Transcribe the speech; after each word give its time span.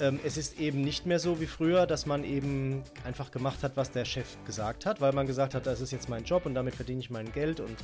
Ähm, 0.00 0.18
es 0.24 0.36
ist 0.36 0.58
eben 0.58 0.80
nicht 0.80 1.06
mehr 1.06 1.20
so 1.20 1.40
wie 1.40 1.46
früher, 1.46 1.86
dass 1.86 2.04
man 2.04 2.24
eben 2.24 2.82
einfach 3.04 3.30
gemacht 3.30 3.62
hat, 3.62 3.76
was 3.76 3.92
der 3.92 4.04
Chef 4.04 4.36
gesagt 4.44 4.86
hat, 4.86 5.00
weil 5.00 5.12
man 5.12 5.26
gesagt 5.26 5.54
hat, 5.54 5.66
das 5.66 5.80
ist 5.80 5.92
jetzt 5.92 6.08
mein 6.08 6.24
Job 6.24 6.46
und 6.46 6.54
damit 6.54 6.74
verdiene 6.74 7.00
ich 7.00 7.10
mein 7.10 7.32
Geld 7.32 7.60
und 7.60 7.76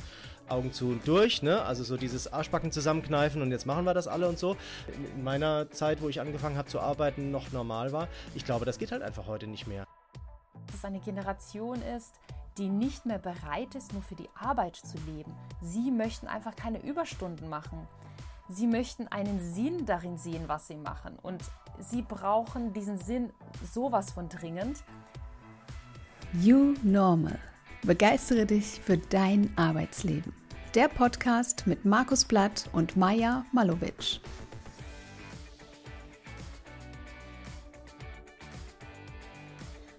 Augen 0.49 0.73
zu 0.73 0.89
und 0.89 1.07
durch, 1.07 1.41
ne? 1.41 1.61
Also 1.61 1.85
so 1.85 1.95
dieses 1.95 2.31
Arschbacken 2.31 2.73
zusammenkneifen 2.73 3.41
und 3.41 3.51
jetzt 3.51 3.65
machen 3.65 3.85
wir 3.85 3.93
das 3.93 4.07
alle 4.07 4.27
und 4.27 4.37
so. 4.37 4.57
In 5.15 5.23
meiner 5.23 5.71
Zeit, 5.71 6.01
wo 6.01 6.09
ich 6.09 6.19
angefangen 6.19 6.57
habe 6.57 6.67
zu 6.67 6.81
arbeiten, 6.81 7.31
noch 7.31 7.53
normal 7.53 7.93
war. 7.93 8.09
Ich 8.35 8.43
glaube, 8.43 8.65
das 8.65 8.77
geht 8.77 8.91
halt 8.91 9.03
einfach 9.03 9.27
heute 9.27 9.47
nicht 9.47 9.65
mehr. 9.65 9.85
Dass 10.67 10.75
es 10.75 10.85
eine 10.85 10.99
Generation 10.99 11.81
ist, 11.81 12.15
die 12.57 12.67
nicht 12.67 13.05
mehr 13.05 13.19
bereit 13.19 13.75
ist, 13.75 13.93
nur 13.93 14.01
für 14.01 14.15
die 14.15 14.29
Arbeit 14.35 14.75
zu 14.75 14.97
leben. 15.07 15.33
Sie 15.61 15.91
möchten 15.91 16.27
einfach 16.27 16.55
keine 16.57 16.83
Überstunden 16.83 17.49
machen. 17.49 17.87
Sie 18.53 18.67
möchten 18.67 19.07
einen 19.07 19.39
Sinn 19.39 19.85
darin 19.85 20.17
sehen, 20.17 20.43
was 20.47 20.67
sie 20.67 20.75
machen. 20.75 21.17
Und 21.21 21.41
sie 21.79 22.01
brauchen 22.01 22.73
diesen 22.73 22.97
Sinn 22.97 23.31
sowas 23.63 24.11
von 24.11 24.27
dringend. 24.27 24.83
You 26.33 26.73
Normal. 26.83 27.39
Begeistere 27.83 28.45
dich 28.45 28.81
für 28.81 28.97
dein 28.97 29.57
Arbeitsleben. 29.57 30.33
Der 30.75 30.89
Podcast 30.89 31.65
mit 31.65 31.85
Markus 31.85 32.25
Blatt 32.25 32.69
und 32.73 32.97
Maja 32.97 33.45
Malowitsch. 33.53 34.19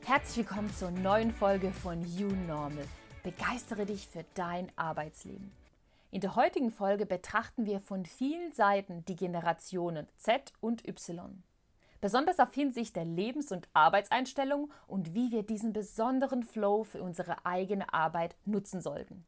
Herzlich 0.05 0.46
willkommen 0.46 0.70
zur 0.74 0.91
neuen 0.91 1.32
Folge 1.32 1.72
von 1.72 2.02
You 2.02 2.28
Normal. 2.46 2.84
Begeistere 3.22 3.86
dich 3.86 4.06
für 4.08 4.27
dein 4.34 4.70
Arbeitsleben. 4.77 5.61
In 6.12 6.20
der 6.20 6.36
heutigen 6.36 6.70
Folge 6.70 7.06
betrachten 7.06 7.64
wir 7.64 7.80
von 7.80 8.04
vielen 8.04 8.52
Seiten 8.52 9.02
die 9.06 9.16
Generationen 9.16 10.06
Z 10.18 10.52
und 10.60 10.86
Y. 10.86 11.42
Besonders 12.02 12.38
auf 12.38 12.52
Hinsicht 12.52 12.96
der 12.96 13.06
Lebens- 13.06 13.50
und 13.50 13.66
Arbeitseinstellung 13.72 14.70
und 14.86 15.14
wie 15.14 15.30
wir 15.30 15.42
diesen 15.42 15.72
besonderen 15.72 16.42
Flow 16.42 16.84
für 16.84 17.02
unsere 17.02 17.46
eigene 17.46 17.94
Arbeit 17.94 18.36
nutzen 18.44 18.82
sollten. 18.82 19.24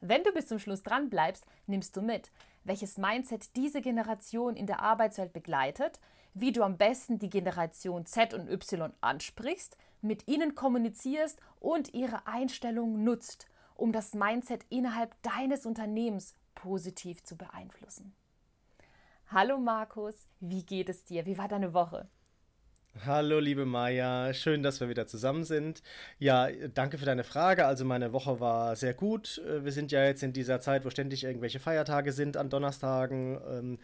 Wenn 0.00 0.22
du 0.22 0.30
bis 0.30 0.46
zum 0.46 0.60
Schluss 0.60 0.84
dran 0.84 1.10
bleibst, 1.10 1.44
nimmst 1.66 1.96
du 1.96 2.00
mit, 2.00 2.30
welches 2.62 2.96
Mindset 2.96 3.56
diese 3.56 3.80
Generation 3.80 4.54
in 4.54 4.68
der 4.68 4.80
Arbeitswelt 4.80 5.32
begleitet, 5.32 5.98
wie 6.32 6.52
du 6.52 6.62
am 6.62 6.76
besten 6.76 7.18
die 7.18 7.28
Generation 7.28 8.06
Z 8.06 8.34
und 8.34 8.48
Y 8.48 8.92
ansprichst, 9.00 9.76
mit 10.00 10.28
ihnen 10.28 10.54
kommunizierst 10.54 11.40
und 11.58 11.92
ihre 11.92 12.24
Einstellung 12.28 13.02
nutzt 13.02 13.48
um 13.78 13.92
das 13.92 14.12
Mindset 14.12 14.66
innerhalb 14.68 15.14
deines 15.22 15.64
Unternehmens 15.64 16.34
positiv 16.54 17.22
zu 17.22 17.36
beeinflussen. 17.36 18.12
Hallo 19.28 19.58
Markus, 19.58 20.28
wie 20.40 20.64
geht 20.64 20.88
es 20.88 21.04
dir? 21.04 21.24
Wie 21.26 21.38
war 21.38 21.48
deine 21.48 21.72
Woche? 21.72 22.08
Hallo, 23.06 23.38
liebe 23.38 23.64
Maja, 23.64 24.34
schön, 24.34 24.64
dass 24.64 24.80
wir 24.80 24.88
wieder 24.88 25.06
zusammen 25.06 25.44
sind. 25.44 25.82
Ja, 26.18 26.48
danke 26.74 26.98
für 26.98 27.04
deine 27.04 27.22
Frage. 27.22 27.64
Also 27.64 27.84
meine 27.84 28.12
Woche 28.12 28.40
war 28.40 28.74
sehr 28.74 28.92
gut. 28.92 29.38
Äh, 29.46 29.64
wir 29.64 29.70
sind 29.70 29.92
ja 29.92 30.04
jetzt 30.04 30.22
in 30.24 30.32
dieser 30.32 30.60
Zeit, 30.60 30.84
wo 30.84 30.90
ständig 30.90 31.22
irgendwelche 31.22 31.60
Feiertage 31.60 32.12
sind 32.12 32.36
an 32.36 32.50
Donnerstagen. 32.50 33.38
Ähm, 33.48 33.78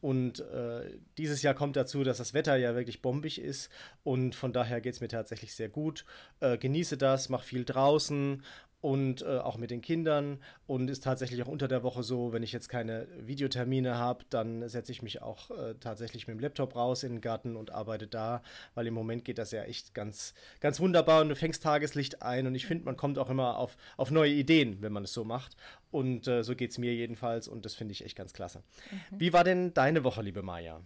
und 0.00 0.40
äh, 0.40 0.98
dieses 1.18 1.42
Jahr 1.42 1.54
kommt 1.54 1.74
dazu, 1.76 2.04
dass 2.04 2.18
das 2.18 2.32
Wetter 2.32 2.56
ja 2.56 2.76
wirklich 2.76 3.02
bombig 3.02 3.40
ist. 3.40 3.70
Und 4.04 4.36
von 4.36 4.52
daher 4.52 4.80
geht 4.80 4.94
es 4.94 5.00
mir 5.00 5.08
tatsächlich 5.08 5.54
sehr 5.54 5.68
gut. 5.68 6.04
Äh, 6.38 6.56
genieße 6.56 6.96
das, 6.96 7.28
mach 7.28 7.42
viel 7.42 7.64
draußen 7.64 8.42
und 8.80 9.22
äh, 9.22 9.38
auch 9.38 9.58
mit 9.58 9.70
den 9.70 9.82
Kindern 9.82 10.38
und 10.66 10.88
ist 10.88 11.04
tatsächlich 11.04 11.42
auch 11.42 11.48
unter 11.48 11.68
der 11.68 11.82
Woche 11.82 12.02
so, 12.02 12.32
wenn 12.32 12.42
ich 12.42 12.52
jetzt 12.52 12.68
keine 12.68 13.06
Videotermine 13.18 13.96
habe, 13.96 14.24
dann 14.30 14.66
setze 14.68 14.92
ich 14.92 15.02
mich 15.02 15.20
auch 15.20 15.50
äh, 15.50 15.74
tatsächlich 15.80 16.26
mit 16.26 16.36
dem 16.36 16.40
Laptop 16.40 16.74
raus 16.76 17.02
in 17.02 17.12
den 17.12 17.20
Garten 17.20 17.56
und 17.56 17.72
arbeite 17.72 18.06
da, 18.06 18.42
weil 18.74 18.86
im 18.86 18.94
Moment 18.94 19.24
geht 19.24 19.38
das 19.38 19.50
ja 19.50 19.64
echt 19.64 19.94
ganz, 19.94 20.34
ganz 20.60 20.80
wunderbar 20.80 21.20
und 21.20 21.28
du 21.28 21.36
fängst 21.36 21.62
Tageslicht 21.62 22.22
ein 22.22 22.46
und 22.46 22.54
ich 22.54 22.66
finde, 22.66 22.84
man 22.84 22.96
kommt 22.96 23.18
auch 23.18 23.28
immer 23.28 23.58
auf, 23.58 23.76
auf 23.96 24.10
neue 24.10 24.32
Ideen, 24.32 24.78
wenn 24.80 24.92
man 24.92 25.04
es 25.04 25.12
so 25.12 25.24
macht 25.24 25.56
und 25.90 26.26
äh, 26.26 26.42
so 26.42 26.56
geht 26.56 26.70
es 26.70 26.78
mir 26.78 26.94
jedenfalls 26.94 27.48
und 27.48 27.64
das 27.64 27.74
finde 27.74 27.92
ich 27.92 28.04
echt 28.04 28.16
ganz 28.16 28.32
klasse. 28.32 28.62
Mhm. 28.90 29.20
Wie 29.20 29.32
war 29.32 29.44
denn 29.44 29.74
deine 29.74 30.04
Woche, 30.04 30.22
liebe 30.22 30.42
Maja? 30.42 30.80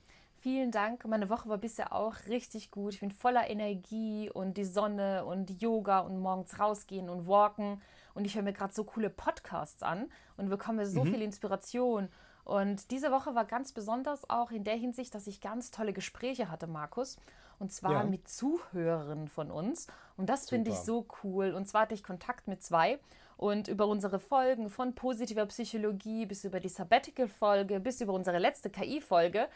Vielen 0.44 0.72
Dank. 0.72 1.06
Meine 1.06 1.30
Woche 1.30 1.48
war 1.48 1.56
bisher 1.56 1.94
auch 1.94 2.16
richtig 2.28 2.70
gut. 2.70 2.92
Ich 2.92 3.00
bin 3.00 3.10
voller 3.10 3.48
Energie 3.48 4.28
und 4.28 4.58
die 4.58 4.66
Sonne 4.66 5.24
und 5.24 5.62
Yoga 5.62 6.00
und 6.00 6.20
morgens 6.20 6.60
rausgehen 6.60 7.08
und 7.08 7.26
walken. 7.26 7.80
Und 8.12 8.26
ich 8.26 8.34
höre 8.34 8.42
mir 8.42 8.52
gerade 8.52 8.74
so 8.74 8.84
coole 8.84 9.08
Podcasts 9.08 9.82
an 9.82 10.10
und 10.36 10.50
bekomme 10.50 10.86
so 10.86 11.02
mhm. 11.02 11.12
viel 11.12 11.22
Inspiration. 11.22 12.10
Und 12.44 12.90
diese 12.90 13.10
Woche 13.10 13.34
war 13.34 13.46
ganz 13.46 13.72
besonders 13.72 14.28
auch 14.28 14.50
in 14.50 14.64
der 14.64 14.76
Hinsicht, 14.76 15.14
dass 15.14 15.26
ich 15.26 15.40
ganz 15.40 15.70
tolle 15.70 15.94
Gespräche 15.94 16.50
hatte, 16.50 16.66
Markus. 16.66 17.16
Und 17.58 17.72
zwar 17.72 17.92
ja. 17.92 18.04
mit 18.04 18.28
Zuhörern 18.28 19.28
von 19.28 19.50
uns. 19.50 19.86
Und 20.18 20.28
das 20.28 20.50
finde 20.50 20.72
ich 20.72 20.76
so 20.76 21.06
cool. 21.22 21.52
Und 21.52 21.66
zwar 21.68 21.82
hatte 21.82 21.94
ich 21.94 22.04
Kontakt 22.04 22.48
mit 22.48 22.62
zwei. 22.62 22.98
Und 23.38 23.66
über 23.66 23.86
unsere 23.86 24.18
Folgen 24.18 24.68
von 24.68 24.94
positiver 24.94 25.46
Psychologie 25.46 26.26
bis 26.26 26.44
über 26.44 26.60
die 26.60 26.68
Sabbatical-Folge 26.68 27.80
bis 27.80 28.02
über 28.02 28.12
unsere 28.12 28.38
letzte 28.38 28.68
KI-Folge 28.68 29.48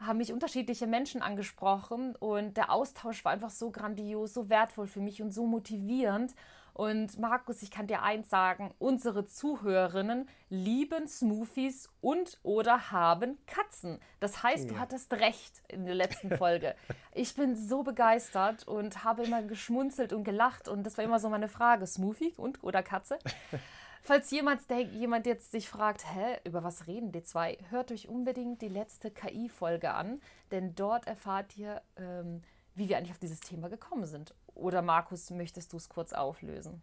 haben 0.00 0.18
mich 0.18 0.32
unterschiedliche 0.32 0.86
Menschen 0.86 1.22
angesprochen 1.22 2.16
und 2.16 2.56
der 2.56 2.72
Austausch 2.72 3.24
war 3.24 3.32
einfach 3.32 3.50
so 3.50 3.70
grandios, 3.70 4.32
so 4.32 4.48
wertvoll 4.48 4.86
für 4.86 5.00
mich 5.00 5.20
und 5.20 5.32
so 5.32 5.46
motivierend. 5.46 6.34
Und 6.74 7.18
Markus, 7.18 7.62
ich 7.62 7.70
kann 7.70 7.86
dir 7.86 8.02
eins 8.02 8.30
sagen, 8.30 8.72
unsere 8.78 9.26
Zuhörerinnen 9.26 10.28
lieben 10.48 11.08
Smoothies 11.08 11.88
und 12.00 12.38
oder 12.42 12.90
haben 12.90 13.38
Katzen. 13.46 14.00
Das 14.18 14.42
heißt, 14.42 14.66
ja. 14.66 14.72
du 14.72 14.78
hattest 14.78 15.12
recht 15.12 15.62
in 15.68 15.84
der 15.84 15.94
letzten 15.94 16.30
Folge. 16.38 16.74
ich 17.12 17.34
bin 17.34 17.56
so 17.56 17.82
begeistert 17.82 18.66
und 18.66 19.04
habe 19.04 19.24
immer 19.24 19.42
geschmunzelt 19.42 20.12
und 20.12 20.24
gelacht 20.24 20.68
und 20.68 20.84
das 20.84 20.96
war 20.96 21.04
immer 21.04 21.20
so 21.20 21.28
meine 21.28 21.48
Frage, 21.48 21.86
Smoothie 21.86 22.34
und 22.36 22.62
oder 22.62 22.82
Katze? 22.82 23.18
Falls 24.02 24.30
jemand, 24.30 24.62
jemand 24.92 25.26
jetzt 25.26 25.50
sich 25.50 25.68
fragt, 25.68 26.04
hä, 26.14 26.38
über 26.44 26.64
was 26.64 26.86
reden 26.86 27.12
die 27.12 27.22
zwei, 27.22 27.58
hört 27.68 27.92
euch 27.92 28.08
unbedingt 28.08 28.62
die 28.62 28.68
letzte 28.68 29.10
KI-Folge 29.10 29.92
an, 29.92 30.22
denn 30.50 30.74
dort 30.74 31.06
erfahrt 31.06 31.56
ihr, 31.58 31.82
ähm, 31.96 32.42
wie 32.74 32.88
wir 32.88 32.96
eigentlich 32.96 33.10
auf 33.10 33.18
dieses 33.18 33.40
Thema 33.40 33.68
gekommen 33.68 34.06
sind. 34.06 34.34
Oder 34.60 34.82
Markus, 34.82 35.30
möchtest 35.30 35.72
du 35.72 35.78
es 35.78 35.88
kurz 35.88 36.12
auflösen? 36.12 36.82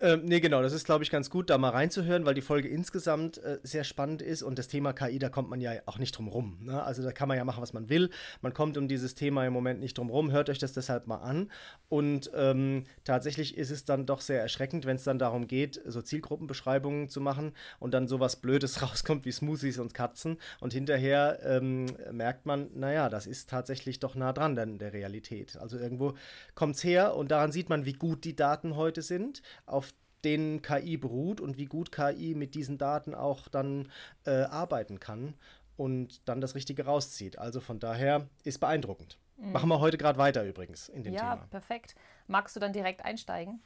Ähm, 0.00 0.24
nee, 0.24 0.40
genau, 0.40 0.60
das 0.60 0.72
ist, 0.72 0.84
glaube 0.84 1.04
ich, 1.04 1.10
ganz 1.10 1.30
gut, 1.30 1.50
da 1.50 1.56
mal 1.56 1.70
reinzuhören, 1.70 2.26
weil 2.26 2.34
die 2.34 2.42
Folge 2.42 2.68
insgesamt 2.68 3.38
äh, 3.38 3.58
sehr 3.62 3.84
spannend 3.84 4.22
ist 4.22 4.42
und 4.42 4.58
das 4.58 4.68
Thema 4.68 4.92
KI, 4.92 5.18
da 5.18 5.28
kommt 5.28 5.48
man 5.48 5.60
ja 5.60 5.72
auch 5.86 5.98
nicht 5.98 6.18
drum 6.18 6.28
rum. 6.28 6.58
Ne? 6.62 6.82
Also 6.82 7.02
da 7.02 7.12
kann 7.12 7.28
man 7.28 7.36
ja 7.36 7.44
machen, 7.44 7.62
was 7.62 7.72
man 7.72 7.88
will. 7.88 8.10
Man 8.42 8.52
kommt 8.52 8.76
um 8.76 8.86
dieses 8.86 9.14
Thema 9.14 9.46
im 9.46 9.52
Moment 9.52 9.80
nicht 9.80 9.96
drum 9.96 10.10
rum. 10.10 10.30
Hört 10.30 10.50
euch 10.50 10.58
das 10.58 10.72
deshalb 10.72 11.06
mal 11.06 11.18
an. 11.18 11.50
Und 11.88 12.30
ähm, 12.34 12.84
tatsächlich 13.04 13.56
ist 13.56 13.70
es 13.70 13.84
dann 13.84 14.04
doch 14.04 14.20
sehr 14.20 14.40
erschreckend, 14.40 14.84
wenn 14.84 14.96
es 14.96 15.04
dann 15.04 15.18
darum 15.18 15.46
geht, 15.46 15.80
so 15.86 16.02
Zielgruppenbeschreibungen 16.02 17.08
zu 17.08 17.20
machen 17.20 17.52
und 17.78 17.94
dann 17.94 18.06
sowas 18.06 18.36
Blödes 18.36 18.82
rauskommt 18.82 19.24
wie 19.24 19.32
Smoothies 19.32 19.78
und 19.78 19.94
Katzen 19.94 20.38
und 20.60 20.72
hinterher 20.74 21.38
ähm, 21.44 21.86
merkt 22.12 22.46
man, 22.46 22.68
naja, 22.74 23.08
das 23.08 23.26
ist 23.26 23.48
tatsächlich 23.48 24.00
doch 24.00 24.16
nah 24.16 24.32
dran 24.32 24.58
an 24.58 24.78
der 24.78 24.92
Realität. 24.92 25.56
Also 25.56 25.78
irgendwo 25.78 26.14
kommt 26.54 26.76
es 26.76 26.84
her 26.84 27.16
und 27.16 27.30
daran 27.30 27.52
sieht 27.52 27.68
man, 27.68 27.86
wie 27.86 27.92
gut 27.92 28.24
die 28.24 28.36
Daten 28.36 28.76
heute 28.76 29.00
sind. 29.00 29.40
Auf 29.66 29.93
denen 30.24 30.62
KI 30.62 30.96
beruht 30.96 31.40
und 31.40 31.56
wie 31.56 31.66
gut 31.66 31.92
KI 31.92 32.34
mit 32.34 32.54
diesen 32.54 32.78
Daten 32.78 33.14
auch 33.14 33.48
dann 33.48 33.90
äh, 34.26 34.42
arbeiten 34.42 35.00
kann 35.00 35.34
und 35.76 36.28
dann 36.28 36.40
das 36.40 36.54
Richtige 36.54 36.84
rauszieht. 36.84 37.38
Also 37.38 37.60
von 37.60 37.78
daher 37.78 38.28
ist 38.44 38.60
beeindruckend. 38.60 39.18
Mhm. 39.36 39.52
Machen 39.52 39.68
wir 39.68 39.80
heute 39.80 39.98
gerade 39.98 40.18
weiter 40.18 40.44
übrigens 40.44 40.88
in 40.88 41.02
dem 41.02 41.14
ja, 41.14 41.20
Thema. 41.20 41.34
Ja, 41.34 41.46
perfekt. 41.50 41.94
Magst 42.26 42.54
du 42.56 42.60
dann 42.60 42.72
direkt 42.72 43.04
einsteigen? 43.04 43.60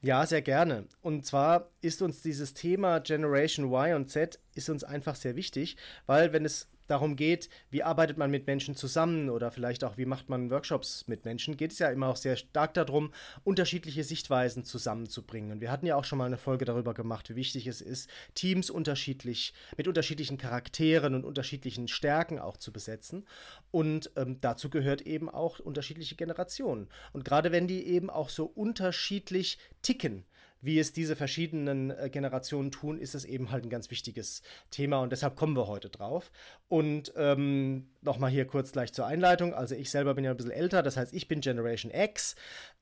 Ja, 0.00 0.26
sehr 0.26 0.42
gerne. 0.42 0.86
Und 1.00 1.24
zwar 1.24 1.70
ist 1.80 2.02
uns 2.02 2.20
dieses 2.20 2.52
Thema 2.52 3.00
Generation 3.00 3.72
Y 3.72 3.94
und 3.94 4.10
Z 4.10 4.38
ist 4.54 4.68
uns 4.68 4.84
einfach 4.84 5.14
sehr 5.14 5.34
wichtig, 5.34 5.76
weil 6.06 6.32
wenn 6.32 6.44
es 6.44 6.68
darum 6.86 7.16
geht, 7.16 7.48
wie 7.70 7.82
arbeitet 7.82 8.18
man 8.18 8.30
mit 8.30 8.46
Menschen 8.46 8.74
zusammen 8.76 9.30
oder 9.30 9.50
vielleicht 9.50 9.84
auch, 9.84 9.96
wie 9.96 10.06
macht 10.06 10.28
man 10.28 10.50
Workshops 10.50 11.06
mit 11.06 11.24
Menschen, 11.24 11.56
geht 11.56 11.72
es 11.72 11.78
ja 11.78 11.90
immer 11.90 12.08
auch 12.08 12.16
sehr 12.16 12.36
stark 12.36 12.74
darum, 12.74 13.12
unterschiedliche 13.42 14.04
Sichtweisen 14.04 14.64
zusammenzubringen. 14.64 15.52
Und 15.52 15.60
wir 15.60 15.70
hatten 15.70 15.86
ja 15.86 15.96
auch 15.96 16.04
schon 16.04 16.18
mal 16.18 16.26
eine 16.26 16.38
Folge 16.38 16.64
darüber 16.64 16.94
gemacht, 16.94 17.30
wie 17.30 17.36
wichtig 17.36 17.66
es 17.66 17.80
ist, 17.80 18.10
Teams 18.34 18.70
unterschiedlich, 18.70 19.54
mit 19.76 19.88
unterschiedlichen 19.88 20.38
Charakteren 20.38 21.14
und 21.14 21.24
unterschiedlichen 21.24 21.88
Stärken 21.88 22.38
auch 22.38 22.56
zu 22.56 22.72
besetzen. 22.72 23.26
Und 23.70 24.10
ähm, 24.16 24.40
dazu 24.40 24.70
gehört 24.70 25.02
eben 25.02 25.28
auch 25.28 25.58
unterschiedliche 25.58 26.14
Generationen. 26.14 26.88
Und 27.12 27.24
gerade 27.24 27.52
wenn 27.52 27.66
die 27.66 27.86
eben 27.86 28.10
auch 28.10 28.28
so 28.28 28.44
unterschiedlich 28.44 29.58
ticken, 29.82 30.24
wie 30.64 30.78
es 30.78 30.92
diese 30.92 31.14
verschiedenen 31.14 31.90
äh, 31.90 32.08
Generationen 32.10 32.70
tun, 32.70 32.98
ist 32.98 33.14
es 33.14 33.24
eben 33.24 33.50
halt 33.50 33.64
ein 33.64 33.70
ganz 33.70 33.90
wichtiges 33.90 34.42
Thema 34.70 35.00
und 35.00 35.12
deshalb 35.12 35.36
kommen 35.36 35.56
wir 35.56 35.66
heute 35.66 35.90
drauf. 35.90 36.32
Und 36.68 37.12
ähm, 37.16 37.90
nochmal 38.04 38.30
hier 38.30 38.46
kurz 38.46 38.72
gleich 38.72 38.92
zur 38.92 39.06
Einleitung. 39.06 39.54
Also 39.54 39.74
ich 39.74 39.90
selber 39.90 40.14
bin 40.14 40.24
ja 40.24 40.30
ein 40.30 40.36
bisschen 40.36 40.52
älter, 40.52 40.82
das 40.82 40.96
heißt, 40.96 41.12
ich 41.12 41.28
bin 41.28 41.40
Generation 41.40 41.92
X. 41.92 42.36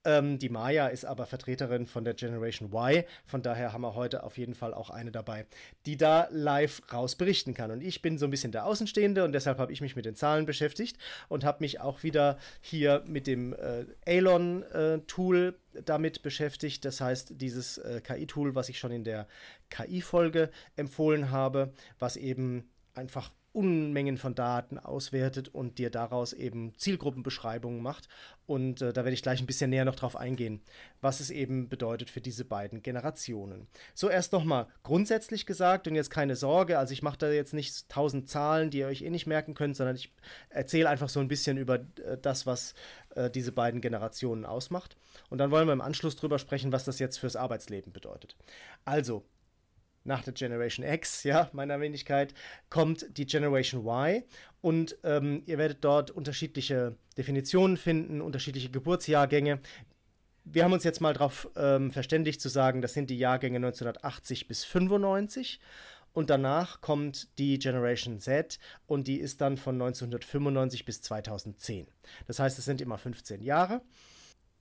Ähm, 0.04 0.38
die 0.38 0.48
Maya 0.48 0.88
ist 0.88 1.04
aber 1.04 1.26
Vertreterin 1.26 1.86
von 1.86 2.04
der 2.04 2.14
Generation 2.14 2.72
Y. 2.72 3.04
Von 3.24 3.42
daher 3.42 3.72
haben 3.72 3.82
wir 3.82 3.94
heute 3.94 4.24
auf 4.24 4.36
jeden 4.36 4.54
Fall 4.54 4.74
auch 4.74 4.90
eine 4.90 5.12
dabei, 5.12 5.46
die 5.86 5.96
da 5.96 6.26
live 6.30 6.82
raus 6.92 7.14
berichten 7.14 7.54
kann. 7.54 7.70
Und 7.70 7.82
ich 7.82 8.02
bin 8.02 8.18
so 8.18 8.26
ein 8.26 8.30
bisschen 8.30 8.52
der 8.52 8.66
Außenstehende 8.66 9.22
und 9.24 9.32
deshalb 9.32 9.58
habe 9.58 9.72
ich 9.72 9.80
mich 9.80 9.94
mit 9.94 10.04
den 10.04 10.16
Zahlen 10.16 10.44
beschäftigt 10.44 10.98
und 11.28 11.44
habe 11.44 11.58
mich 11.60 11.80
auch 11.80 12.02
wieder 12.02 12.38
hier 12.60 13.04
mit 13.06 13.26
dem 13.26 13.52
äh, 13.52 13.84
Alon-Tool 14.06 15.54
äh, 15.74 15.82
damit 15.84 16.22
beschäftigt. 16.22 16.84
Das 16.84 17.00
heißt, 17.00 17.40
dieses 17.40 17.78
äh, 17.78 18.00
KI-Tool, 18.00 18.56
was 18.56 18.68
ich 18.68 18.78
schon 18.78 18.90
in 18.90 19.04
der 19.04 19.28
KI-Folge 19.70 20.50
empfohlen 20.76 21.30
habe, 21.30 21.72
was 21.98 22.16
eben 22.16 22.68
einfach 22.94 23.30
Unmengen 23.52 24.16
von 24.16 24.34
Daten 24.34 24.78
auswertet 24.78 25.48
und 25.48 25.78
dir 25.78 25.90
daraus 25.90 26.32
eben 26.32 26.74
Zielgruppenbeschreibungen 26.76 27.82
macht. 27.82 28.08
Und 28.46 28.82
äh, 28.82 28.92
da 28.92 29.04
werde 29.04 29.14
ich 29.14 29.22
gleich 29.22 29.40
ein 29.40 29.46
bisschen 29.46 29.70
näher 29.70 29.84
noch 29.84 29.94
drauf 29.94 30.16
eingehen, 30.16 30.62
was 31.00 31.20
es 31.20 31.30
eben 31.30 31.68
bedeutet 31.68 32.10
für 32.10 32.20
diese 32.20 32.44
beiden 32.44 32.82
Generationen. 32.82 33.68
So 33.94 34.08
erst 34.08 34.32
nochmal 34.32 34.66
grundsätzlich 34.82 35.46
gesagt 35.46 35.86
und 35.86 35.94
jetzt 35.94 36.10
keine 36.10 36.34
Sorge, 36.34 36.78
also 36.78 36.92
ich 36.92 37.02
mache 37.02 37.18
da 37.18 37.30
jetzt 37.30 37.54
nicht 37.54 37.88
tausend 37.88 38.28
Zahlen, 38.28 38.70
die 38.70 38.78
ihr 38.78 38.86
euch 38.86 39.02
eh 39.02 39.10
nicht 39.10 39.26
merken 39.26 39.54
könnt, 39.54 39.76
sondern 39.76 39.96
ich 39.96 40.12
erzähle 40.48 40.88
einfach 40.88 41.08
so 41.08 41.20
ein 41.20 41.28
bisschen 41.28 41.56
über 41.58 41.76
äh, 41.76 42.18
das, 42.20 42.46
was 42.46 42.74
äh, 43.14 43.30
diese 43.30 43.52
beiden 43.52 43.80
Generationen 43.80 44.44
ausmacht. 44.46 44.96
Und 45.28 45.38
dann 45.38 45.50
wollen 45.50 45.68
wir 45.68 45.72
im 45.72 45.80
Anschluss 45.80 46.16
drüber 46.16 46.38
sprechen, 46.38 46.72
was 46.72 46.84
das 46.84 46.98
jetzt 46.98 47.18
fürs 47.18 47.36
Arbeitsleben 47.36 47.92
bedeutet. 47.92 48.36
Also, 48.84 49.24
nach 50.04 50.22
der 50.22 50.32
Generation 50.32 50.86
X, 50.86 51.24
ja, 51.24 51.50
meiner 51.52 51.80
Wenigkeit, 51.80 52.34
kommt 52.70 53.06
die 53.16 53.26
Generation 53.26 53.86
Y 53.86 54.22
und 54.60 54.98
ähm, 55.04 55.42
ihr 55.46 55.58
werdet 55.58 55.84
dort 55.84 56.10
unterschiedliche 56.10 56.96
Definitionen 57.16 57.76
finden, 57.76 58.20
unterschiedliche 58.20 58.70
Geburtsjahrgänge. 58.70 59.60
Wir 60.44 60.64
haben 60.64 60.72
uns 60.72 60.84
jetzt 60.84 61.00
mal 61.00 61.14
darauf 61.14 61.48
ähm, 61.56 61.92
verständigt 61.92 62.40
zu 62.40 62.48
sagen, 62.48 62.82
das 62.82 62.94
sind 62.94 63.10
die 63.10 63.18
Jahrgänge 63.18 63.56
1980 63.56 64.48
bis 64.48 64.64
95 64.64 65.60
und 66.12 66.30
danach 66.30 66.80
kommt 66.80 67.38
die 67.38 67.58
Generation 67.58 68.20
Z 68.20 68.58
und 68.86 69.08
die 69.08 69.18
ist 69.18 69.40
dann 69.40 69.56
von 69.56 69.76
1995 69.76 70.84
bis 70.84 71.02
2010. 71.02 71.86
Das 72.26 72.38
heißt, 72.38 72.58
es 72.58 72.64
sind 72.64 72.80
immer 72.80 72.98
15 72.98 73.40
Jahre. 73.42 73.82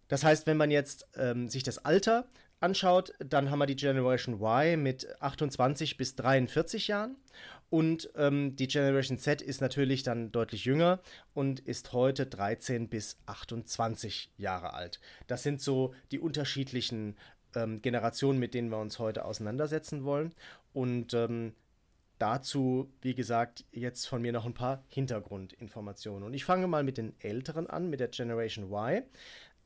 Das 0.07 0.23
heißt, 0.23 0.45
wenn 0.45 0.57
man 0.57 0.71
jetzt 0.71 1.07
ähm, 1.15 1.49
sich 1.49 1.63
das 1.63 1.85
Alter 1.85 2.27
anschaut, 2.61 3.13
dann 3.19 3.49
haben 3.49 3.59
wir 3.59 3.65
die 3.65 3.75
Generation 3.75 4.41
Y 4.41 4.81
mit 4.81 5.07
28 5.21 5.97
bis 5.97 6.15
43 6.15 6.87
Jahren. 6.87 7.17
Und 7.69 8.09
ähm, 8.17 8.57
die 8.57 8.67
Generation 8.67 9.17
Z 9.17 9.41
ist 9.41 9.61
natürlich 9.61 10.03
dann 10.03 10.31
deutlich 10.31 10.65
jünger 10.65 10.99
und 11.33 11.61
ist 11.61 11.93
heute 11.93 12.25
13 12.25 12.89
bis 12.89 13.17
28 13.27 14.31
Jahre 14.37 14.73
alt. 14.73 14.99
Das 15.27 15.43
sind 15.43 15.61
so 15.61 15.93
die 16.11 16.19
unterschiedlichen 16.19 17.15
ähm, 17.55 17.81
Generationen, 17.81 18.39
mit 18.39 18.53
denen 18.53 18.69
wir 18.69 18.77
uns 18.77 18.99
heute 18.99 19.23
auseinandersetzen 19.23 20.03
wollen. 20.03 20.35
Und 20.73 21.13
ähm, 21.13 21.53
dazu, 22.17 22.91
wie 23.01 23.15
gesagt, 23.15 23.65
jetzt 23.71 24.05
von 24.05 24.21
mir 24.21 24.31
noch 24.31 24.45
ein 24.45 24.53
paar 24.53 24.83
Hintergrundinformationen. 24.89 26.23
Und 26.23 26.33
ich 26.33 26.45
fange 26.45 26.67
mal 26.67 26.83
mit 26.83 26.97
den 26.97 27.15
Älteren 27.19 27.67
an, 27.67 27.89
mit 27.89 27.99
der 27.99 28.09
Generation 28.09 28.65
Y. 28.65 29.03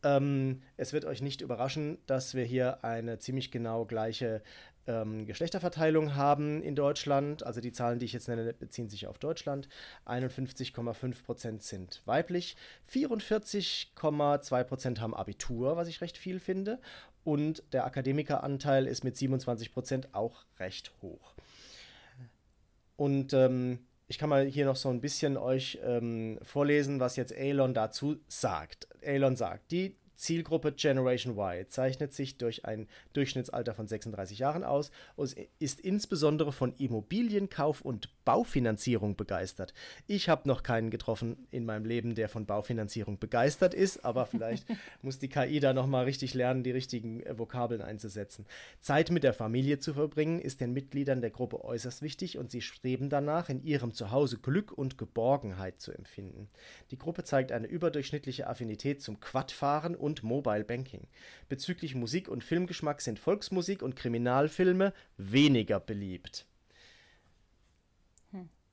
Ähm, 0.05 0.61
es 0.77 0.93
wird 0.93 1.03
euch 1.03 1.21
nicht 1.21 1.41
überraschen, 1.41 1.97
dass 2.05 2.35
wir 2.35 2.45
hier 2.45 2.85
eine 2.85 3.17
ziemlich 3.17 3.49
genau 3.49 3.85
gleiche 3.85 4.43
ähm, 4.85 5.25
Geschlechterverteilung 5.25 6.13
haben 6.13 6.61
in 6.61 6.75
Deutschland. 6.75 7.41
Also 7.43 7.59
die 7.59 7.71
Zahlen, 7.71 7.97
die 7.97 8.05
ich 8.05 8.13
jetzt 8.13 8.27
nenne, 8.27 8.53
beziehen 8.53 8.87
sich 8.87 9.07
auf 9.07 9.17
Deutschland. 9.17 9.67
51,5% 10.05 11.63
sind 11.63 12.03
weiblich, 12.05 12.55
44,2% 12.91 14.99
haben 14.99 15.15
Abitur, 15.15 15.75
was 15.75 15.87
ich 15.87 16.01
recht 16.01 16.19
viel 16.19 16.39
finde. 16.39 16.79
Und 17.23 17.63
der 17.73 17.85
Akademikeranteil 17.85 18.85
ist 18.85 19.03
mit 19.03 19.15
27% 19.15 20.13
auch 20.13 20.45
recht 20.59 20.91
hoch. 21.01 21.33
Und 22.95 23.33
ähm, 23.33 23.79
ich 24.07 24.17
kann 24.17 24.29
mal 24.29 24.45
hier 24.45 24.65
noch 24.65 24.75
so 24.75 24.89
ein 24.89 25.01
bisschen 25.01 25.37
euch 25.37 25.79
ähm, 25.83 26.39
vorlesen, 26.43 26.99
was 26.99 27.15
jetzt 27.15 27.31
Elon 27.31 27.73
dazu 27.73 28.17
sagt. 28.27 28.87
Elon 29.01 29.35
sagt, 29.35 29.71
die 29.71 29.97
Zielgruppe 30.15 30.71
Generation 30.71 31.37
Y 31.37 31.67
zeichnet 31.67 32.13
sich 32.13 32.37
durch 32.37 32.65
ein 32.65 32.87
Durchschnittsalter 33.13 33.73
von 33.73 33.87
36 33.87 34.39
Jahren 34.39 34.63
aus 34.63 34.91
und 35.15 35.35
ist 35.59 35.79
insbesondere 35.79 36.51
von 36.51 36.73
Immobilienkauf 36.77 37.81
und 37.81 38.09
Baufinanzierung 38.25 39.15
begeistert. 39.15 39.73
Ich 40.07 40.29
habe 40.29 40.47
noch 40.47 40.63
keinen 40.63 40.89
getroffen 40.89 41.47
in 41.51 41.65
meinem 41.65 41.85
Leben, 41.85 42.15
der 42.15 42.29
von 42.29 42.45
Baufinanzierung 42.45 43.19
begeistert 43.19 43.73
ist, 43.73 44.03
aber 44.03 44.25
vielleicht 44.25 44.65
muss 45.01 45.19
die 45.19 45.29
KI 45.29 45.59
da 45.59 45.73
nochmal 45.73 46.05
richtig 46.05 46.33
lernen, 46.33 46.63
die 46.63 46.71
richtigen 46.71 47.21
äh, 47.21 47.37
Vokabeln 47.37 47.81
einzusetzen. 47.81 48.45
Zeit 48.81 49.11
mit 49.11 49.23
der 49.23 49.33
Familie 49.33 49.79
zu 49.79 49.93
verbringen 49.93 50.39
ist 50.39 50.61
den 50.61 50.73
Mitgliedern 50.73 51.21
der 51.21 51.29
Gruppe 51.29 51.63
äußerst 51.63 52.01
wichtig 52.01 52.37
und 52.37 52.51
sie 52.51 52.61
streben 52.61 53.09
danach, 53.09 53.49
in 53.49 53.63
ihrem 53.63 53.93
Zuhause 53.93 54.37
Glück 54.37 54.71
und 54.71 54.97
Geborgenheit 54.97 55.79
zu 55.79 55.91
empfinden. 55.91 56.49
Die 56.91 56.97
Gruppe 56.97 57.23
zeigt 57.23 57.51
eine 57.51 57.67
überdurchschnittliche 57.67 58.47
Affinität 58.47 59.01
zum 59.01 59.19
Quadfahren 59.19 59.95
und 60.05 60.23
Mobile 60.23 60.63
Banking. 60.63 61.07
Bezüglich 61.49 61.95
Musik 61.95 62.29
und 62.29 62.43
Filmgeschmack 62.43 63.01
sind 63.01 63.19
Volksmusik 63.19 63.81
und 63.81 63.95
Kriminalfilme 63.95 64.93
weniger 65.17 65.79
beliebt. 65.79 66.45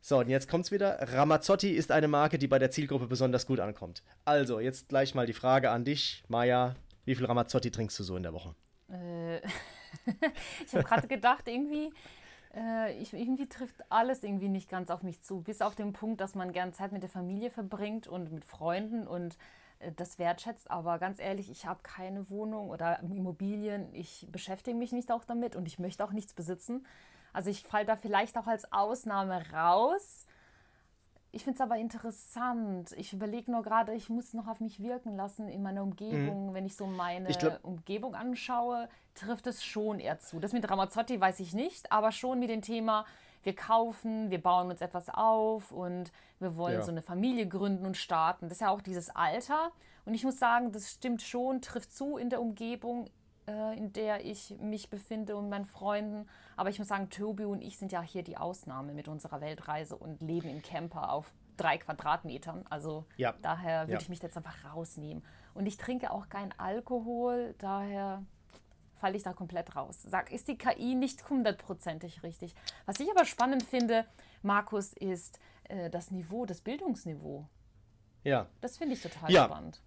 So, 0.04 0.18
und 0.18 0.28
jetzt 0.28 0.50
kommt's 0.50 0.72
wieder. 0.72 0.98
Ramazzotti 1.00 1.70
ist 1.70 1.92
eine 1.92 2.08
Marke, 2.08 2.36
die 2.36 2.48
bei 2.48 2.58
der 2.58 2.72
Zielgruppe 2.72 3.06
besonders 3.06 3.46
gut 3.46 3.60
ankommt. 3.60 4.02
Also, 4.24 4.58
jetzt 4.58 4.88
gleich 4.88 5.14
mal 5.14 5.26
die 5.26 5.32
Frage 5.32 5.70
an 5.70 5.84
dich, 5.84 6.24
Maja. 6.26 6.74
Wie 7.04 7.14
viel 7.14 7.24
Ramazzotti 7.24 7.70
trinkst 7.70 8.00
du 8.00 8.02
so 8.02 8.16
in 8.16 8.24
der 8.24 8.32
Woche? 8.32 8.56
Äh, 8.90 9.36
ich 10.66 10.74
habe 10.74 10.82
gerade 10.82 11.06
gedacht, 11.06 11.46
irgendwie, 11.46 11.92
äh, 12.52 13.00
ich, 13.00 13.12
irgendwie 13.12 13.48
trifft 13.48 13.76
alles 13.90 14.24
irgendwie 14.24 14.48
nicht 14.48 14.68
ganz 14.68 14.90
auf 14.90 15.04
mich 15.04 15.20
zu. 15.20 15.40
Bis 15.40 15.62
auf 15.62 15.76
den 15.76 15.92
Punkt, 15.92 16.20
dass 16.20 16.34
man 16.34 16.52
gern 16.52 16.74
Zeit 16.74 16.90
mit 16.90 17.04
der 17.04 17.10
Familie 17.10 17.50
verbringt 17.50 18.08
und 18.08 18.32
mit 18.32 18.44
Freunden 18.44 19.06
und 19.06 19.36
das 19.96 20.18
wertschätzt. 20.18 20.70
Aber 20.70 20.98
ganz 20.98 21.18
ehrlich, 21.18 21.50
ich 21.50 21.66
habe 21.66 21.80
keine 21.82 22.28
Wohnung 22.30 22.70
oder 22.70 23.00
Immobilien. 23.00 23.92
Ich 23.94 24.26
beschäftige 24.30 24.76
mich 24.76 24.92
nicht 24.92 25.10
auch 25.12 25.24
damit 25.24 25.56
und 25.56 25.66
ich 25.66 25.78
möchte 25.78 26.04
auch 26.04 26.12
nichts 26.12 26.34
besitzen. 26.34 26.86
Also 27.32 27.50
ich 27.50 27.62
falle 27.62 27.86
da 27.86 27.96
vielleicht 27.96 28.36
auch 28.36 28.46
als 28.46 28.72
Ausnahme 28.72 29.42
raus. 29.52 30.26
Ich 31.34 31.44
finde 31.44 31.56
es 31.56 31.60
aber 31.62 31.78
interessant. 31.78 32.92
Ich 32.92 33.14
überlege 33.14 33.50
nur 33.50 33.62
gerade, 33.62 33.94
ich 33.94 34.10
muss 34.10 34.34
noch 34.34 34.48
auf 34.48 34.60
mich 34.60 34.82
wirken 34.82 35.16
lassen 35.16 35.48
in 35.48 35.62
meiner 35.62 35.82
Umgebung. 35.82 36.50
Mhm. 36.50 36.54
Wenn 36.54 36.66
ich 36.66 36.76
so 36.76 36.86
meine 36.86 37.30
ich 37.30 37.38
glaub, 37.38 37.64
Umgebung 37.64 38.14
anschaue, 38.14 38.88
trifft 39.14 39.46
es 39.46 39.64
schon 39.64 39.98
eher 39.98 40.18
zu. 40.18 40.40
Das 40.40 40.52
mit 40.52 40.68
Ramazzotti 40.68 41.18
weiß 41.18 41.40
ich 41.40 41.54
nicht, 41.54 41.90
aber 41.90 42.12
schon 42.12 42.38
mit 42.38 42.50
dem 42.50 42.60
Thema, 42.60 43.06
wir 43.42 43.54
kaufen, 43.54 44.30
wir 44.30 44.42
bauen 44.42 44.70
uns 44.70 44.80
etwas 44.80 45.08
auf 45.08 45.72
und 45.72 46.12
wir 46.38 46.56
wollen 46.56 46.74
ja. 46.74 46.82
so 46.82 46.90
eine 46.90 47.02
Familie 47.02 47.46
gründen 47.46 47.86
und 47.86 47.96
starten. 47.96 48.48
Das 48.48 48.58
ist 48.58 48.60
ja 48.60 48.70
auch 48.70 48.82
dieses 48.82 49.10
Alter. 49.10 49.72
Und 50.04 50.14
ich 50.14 50.24
muss 50.24 50.38
sagen, 50.38 50.72
das 50.72 50.90
stimmt 50.90 51.22
schon, 51.22 51.60
trifft 51.60 51.92
zu 51.92 52.16
in 52.16 52.30
der 52.30 52.40
Umgebung 52.40 53.08
äh, 53.46 53.76
in 53.76 53.92
der 53.92 54.24
ich 54.24 54.56
mich 54.60 54.88
befinde 54.88 55.36
und 55.36 55.48
meinen 55.48 55.64
Freunden. 55.64 56.28
Aber 56.56 56.70
ich 56.70 56.78
muss 56.78 56.88
sagen, 56.88 57.10
Tobi 57.10 57.44
und 57.44 57.60
ich 57.60 57.78
sind 57.78 57.90
ja 57.92 58.00
hier 58.00 58.22
die 58.22 58.36
Ausnahme 58.36 58.92
mit 58.92 59.08
unserer 59.08 59.40
Weltreise 59.40 59.96
und 59.96 60.20
leben 60.22 60.48
im 60.48 60.62
Camper 60.62 61.12
auf 61.12 61.32
drei 61.56 61.78
Quadratmetern. 61.78 62.64
Also 62.70 63.04
ja. 63.16 63.34
daher 63.42 63.82
würde 63.82 63.94
ja. 63.94 64.00
ich 64.00 64.08
mich 64.08 64.22
jetzt 64.22 64.36
einfach 64.36 64.64
rausnehmen. 64.72 65.24
Und 65.54 65.66
ich 65.66 65.76
trinke 65.76 66.12
auch 66.12 66.28
keinen 66.28 66.52
Alkohol, 66.56 67.54
daher 67.58 68.22
falle 69.02 69.16
ich 69.16 69.24
da 69.24 69.32
komplett 69.32 69.74
raus. 69.74 70.00
Sag, 70.00 70.30
ist 70.30 70.46
die 70.46 70.56
KI 70.56 70.94
nicht 70.94 71.28
hundertprozentig 71.28 72.22
richtig. 72.22 72.54
Was 72.86 73.00
ich 73.00 73.10
aber 73.10 73.24
spannend 73.24 73.64
finde, 73.64 74.06
Markus, 74.42 74.92
ist 74.92 75.40
äh, 75.64 75.90
das 75.90 76.12
Niveau, 76.12 76.46
das 76.46 76.60
Bildungsniveau. 76.60 77.48
Ja. 78.22 78.46
Das 78.60 78.78
finde 78.78 78.94
ich 78.94 79.02
total 79.02 79.28
ja. 79.28 79.46
spannend. 79.46 79.82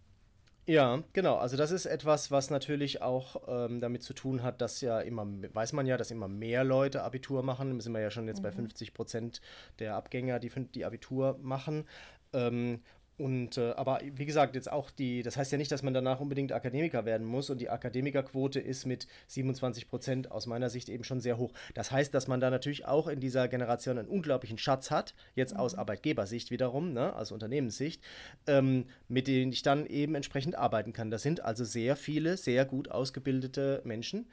Ja, 0.68 1.02
genau. 1.14 1.38
Also 1.38 1.56
das 1.56 1.72
ist 1.72 1.86
etwas, 1.86 2.30
was 2.30 2.50
natürlich 2.50 3.02
auch 3.02 3.48
ähm, 3.48 3.80
damit 3.80 4.04
zu 4.04 4.14
tun 4.14 4.44
hat, 4.44 4.60
dass 4.60 4.82
ja 4.82 5.00
immer, 5.00 5.26
weiß 5.26 5.72
man 5.72 5.86
ja, 5.86 5.96
dass 5.96 6.12
immer 6.12 6.28
mehr 6.28 6.66
Leute 6.66 7.04
Abitur 7.04 7.42
machen. 7.42 7.78
Da 7.78 7.82
sind 7.82 7.94
wir 7.94 8.02
ja 8.02 8.12
schon 8.12 8.28
jetzt 8.28 8.40
mhm. 8.40 8.44
bei 8.44 8.52
50 8.52 8.94
Prozent 8.94 9.40
der 9.80 9.96
Abgänger, 9.96 10.40
die, 10.40 10.50
die 10.50 10.84
Abitur 10.84 11.40
machen. 11.42 11.88
Ähm, 12.34 12.82
und 13.18 13.58
äh, 13.58 13.72
aber 13.72 14.02
wie 14.04 14.26
gesagt, 14.26 14.56
jetzt 14.56 14.70
auch 14.70 14.92
die, 14.92 15.24
das 15.24 15.38
heißt 15.38 15.52
ja 15.52 15.58
nicht, 15.58 15.72
dass 15.72 15.84
man 15.84 15.94
danach 15.94 16.20
unbedingt 16.20 16.52
Akademiker 16.52 17.06
werden 17.06 17.26
muss 17.26 17.50
und 17.50 17.62
die 17.62 17.70
Akademikerquote 17.70 18.60
ist 18.60 18.86
mit 18.86 19.08
27 19.28 19.88
Prozent 19.88 20.32
aus 20.32 20.48
meiner 20.48 20.70
Sicht 20.70 20.90
eben 20.90 21.06
schon 21.06 21.22
sehr 21.22 21.38
hoch. 21.38 21.54
Das 21.74 21.92
heißt, 21.92 22.14
dass 22.14 22.28
man 22.28 22.42
da 22.42 22.50
natürlich 22.50 22.86
auch 22.86 23.08
in 23.08 23.22
dieser 23.22 23.48
Generation 23.48 23.98
einen 23.98 24.10
unglaublichen 24.10 24.58
Schatz 24.58 24.92
hat, 24.92 25.16
jetzt 25.34 25.54
mhm. 25.54 25.62
aus 25.62 25.76
Arbeitgebersicht 25.76 26.52
wiederum, 26.52 26.92
ne, 26.92 27.16
aus 27.16 27.32
Unternehmenssicht, 27.32 28.04
ähm, 28.48 28.86
mit 29.08 29.28
denen 29.28 29.54
ich 29.54 29.62
dann 29.62 29.86
eben 29.86 30.16
entsprechend 30.16 30.56
arbeiten 30.56 30.92
kann. 30.92 31.10
Das 31.10 31.24
sind 31.24 31.40
also 31.40 31.64
sehr 31.64 31.96
viele, 31.96 32.36
sehr 32.36 32.66
gut 32.66 32.92
ausgebildete 32.92 33.82
Menschen 33.86 34.28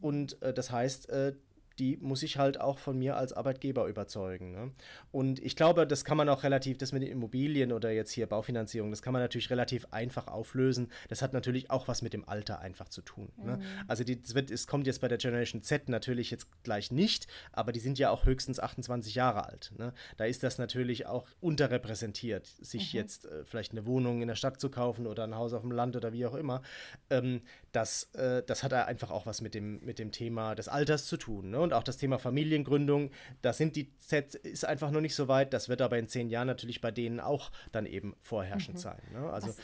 und 0.00 0.40
äh, 0.42 0.54
das 0.54 0.70
heißt, 0.70 1.10
äh, 1.10 1.34
die 1.78 1.96
muss 1.98 2.22
ich 2.22 2.38
halt 2.38 2.60
auch 2.60 2.78
von 2.78 2.98
mir 2.98 3.16
als 3.16 3.32
Arbeitgeber 3.32 3.86
überzeugen. 3.86 4.52
Ne? 4.52 4.72
Und 5.10 5.38
ich 5.40 5.56
glaube, 5.56 5.86
das 5.86 6.04
kann 6.04 6.16
man 6.16 6.28
auch 6.28 6.42
relativ, 6.42 6.78
das 6.78 6.92
mit 6.92 7.02
den 7.02 7.10
Immobilien 7.10 7.72
oder 7.72 7.90
jetzt 7.90 8.12
hier 8.12 8.26
Baufinanzierung, 8.26 8.90
das 8.90 9.02
kann 9.02 9.12
man 9.12 9.22
natürlich 9.22 9.50
relativ 9.50 9.86
einfach 9.90 10.28
auflösen. 10.28 10.90
Das 11.08 11.22
hat 11.22 11.32
natürlich 11.32 11.70
auch 11.70 11.88
was 11.88 12.02
mit 12.02 12.12
dem 12.12 12.28
Alter 12.28 12.60
einfach 12.60 12.88
zu 12.88 13.02
tun. 13.02 13.32
Ne? 13.36 13.56
Mhm. 13.56 13.62
Ne? 13.62 13.66
Also 13.88 14.04
die, 14.04 14.20
wird, 14.34 14.50
es 14.50 14.66
kommt 14.66 14.86
jetzt 14.86 15.00
bei 15.00 15.08
der 15.08 15.18
Generation 15.18 15.62
Z 15.62 15.88
natürlich 15.88 16.30
jetzt 16.30 16.48
gleich 16.62 16.90
nicht, 16.90 17.26
aber 17.52 17.72
die 17.72 17.80
sind 17.80 17.98
ja 17.98 18.10
auch 18.10 18.24
höchstens 18.24 18.60
28 18.60 19.14
Jahre 19.14 19.46
alt. 19.46 19.72
Ne? 19.78 19.92
Da 20.16 20.24
ist 20.24 20.42
das 20.42 20.58
natürlich 20.58 21.06
auch 21.06 21.26
unterrepräsentiert, 21.40 22.46
sich 22.46 22.92
mhm. 22.92 22.98
jetzt 22.98 23.26
äh, 23.26 23.44
vielleicht 23.44 23.72
eine 23.72 23.86
Wohnung 23.86 24.22
in 24.22 24.28
der 24.28 24.34
Stadt 24.34 24.60
zu 24.60 24.70
kaufen 24.70 25.06
oder 25.06 25.24
ein 25.24 25.34
Haus 25.34 25.52
auf 25.52 25.62
dem 25.62 25.72
Land 25.72 25.96
oder 25.96 26.12
wie 26.12 26.26
auch 26.26 26.34
immer. 26.34 26.62
Ähm, 27.10 27.42
das, 27.72 28.04
äh, 28.14 28.42
das 28.42 28.62
hat 28.62 28.72
einfach 28.74 29.10
auch 29.10 29.26
was 29.26 29.40
mit 29.40 29.54
dem, 29.54 29.84
mit 29.84 29.98
dem 29.98 30.12
Thema 30.12 30.54
des 30.54 30.68
Alters 30.68 31.06
zu 31.06 31.16
tun. 31.16 31.50
Ne? 31.50 31.60
Und 31.60 31.72
auch 31.72 31.82
das 31.82 31.96
Thema 31.96 32.18
Familiengründung, 32.18 33.10
da 33.40 33.52
sind 33.52 33.76
die 33.76 33.96
Z 33.98 34.34
ist 34.34 34.64
einfach 34.64 34.90
noch 34.90 35.00
nicht 35.00 35.14
so 35.14 35.26
weit. 35.28 35.52
Das 35.52 35.68
wird 35.68 35.80
aber 35.80 35.98
in 35.98 36.06
zehn 36.06 36.28
Jahren 36.28 36.46
natürlich 36.46 36.80
bei 36.80 36.90
denen 36.90 37.18
auch 37.18 37.50
dann 37.72 37.86
eben 37.86 38.14
vorherrschend 38.20 38.76
mhm. 38.76 38.80
sein. 38.80 39.02
Ne? 39.12 39.30
Also, 39.30 39.48
was, 39.48 39.56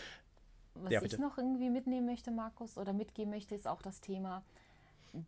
was 0.74 0.92
ja, 0.92 1.02
ich 1.02 1.18
noch 1.18 1.36
irgendwie 1.36 1.70
mitnehmen 1.70 2.06
möchte, 2.06 2.30
Markus, 2.30 2.78
oder 2.78 2.92
mitgeben 2.92 3.30
möchte, 3.30 3.54
ist 3.54 3.68
auch 3.68 3.82
das 3.82 4.00
Thema, 4.00 4.42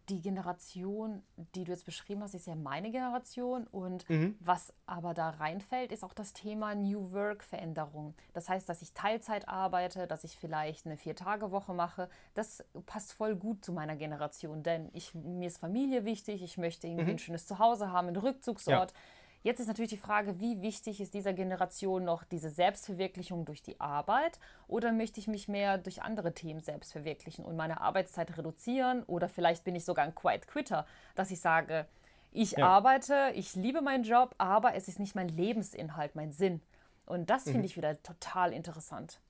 die 0.09 0.21
Generation, 0.21 1.23
die 1.55 1.65
du 1.65 1.73
jetzt 1.73 1.85
beschrieben 1.85 2.23
hast, 2.23 2.35
ist 2.35 2.47
ja 2.47 2.55
meine 2.55 2.91
Generation. 2.91 3.67
Und 3.67 4.09
mhm. 4.09 4.37
was 4.41 4.73
aber 4.87 5.15
da 5.15 5.31
reinfällt, 5.31 5.93
ist 5.93 6.05
auch 6.05 6.13
das 6.13 6.33
Thema 6.33 6.75
New 6.75 7.13
Work-Veränderung. 7.13 8.15
Das 8.33 8.49
heißt, 8.49 8.69
dass 8.69 8.83
ich 8.83 8.93
Teilzeit 8.93 9.49
arbeite, 9.49 10.07
dass 10.07 10.25
ich 10.25 10.37
vielleicht 10.37 10.87
eine 10.87 10.97
Vier-Tage-Woche 10.97 11.75
mache. 11.75 12.09
Das 12.35 12.65
passt 12.87 13.13
voll 13.13 13.37
gut 13.37 13.65
zu 13.65 13.73
meiner 13.73 13.97
Generation, 13.97 14.63
denn 14.63 14.91
ich, 14.93 15.15
mir 15.15 15.47
ist 15.47 15.59
Familie 15.59 16.05
wichtig, 16.05 16.43
ich 16.43 16.59
möchte 16.59 16.87
irgendwie 16.87 17.05
mhm. 17.05 17.11
ein 17.11 17.19
schönes 17.19 17.47
Zuhause 17.47 17.93
haben, 17.93 18.09
einen 18.09 18.17
Rückzugsort. 18.17 18.93
Ja. 18.93 18.97
Jetzt 19.43 19.61
ist 19.61 19.69
natürlich 19.69 19.91
die 19.91 19.97
Frage, 19.97 20.39
wie 20.39 20.61
wichtig 20.61 21.01
ist 21.01 21.15
dieser 21.15 21.33
Generation 21.33 22.05
noch 22.05 22.25
diese 22.25 22.51
Selbstverwirklichung 22.51 23.47
durch 23.47 23.63
die 23.63 23.81
Arbeit 23.81 24.39
oder 24.69 24.93
möchte 24.93 25.19
ich 25.19 25.29
mich 25.29 25.49
mehr 25.49 25.79
durch 25.79 26.03
andere 26.03 26.35
Themen 26.35 26.61
selbst 26.61 26.93
verwirklichen 26.93 27.45
und 27.45 27.57
meine 27.57 27.81
Arbeitszeit 27.81 28.37
reduzieren 28.37 29.03
oder 29.05 29.31
vielleicht 29.31 29.65
bin 29.65 29.75
ich 29.75 29.87
sogar 29.87 30.05
ein 30.05 30.15
Quiet 30.15 30.47
Quitter, 30.47 30.87
dass 31.15 31.31
ich 31.31 31.41
sage, 31.41 31.87
ich 32.33 32.53
ja. 32.53 32.67
arbeite, 32.67 33.33
ich 33.35 33.55
liebe 33.55 33.81
meinen 33.81 34.05
Job, 34.05 34.35
aber 34.37 34.75
es 34.75 34.89
ist 34.89 35.01
nicht 35.01 35.15
mein 35.15 35.29
Lebensinhalt, 35.29 36.15
mein 36.15 36.33
Sinn. 36.33 36.61
Und 37.07 37.31
das 37.31 37.47
mhm. 37.47 37.53
finde 37.53 37.67
ich 37.67 37.77
wieder 37.77 38.01
total 38.03 38.53
interessant. 38.53 39.21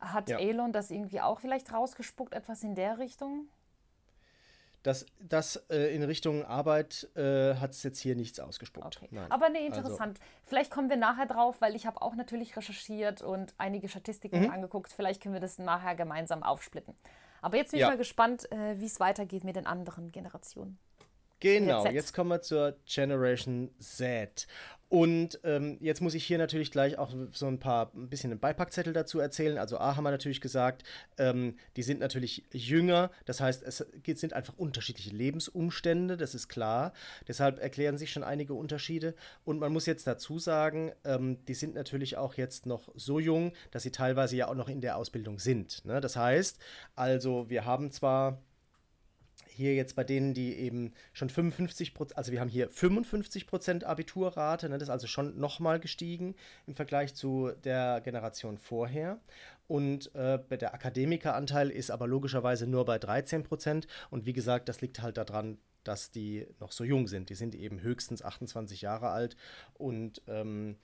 Hat 0.00 0.28
ja. 0.28 0.38
Elon 0.38 0.72
das 0.72 0.90
irgendwie 0.90 1.20
auch 1.20 1.40
vielleicht 1.40 1.72
rausgespuckt, 1.72 2.34
etwas 2.34 2.62
in 2.62 2.74
der 2.74 2.98
Richtung? 2.98 3.48
Das, 4.86 5.04
das 5.18 5.56
äh, 5.68 5.92
in 5.96 6.04
Richtung 6.04 6.44
Arbeit 6.44 7.08
äh, 7.16 7.56
hat 7.56 7.72
es 7.72 7.82
jetzt 7.82 7.98
hier 7.98 8.14
nichts 8.14 8.38
ausgespuckt. 8.38 9.00
Okay. 9.02 9.08
Aber 9.30 9.48
nee, 9.48 9.66
interessant. 9.66 10.20
Also. 10.20 10.30
Vielleicht 10.44 10.70
kommen 10.70 10.88
wir 10.88 10.96
nachher 10.96 11.26
drauf, 11.26 11.60
weil 11.60 11.74
ich 11.74 11.86
habe 11.86 12.00
auch 12.02 12.14
natürlich 12.14 12.56
recherchiert 12.56 13.20
und 13.20 13.52
einige 13.58 13.88
Statistiken 13.88 14.44
mhm. 14.44 14.50
angeguckt. 14.50 14.92
Vielleicht 14.92 15.20
können 15.20 15.34
wir 15.34 15.40
das 15.40 15.58
nachher 15.58 15.96
gemeinsam 15.96 16.44
aufsplitten. 16.44 16.94
Aber 17.42 17.56
jetzt 17.56 17.72
bin 17.72 17.80
ja. 17.80 17.86
ich 17.86 17.90
mal 17.94 17.98
gespannt, 17.98 18.50
äh, 18.52 18.78
wie 18.78 18.86
es 18.86 19.00
weitergeht 19.00 19.42
mit 19.42 19.56
den 19.56 19.66
anderen 19.66 20.12
Generationen. 20.12 20.78
Genau, 21.40 21.84
jetzt 21.86 22.14
kommen 22.14 22.30
wir 22.30 22.40
zur 22.40 22.76
Generation 22.86 23.70
Z. 23.80 24.46
Und 24.88 25.40
ähm, 25.42 25.78
jetzt 25.80 26.00
muss 26.00 26.14
ich 26.14 26.24
hier 26.24 26.38
natürlich 26.38 26.70
gleich 26.70 26.96
auch 26.96 27.12
so 27.32 27.46
ein 27.46 27.58
paar, 27.58 27.90
ein 27.94 28.08
bisschen 28.08 28.30
einen 28.30 28.38
Beipackzettel 28.38 28.92
dazu 28.92 29.18
erzählen. 29.18 29.58
Also 29.58 29.78
A 29.78 29.96
haben 29.96 30.04
wir 30.04 30.12
natürlich 30.12 30.40
gesagt, 30.40 30.84
ähm, 31.18 31.56
die 31.76 31.82
sind 31.82 31.98
natürlich 31.98 32.44
jünger, 32.52 33.10
das 33.24 33.40
heißt, 33.40 33.64
es 33.64 33.84
sind 34.04 34.32
einfach 34.32 34.54
unterschiedliche 34.56 35.10
Lebensumstände, 35.10 36.16
das 36.16 36.34
ist 36.34 36.48
klar. 36.48 36.92
Deshalb 37.26 37.58
erklären 37.58 37.98
sich 37.98 38.12
schon 38.12 38.22
einige 38.22 38.54
Unterschiede. 38.54 39.14
Und 39.44 39.58
man 39.58 39.72
muss 39.72 39.86
jetzt 39.86 40.06
dazu 40.06 40.38
sagen, 40.38 40.92
ähm, 41.04 41.44
die 41.46 41.54
sind 41.54 41.74
natürlich 41.74 42.16
auch 42.16 42.34
jetzt 42.34 42.66
noch 42.66 42.88
so 42.94 43.18
jung, 43.18 43.52
dass 43.72 43.82
sie 43.82 43.90
teilweise 43.90 44.36
ja 44.36 44.46
auch 44.48 44.54
noch 44.54 44.68
in 44.68 44.80
der 44.80 44.96
Ausbildung 44.96 45.40
sind. 45.40 45.84
Ne? 45.84 46.00
Das 46.00 46.14
heißt, 46.14 46.60
also 46.94 47.50
wir 47.50 47.64
haben 47.64 47.90
zwar 47.90 48.40
hier 49.56 49.74
jetzt 49.74 49.96
bei 49.96 50.04
denen, 50.04 50.34
die 50.34 50.54
eben 50.54 50.92
schon 51.12 51.30
55 51.30 51.94
Prozent, 51.94 52.18
also 52.18 52.32
wir 52.32 52.40
haben 52.40 52.48
hier 52.48 52.68
55 52.70 53.46
Prozent 53.46 53.84
Abiturrate, 53.84 54.68
ne, 54.68 54.78
das 54.78 54.88
ist 54.88 54.92
also 54.92 55.06
schon 55.06 55.38
nochmal 55.38 55.80
gestiegen 55.80 56.34
im 56.66 56.74
Vergleich 56.74 57.14
zu 57.14 57.50
der 57.64 58.00
Generation 58.02 58.58
vorher. 58.58 59.20
Und 59.68 60.14
äh, 60.14 60.38
der 60.56 60.74
Akademikeranteil 60.74 61.70
ist 61.70 61.90
aber 61.90 62.06
logischerweise 62.06 62.66
nur 62.66 62.84
bei 62.84 62.98
13 62.98 63.42
Prozent. 63.42 63.88
Und 64.10 64.24
wie 64.24 64.32
gesagt, 64.32 64.68
das 64.68 64.80
liegt 64.80 65.02
halt 65.02 65.16
daran, 65.16 65.58
dass 65.82 66.10
die 66.10 66.46
noch 66.60 66.72
so 66.72 66.84
jung 66.84 67.08
sind. 67.08 67.30
Die 67.30 67.34
sind 67.34 67.54
eben 67.54 67.80
höchstens 67.80 68.22
28 68.22 68.82
Jahre 68.82 69.10
alt 69.10 69.36
und 69.74 70.22
ähm, 70.28 70.76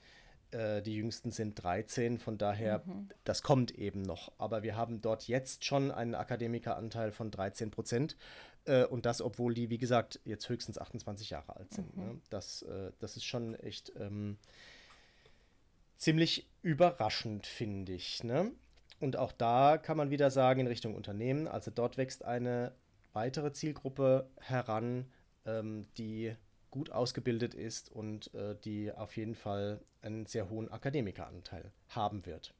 äh, 0.53 0.81
die 0.81 0.95
jüngsten 0.95 1.31
sind 1.31 1.61
13, 1.61 2.19
von 2.19 2.37
daher, 2.37 2.83
mhm. 2.85 3.09
das 3.23 3.43
kommt 3.43 3.71
eben 3.71 4.01
noch. 4.01 4.31
Aber 4.37 4.63
wir 4.63 4.75
haben 4.75 5.01
dort 5.01 5.27
jetzt 5.27 5.65
schon 5.65 5.91
einen 5.91 6.15
Akademikeranteil 6.15 7.11
von 7.11 7.31
13 7.31 7.71
Prozent. 7.71 8.15
Äh, 8.65 8.85
und 8.85 9.05
das, 9.05 9.21
obwohl 9.21 9.53
die, 9.53 9.69
wie 9.69 9.77
gesagt, 9.77 10.19
jetzt 10.25 10.47
höchstens 10.49 10.77
28 10.77 11.29
Jahre 11.29 11.55
alt 11.55 11.73
sind. 11.73 11.95
Mhm. 11.95 12.03
Ne? 12.03 12.21
Das, 12.29 12.61
äh, 12.63 12.91
das 12.99 13.17
ist 13.17 13.25
schon 13.25 13.55
echt 13.55 13.91
ähm, 13.97 14.37
ziemlich 15.97 16.49
überraschend, 16.61 17.47
finde 17.47 17.93
ich. 17.93 18.23
Ne? 18.23 18.51
Und 18.99 19.17
auch 19.17 19.31
da 19.31 19.77
kann 19.77 19.97
man 19.97 20.11
wieder 20.11 20.31
sagen, 20.31 20.61
in 20.61 20.67
Richtung 20.67 20.95
Unternehmen, 20.95 21.47
also 21.47 21.71
dort 21.71 21.97
wächst 21.97 22.23
eine 22.23 22.73
weitere 23.13 23.51
Zielgruppe 23.51 24.29
heran, 24.39 25.11
ähm, 25.45 25.87
die 25.97 26.35
gut 26.71 26.89
ausgebildet 26.89 27.53
ist 27.53 27.91
und 27.91 28.33
äh, 28.33 28.55
die 28.63 28.91
auf 28.91 29.15
jeden 29.15 29.35
Fall 29.35 29.79
einen 30.01 30.25
sehr 30.25 30.49
hohen 30.49 30.71
Akademikeranteil 30.71 31.71
haben 31.89 32.25
wird. 32.25 32.55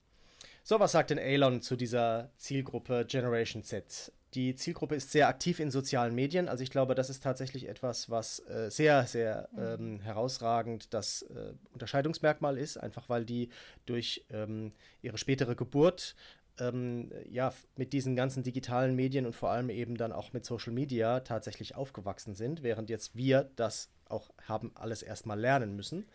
So, 0.63 0.79
was 0.79 0.91
sagt 0.91 1.09
denn 1.09 1.17
Elon 1.17 1.61
zu 1.61 1.75
dieser 1.75 2.29
Zielgruppe 2.37 3.05
Generation 3.05 3.63
Z? 3.63 4.11
Die 4.33 4.55
Zielgruppe 4.55 4.95
ist 4.95 5.11
sehr 5.11 5.27
aktiv 5.27 5.59
in 5.59 5.69
sozialen 5.69 6.15
Medien. 6.15 6.49
Also 6.49 6.63
ich 6.63 6.71
glaube, 6.71 6.95
das 6.95 7.09
ist 7.09 7.21
tatsächlich 7.21 7.67
etwas, 7.67 8.09
was 8.09 8.39
äh, 8.47 8.71
sehr, 8.71 9.05
sehr 9.05 9.49
mhm. 9.51 9.59
ähm, 9.59 9.99
herausragend 9.99 10.93
das 10.93 11.23
äh, 11.23 11.53
Unterscheidungsmerkmal 11.73 12.57
ist, 12.57 12.77
einfach 12.77 13.09
weil 13.09 13.25
die 13.25 13.49
durch 13.85 14.25
ähm, 14.31 14.71
ihre 15.01 15.17
spätere 15.17 15.55
Geburt 15.55 16.15
ähm, 16.59 17.11
ja, 17.29 17.53
mit 17.75 17.93
diesen 17.93 18.15
ganzen 18.15 18.43
digitalen 18.43 18.95
Medien 18.95 19.25
und 19.25 19.35
vor 19.35 19.49
allem 19.49 19.69
eben 19.69 19.97
dann 19.97 20.11
auch 20.11 20.33
mit 20.33 20.45
Social 20.45 20.73
Media 20.73 21.19
tatsächlich 21.21 21.75
aufgewachsen 21.75 22.35
sind, 22.35 22.63
während 22.63 22.89
jetzt 22.89 23.15
wir 23.15 23.49
das 23.55 23.89
auch 24.07 24.29
haben 24.47 24.71
alles 24.75 25.01
erstmal 25.01 25.39
lernen 25.39 25.75
müssen. 25.75 26.05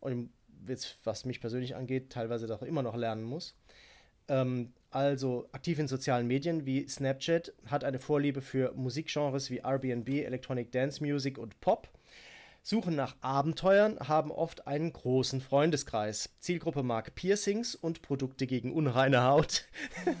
Und 0.00 0.30
jetzt, 0.66 0.96
was 1.04 1.24
mich 1.24 1.40
persönlich 1.40 1.74
angeht, 1.76 2.10
teilweise 2.10 2.46
doch 2.46 2.62
immer 2.62 2.82
noch 2.82 2.96
lernen 2.96 3.24
muss. 3.24 3.54
Ähm, 4.28 4.72
also 4.94 5.48
aktiv 5.52 5.78
in 5.78 5.88
sozialen 5.88 6.26
Medien 6.26 6.66
wie 6.66 6.86
Snapchat, 6.88 7.52
hat 7.66 7.84
eine 7.84 7.98
Vorliebe 7.98 8.40
für 8.40 8.72
Musikgenres 8.74 9.50
wie 9.50 9.58
Airbnb, 9.58 10.08
Electronic 10.08 10.72
Dance 10.72 11.02
Music 11.02 11.38
und 11.38 11.60
Pop. 11.60 11.88
Suchen 12.62 12.94
nach 12.94 13.16
Abenteuern, 13.20 13.98
haben 14.00 14.30
oft 14.30 14.68
einen 14.68 14.92
großen 14.92 15.40
Freundeskreis. 15.40 16.30
Zielgruppe 16.38 16.82
mag 16.82 17.14
Piercings 17.14 17.74
und 17.74 18.02
Produkte 18.02 18.46
gegen 18.46 18.72
unreine 18.72 19.24
Haut. 19.24 19.64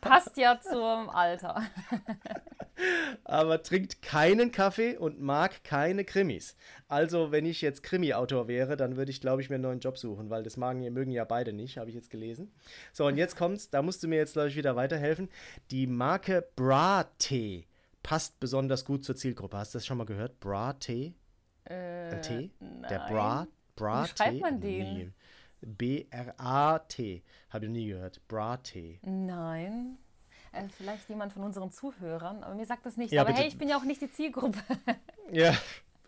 Passt 0.00 0.36
ja 0.36 0.60
zum 0.60 1.08
Alter. 1.08 1.62
aber 3.24 3.62
trinkt 3.62 4.02
keinen 4.02 4.52
Kaffee 4.52 4.96
und 4.96 5.20
mag 5.20 5.64
keine 5.64 6.04
Krimis. 6.04 6.56
Also, 6.88 7.30
wenn 7.32 7.46
ich 7.46 7.60
jetzt 7.62 7.82
Krimi-Autor 7.82 8.48
wäre, 8.48 8.76
dann 8.76 8.96
würde 8.96 9.10
ich, 9.10 9.20
glaube 9.20 9.42
ich, 9.42 9.48
mir 9.48 9.56
einen 9.56 9.62
neuen 9.62 9.80
Job 9.80 9.98
suchen, 9.98 10.30
weil 10.30 10.42
das 10.42 10.56
magen, 10.56 10.80
mögen 10.92 11.10
ja 11.10 11.24
beide 11.24 11.52
nicht, 11.52 11.78
habe 11.78 11.90
ich 11.90 11.96
jetzt 11.96 12.10
gelesen. 12.10 12.52
So, 12.92 13.06
und 13.06 13.16
jetzt 13.16 13.36
kommt's, 13.36 13.70
da 13.70 13.82
musst 13.82 14.02
du 14.02 14.08
mir 14.08 14.16
jetzt, 14.16 14.34
glaube 14.34 14.48
ich, 14.48 14.56
wieder 14.56 14.76
weiterhelfen. 14.76 15.28
Die 15.70 15.86
Marke 15.86 16.46
Bra-Tee 16.56 17.66
passt 18.02 18.38
besonders 18.40 18.84
gut 18.84 19.04
zur 19.04 19.16
Zielgruppe. 19.16 19.56
Hast 19.56 19.74
du 19.74 19.78
das 19.78 19.86
schon 19.86 19.98
mal 19.98 20.04
gehört? 20.04 20.38
Bra-Tee? 20.40 21.14
Äh, 21.64 21.74
Ein 22.10 22.22
Tee? 22.22 22.50
Nein. 22.60 22.86
Der 22.90 22.98
Bra, 23.08 23.46
Bra 23.76 24.04
Wie 24.04 24.08
schreibt 24.08 24.40
man 24.40 24.60
den? 24.60 25.14
B-R-A-T. 25.62 27.22
Habe 27.50 27.64
ich 27.64 27.70
nie 27.70 27.86
gehört. 27.86 28.20
Bra-Tee. 28.28 29.00
Nein. 29.02 29.98
Äh, 30.54 30.68
vielleicht 30.76 31.08
jemand 31.08 31.32
von 31.32 31.42
unseren 31.42 31.70
Zuhörern, 31.70 32.42
aber 32.42 32.54
mir 32.54 32.66
sagt 32.66 32.86
das 32.86 32.96
nicht. 32.96 33.12
Ja, 33.12 33.22
aber 33.22 33.30
bitte. 33.30 33.42
hey, 33.42 33.48
ich 33.48 33.58
bin 33.58 33.68
ja 33.68 33.76
auch 33.76 33.84
nicht 33.84 34.00
die 34.00 34.10
Zielgruppe. 34.10 34.58
ja, 35.32 35.56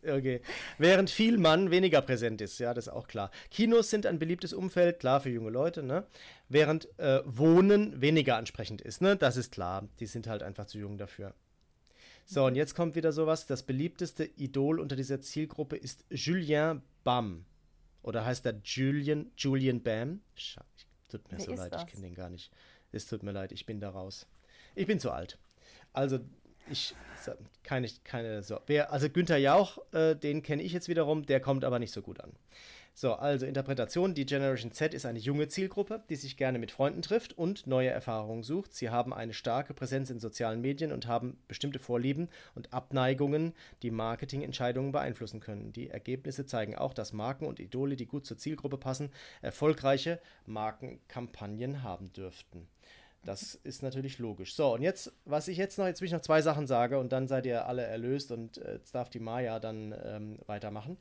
okay. 0.03 0.41
Während 0.79 1.11
viel 1.11 1.39
Mann 1.39 1.71
weniger 1.71 2.01
präsent 2.03 2.41
ist, 2.41 2.59
ja, 2.59 2.75
das 2.75 2.87
ist 2.87 2.93
auch 2.93 3.09
klar. 3.09 3.31
Kinos 3.51 3.91
sind 3.91 4.07
ein 4.07 4.19
beliebtes 4.19 4.53
Umfeld, 4.53 5.01
klar 5.01 5.21
für 5.21 5.31
junge 5.31 5.51
Leute, 5.51 5.83
ne? 5.83 6.05
Während 6.49 6.89
äh, 6.99 7.21
Wohnen 7.25 8.01
weniger 8.01 8.37
ansprechend 8.37 8.81
ist, 8.81 9.03
ne? 9.03 9.17
Das 9.17 9.37
ist 9.37 9.53
klar. 9.53 9.89
Die 10.01 10.07
sind 10.07 10.27
halt 10.27 10.43
einfach 10.43 10.67
zu 10.67 10.79
jung 10.79 10.99
dafür. 10.99 11.35
So, 12.29 12.45
und 12.45 12.57
jetzt 12.57 12.75
kommt 12.75 12.97
wieder 12.97 13.13
sowas. 13.13 13.47
Das 13.47 13.63
beliebteste 13.63 14.25
Idol 14.25 14.81
unter 14.81 14.97
dieser 14.97 15.21
Zielgruppe 15.21 15.77
ist 15.77 16.05
Julien 16.11 16.83
Bam. 17.05 17.45
Oder 18.03 18.25
heißt 18.25 18.47
er 18.47 18.61
Julian, 18.65 19.31
Julian 19.37 19.81
Bam? 19.83 20.21
Tut 21.09 21.31
mir 21.31 21.39
Wer 21.39 21.45
so 21.45 21.55
leid, 21.55 21.73
das? 21.73 21.83
ich 21.83 21.89
kenne 21.89 22.03
den 22.03 22.15
gar 22.15 22.29
nicht. 22.31 22.53
Es 22.93 23.07
tut 23.07 23.23
mir 23.23 23.33
leid, 23.33 23.53
ich 23.53 23.65
bin 23.65 23.81
da 23.81 23.91
raus. 23.91 24.27
Ich 24.77 24.87
bin 24.87 25.01
zu 25.01 25.11
alt. 25.11 25.39
Also, 25.93 26.21
ich 26.71 26.95
keine, 27.63 27.89
keine 28.05 28.43
so. 28.43 28.61
Wer, 28.67 28.93
also 28.93 29.09
Günther 29.09 29.39
Jauch, 29.39 29.79
äh, 29.93 30.15
den 30.15 30.43
kenne 30.43 30.63
ich 30.63 30.73
jetzt 30.73 30.89
wiederum, 30.89 31.27
der 31.27 31.41
kommt 31.41 31.65
aber 31.65 31.81
nicht 31.81 31.93
so 31.93 32.03
gut 32.03 32.21
an. 32.21 32.33
So, 32.95 33.13
also 33.13 33.45
Interpretation. 33.45 34.15
Die 34.15 34.25
Generation 34.25 34.73
Z 34.73 34.95
ist 34.95 35.05
eine 35.05 35.19
junge 35.19 35.49
Zielgruppe, 35.49 36.03
die 36.09 36.17
sich 36.17 36.39
gerne 36.39 36.59
mit 36.59 36.71
Freunden 36.71 37.03
trifft 37.03 37.37
und 37.37 37.67
neue 37.67 37.91
Erfahrungen 37.91 38.43
sucht. 38.43 38.73
Sie 38.73 38.89
haben 38.89 39.13
eine 39.13 39.35
starke 39.35 39.75
Präsenz 39.75 40.09
in 40.09 40.19
sozialen 40.19 40.63
Medien 40.63 40.93
und 40.93 41.07
haben 41.07 41.37
bestimmte 41.47 41.79
Vorlieben 41.79 42.29
und 42.55 42.73
Abneigungen, 42.73 43.53
die 43.83 43.91
Marketingentscheidungen 43.91 44.93
beeinflussen 44.93 45.41
können. 45.41 45.73
Die 45.73 45.91
Ergebnisse 45.91 46.47
zeigen 46.47 46.75
auch, 46.75 46.95
dass 46.95 47.13
Marken 47.13 47.47
und 47.47 47.61
Idole, 47.61 47.97
die 47.97 48.07
gut 48.07 48.25
zur 48.25 48.39
Zielgruppe 48.39 48.79
passen, 48.79 49.11
erfolgreiche 49.43 50.19
Markenkampagnen 50.47 51.83
haben 51.83 52.15
dürften. 52.15 52.67
Das 53.25 53.57
ist 53.57 53.83
natürlich 53.83 54.19
logisch. 54.19 54.55
So, 54.55 54.75
und 54.75 54.83
jetzt, 54.83 55.13
was 55.25 55.49
ich 55.49 55.57
jetzt 55.57 55.79
noch, 55.79 55.87
jetzt 55.87 56.01
will 56.01 56.07
ich 56.07 56.13
noch 56.13 56.21
zwei 56.21 56.43
Sachen 56.43 56.67
sage 56.67 56.99
und 56.99 57.11
dann 57.11 57.27
seid 57.27 57.45
ihr 57.47 57.67
alle 57.67 57.83
erlöst 57.83 58.31
und 58.31 58.59
äh, 58.59 58.75
jetzt 58.75 58.95
darf 58.95 59.11
die 59.11 59.19
Maya 59.19 59.59
dann 59.59 59.95
ähm, 60.05 60.39
weitermachen. 60.47 60.97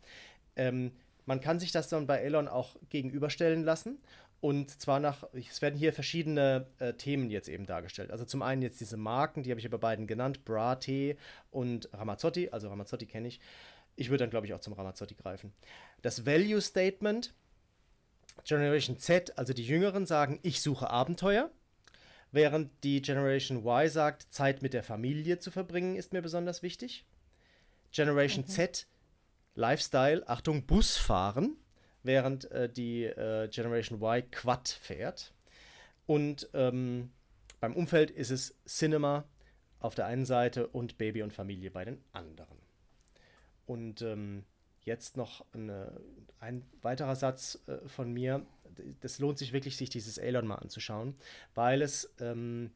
Ähm, 0.56 0.92
man 1.26 1.42
kann 1.42 1.60
sich 1.60 1.72
das 1.72 1.90
dann 1.90 2.08
bei 2.08 2.18
Elon 2.20 2.48
auch 2.48 2.76
gegenüberstellen 2.90 3.64
lassen. 3.64 4.00
Und 4.42 4.80
zwar 4.80 5.00
nach, 5.00 5.24
es 5.34 5.62
werden 5.62 5.76
hier 5.76 5.92
verschiedene 5.92 6.68
äh, 6.78 6.94
Themen 6.94 7.32
jetzt 7.32 7.50
eben 7.50 7.66
dargestellt. 7.66 8.12
Also 8.12 8.26
zum 8.26 8.42
einen 8.42 8.62
jetzt 8.62 8.80
diese 8.80 8.98
Marken, 8.98 9.42
die 9.42 9.50
habe 9.50 9.60
ich 9.60 9.64
ja 9.64 9.72
bei 9.72 9.78
beiden 9.78 10.06
genannt, 10.06 10.46
Bratte 10.46 11.16
und 11.50 11.90
Ramazzotti. 11.94 12.50
Also 12.52 12.70
Ramazzotti 12.70 13.08
kenne 13.08 13.28
ich. 13.28 13.40
Ich 13.96 14.10
würde 14.10 14.24
dann, 14.24 14.30
glaube 14.30 14.46
ich, 14.46 14.54
auch 14.54 14.60
zum 14.60 14.74
Ramazzotti 14.74 15.16
greifen. 15.16 15.54
Das 16.02 16.26
Value 16.26 16.62
Statement, 16.62 17.34
Generation 18.44 18.98
Z, 18.98 19.36
also 19.38 19.54
die 19.54 19.66
Jüngeren 19.66 20.06
sagen, 20.06 20.40
ich 20.44 20.62
suche 20.62 20.90
Abenteuer. 20.90 21.50
Während 22.36 22.84
die 22.84 23.02
Generation 23.02 23.60
Y 23.60 23.88
sagt, 23.90 24.24
Zeit 24.24 24.62
mit 24.62 24.74
der 24.74 24.84
Familie 24.84 25.40
zu 25.40 25.52
verbringen, 25.52 25.96
ist 25.96 26.12
mir 26.12 26.22
besonders 26.22 26.64
wichtig. 26.64 27.06
Generation 27.94 28.44
mhm. 28.44 28.50
Z 28.50 28.88
Lifestyle, 29.54 30.28
Achtung, 30.28 30.66
Bus 30.66 30.98
fahren, 30.98 31.56
während 32.04 32.52
äh, 32.52 32.68
die 32.68 33.06
äh, 33.06 33.48
Generation 33.48 34.02
Y 34.02 34.30
Quad 34.32 34.68
fährt. 34.68 35.34
Und 36.08 36.50
ähm, 36.54 37.10
beim 37.62 37.74
Umfeld 37.74 38.12
ist 38.12 38.32
es 38.32 38.62
Cinema 38.66 39.24
auf 39.80 39.96
der 39.96 40.08
einen 40.08 40.26
Seite 40.26 40.68
und 40.68 40.98
Baby 40.98 41.24
und 41.24 41.32
Familie 41.32 41.72
bei 41.72 41.86
den 41.86 42.04
anderen. 42.12 42.58
Und 43.66 44.02
ähm, 44.02 44.44
jetzt 44.82 45.16
noch 45.16 45.46
eine, 45.54 46.02
ein 46.42 46.66
weiterer 46.82 47.16
Satz 47.16 47.64
äh, 47.68 47.88
von 47.88 48.12
mir. 48.12 48.46
Das 49.02 49.20
lohnt 49.20 49.38
sich 49.38 49.54
wirklich, 49.54 49.78
sich 49.78 49.90
dieses 49.90 50.18
Elon 50.18 50.48
mal 50.48 50.56
anzuschauen, 50.56 51.16
weil 51.54 51.82
es 51.82 52.14
ähm, 52.20 52.72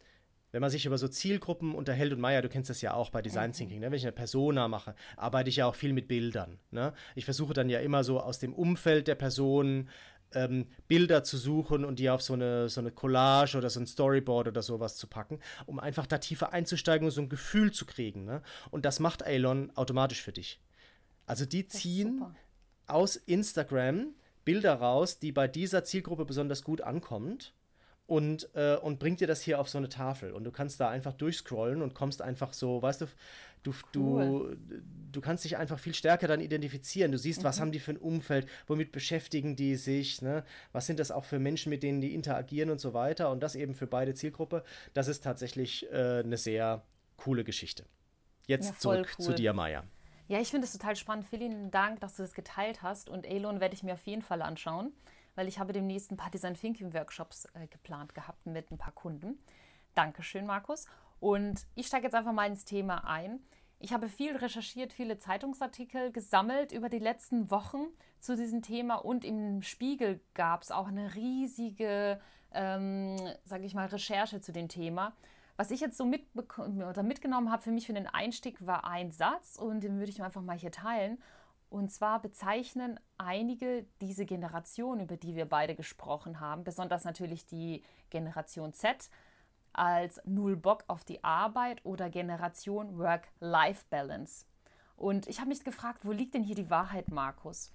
wenn 0.51 0.62
man 0.62 0.70
sich 0.70 0.86
über 0.86 0.98
so 0.98 1.08
Zielgruppen 1.08 1.75
unterhält, 1.75 2.13
und 2.13 2.20
Maya, 2.20 2.41
du 2.41 2.50
kennst 2.50 2.70
das 2.70 2.82
ja 2.82 2.94
auch 2.94 3.10
bei 3.10 3.22
Design 3.22 3.51
mhm. 3.51 3.53
Thinking, 3.53 3.79
ne? 3.79 3.88
wenn 3.88 3.98
ich 3.98 4.03
eine 4.03 4.12
Persona 4.12 4.68
mache, 4.68 4.96
arbeite 5.15 5.50
ich 5.50 5.58
ja 5.58 5.68
auch 5.68 5.75
viel 5.75 5.94
mit 5.94 6.08
Bildern. 6.08 6.60
Ne? 6.72 6.94
Ich 7.15 7.25
versuche 7.25 7.53
dann 7.53 7.70
ja 7.70 7.79
immer 7.79 8.03
so 8.03 8.20
aus 8.20 8.39
dem 8.39 8.53
Umfeld 8.53 9.08
der 9.08 9.15
Person 9.15 9.89
ähm, 10.34 10.68
Bilder 10.88 11.24
zu 11.24 11.38
suchen 11.38 11.86
und 11.86 12.00
die 12.00 12.10
auf 12.10 12.22
so 12.22 12.34
eine, 12.34 12.70
so 12.70 12.82
eine 12.82 12.91
Collage 12.91 13.58
oder 13.58 13.70
so 13.70 13.79
ein 13.79 13.88
Storyboard 13.88 14.48
oder 14.48 14.62
sowas 14.62 14.96
zu 14.96 15.08
packen, 15.08 15.39
um 15.65 15.79
einfach 15.79 16.06
da 16.06 16.18
tiefer 16.18 16.53
einzusteigen 16.53 17.06
und 17.06 17.12
so 17.12 17.22
ein 17.22 17.29
Gefühl 17.29 17.72
zu 17.72 17.86
kriegen. 17.86 18.25
Ne? 18.25 18.41
Und 18.72 18.86
das 18.86 19.00
macht 19.00 19.22
Elon 19.24 19.72
automatisch 19.75 20.22
für 20.22 20.32
dich. 20.32 20.60
Also 21.25 21.46
die 21.46 21.68
ziehen 21.68 22.25
aus 22.88 23.15
Instagram 23.15 24.13
Bilder 24.50 24.74
raus, 24.74 25.20
die 25.20 25.32
bei 25.32 25.48
dieser 25.48 25.84
Zielgruppe 25.84 26.25
besonders 26.25 26.63
gut 26.63 26.82
ankommt 26.82 27.53
und, 28.08 28.50
äh, 28.56 28.77
und 28.77 28.98
bringt 28.98 29.20
dir 29.20 29.27
das 29.27 29.44
hier 29.44 29.60
auf 29.60 29.70
so 29.70 29.77
eine 29.77 29.89
Tafel. 29.89 30.32
Und 30.32 30.44
du 30.44 30.50
kannst 30.50 30.79
da 30.79 30.89
einfach 30.89 31.13
durchscrollen 31.13 31.84
und 31.84 31.94
kommst 31.94 32.24
einfach 32.24 32.53
so, 32.53 32.82
weißt 32.82 33.01
du, 33.01 33.06
du, 33.62 33.74
cool. 33.94 34.58
du, 34.68 34.82
du 35.12 35.22
kannst 35.22 35.46
dich 35.46 35.58
einfach 35.58 35.77
viel 35.77 35.94
stärker 35.94 36.27
dann 36.27 36.41
identifizieren. 36.41 37.12
Du 37.12 37.20
siehst, 37.20 37.41
mhm. 37.41 37.44
was 37.44 37.60
haben 37.60 37.72
die 37.72 37.79
für 37.79 37.91
ein 37.91 37.98
Umfeld, 37.98 38.48
womit 38.65 38.91
beschäftigen 38.91 39.56
die 39.56 39.75
sich, 39.75 40.24
ne? 40.24 40.44
was 40.72 40.88
sind 40.88 41.00
das 41.00 41.12
auch 41.12 41.25
für 41.25 41.38
Menschen, 41.38 41.70
mit 41.70 41.84
denen 41.84 42.01
die 42.01 42.15
interagieren 42.15 42.72
und 42.72 42.82
so 42.82 42.96
weiter. 42.96 43.29
Und 43.29 43.44
das 43.44 43.53
eben 43.53 43.75
für 43.75 43.86
beide 43.86 44.15
Zielgruppe. 44.15 44.63
Das 44.96 45.08
ist 45.08 45.24
tatsächlich 45.24 45.86
äh, 45.91 46.24
eine 46.24 46.38
sehr 46.38 46.82
coole 47.18 47.44
Geschichte. 47.44 47.86
Jetzt 48.48 48.72
ja, 48.72 48.79
zurück 48.79 49.15
cool. 49.20 49.25
zu 49.25 49.34
dir, 49.36 49.53
Maya. 49.53 49.84
Ja, 50.29 50.39
ich 50.39 50.50
finde 50.50 50.65
es 50.65 50.71
total 50.71 50.95
spannend. 50.95 51.27
Vielen 51.27 51.69
Dank, 51.71 52.00
dass 52.00 52.15
du 52.15 52.24
das 52.24 52.33
geteilt 52.33 52.81
hast. 52.81 53.09
Und 53.09 53.25
Elon 53.25 53.59
werde 53.59 53.75
ich 53.75 53.83
mir 53.83 53.95
auf 53.95 54.05
jeden 54.05 54.21
Fall 54.21 54.41
anschauen 54.41 54.93
weil 55.39 55.48
ich 55.48 55.57
habe 55.57 55.71
demnächst 55.71 56.12
ein 56.12 56.17
paar 56.17 56.29
Design 56.29 56.53
Thinking 56.53 56.93
Workshops 56.93 57.45
äh, 57.53 57.65
geplant 57.67 58.13
gehabt 58.13 58.45
mit 58.45 58.71
ein 58.71 58.77
paar 58.77 58.91
Kunden. 58.91 59.39
Dankeschön, 59.95 60.45
Markus. 60.45 60.86
Und 61.21 61.65
ich 61.75 61.88
steige 61.88 62.08
jetzt 62.08 62.13
einfach 62.13 62.34
mal 62.34 62.45
ins 62.45 62.65
Thema 62.65 63.08
ein. 63.08 63.39
Ich 63.80 63.93
habe 63.93 64.10
viel 64.10 64.36
recherchiert, 64.36 64.91
viele 64.91 65.17
Zeitungsartikel 65.17 66.12
gesammelt 66.12 66.73
über 66.73 66.89
die 66.89 66.99
letzten 66.99 67.49
Wochen 67.49 67.88
zu 68.19 68.36
diesem 68.36 68.62
Thema 68.62 68.95
und 68.95 69.23
im 69.23 69.62
Spiegel 69.62 70.19
gab 70.34 70.63
es 70.63 70.71
auch 70.71 70.89
eine 70.89 71.15
riesige, 71.15 72.19
ähm, 72.51 73.15
sage 73.45 73.63
ich 73.63 73.73
mal, 73.73 73.88
Recherche 73.88 74.41
zu 74.41 74.51
dem 74.51 74.67
Thema. 74.67 75.13
Was 75.60 75.72
ich 75.72 75.82
jetzt 75.82 75.98
so 75.98 76.06
oder 76.06 77.04
mitgenommen 77.04 77.52
habe 77.52 77.62
für 77.62 77.72
mich 77.72 77.86
für 77.86 77.91
den 77.91 78.08
Einstieg 78.08 78.65
war 78.65 78.86
ein 78.86 79.12
Satz 79.12 79.58
und 79.58 79.82
den 79.82 79.98
würde 79.98 80.10
ich 80.10 80.24
einfach 80.24 80.41
mal 80.41 80.58
hier 80.58 80.72
teilen. 80.72 81.22
Und 81.69 81.91
zwar 81.91 82.22
bezeichnen 82.22 82.98
einige 83.17 83.86
diese 84.00 84.26
Generation, 84.26 85.02
über 85.02 85.17
die 85.17 85.36
wir 85.36 85.43
beide 85.43 85.76
gesprochen 85.76 86.39
haben, 86.39 86.63
besonders 86.63 87.04
natürlich 87.04 87.45
die 87.45 87.84
Generation 88.10 88.72
Z, 88.72 89.10
als 89.74 90.22
Null 90.24 90.56
Bock 90.56 90.86
auf 90.88 91.04
die 91.04 91.26
Arbeit 91.26 91.84
oder 91.84 92.10
Generation 92.10 92.98
Work-Life-Balance. 92.98 94.45
Und 94.95 95.28
ich 95.28 95.41
habe 95.41 95.50
mich 95.50 95.65
gefragt, 95.65 96.06
wo 96.06 96.13
liegt 96.13 96.36
denn 96.36 96.43
hier 96.43 96.56
die 96.56 96.69
Wahrheit, 96.69 97.10
Markus? 97.10 97.74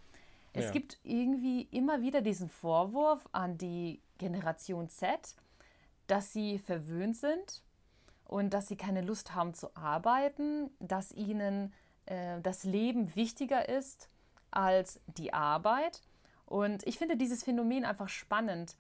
Es 0.54 0.64
ja. 0.64 0.70
gibt 0.70 1.00
irgendwie 1.02 1.68
immer 1.70 2.00
wieder 2.00 2.22
diesen 2.22 2.48
Vorwurf 2.48 3.28
an 3.32 3.58
die 3.58 4.00
Generation 4.16 4.88
Z, 4.88 5.36
dass 6.06 6.32
sie 6.32 6.58
verwöhnt 6.58 7.18
sind 7.18 7.62
und 8.24 8.54
dass 8.54 8.68
sie 8.68 8.76
keine 8.76 9.02
Lust 9.02 9.34
haben 9.34 9.54
zu 9.54 9.74
arbeiten, 9.76 10.70
dass 10.80 11.12
ihnen 11.12 11.72
äh, 12.06 12.40
das 12.40 12.64
Leben 12.64 13.14
wichtiger 13.14 13.68
ist 13.68 14.08
als 14.50 15.00
die 15.06 15.32
Arbeit. 15.32 16.02
Und 16.46 16.86
ich 16.86 16.98
finde 16.98 17.16
dieses 17.16 17.44
Phänomen 17.44 17.84
einfach 17.84 18.08
spannend. 18.08 18.76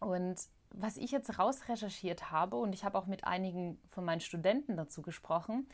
Und 0.00 0.36
was 0.70 0.96
ich 0.96 1.10
jetzt 1.10 1.38
rausrecherchiert 1.38 2.30
habe, 2.30 2.56
und 2.56 2.74
ich 2.74 2.84
habe 2.84 2.98
auch 2.98 3.06
mit 3.06 3.24
einigen 3.24 3.78
von 3.88 4.04
meinen 4.04 4.20
Studenten 4.20 4.76
dazu 4.76 5.02
gesprochen 5.02 5.68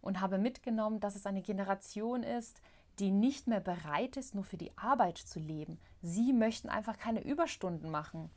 und 0.00 0.20
habe 0.20 0.38
mitgenommen, 0.38 1.00
dass 1.00 1.16
es 1.16 1.26
eine 1.26 1.42
Generation 1.42 2.22
ist, 2.22 2.60
die 2.98 3.10
nicht 3.10 3.46
mehr 3.46 3.60
bereit 3.60 4.16
ist, 4.16 4.34
nur 4.34 4.44
für 4.44 4.56
die 4.56 4.76
Arbeit 4.76 5.18
zu 5.18 5.38
leben. 5.38 5.78
Sie 6.02 6.32
möchten 6.32 6.68
einfach 6.68 6.98
keine 6.98 7.22
Überstunden 7.22 7.90
machen. 7.90 8.30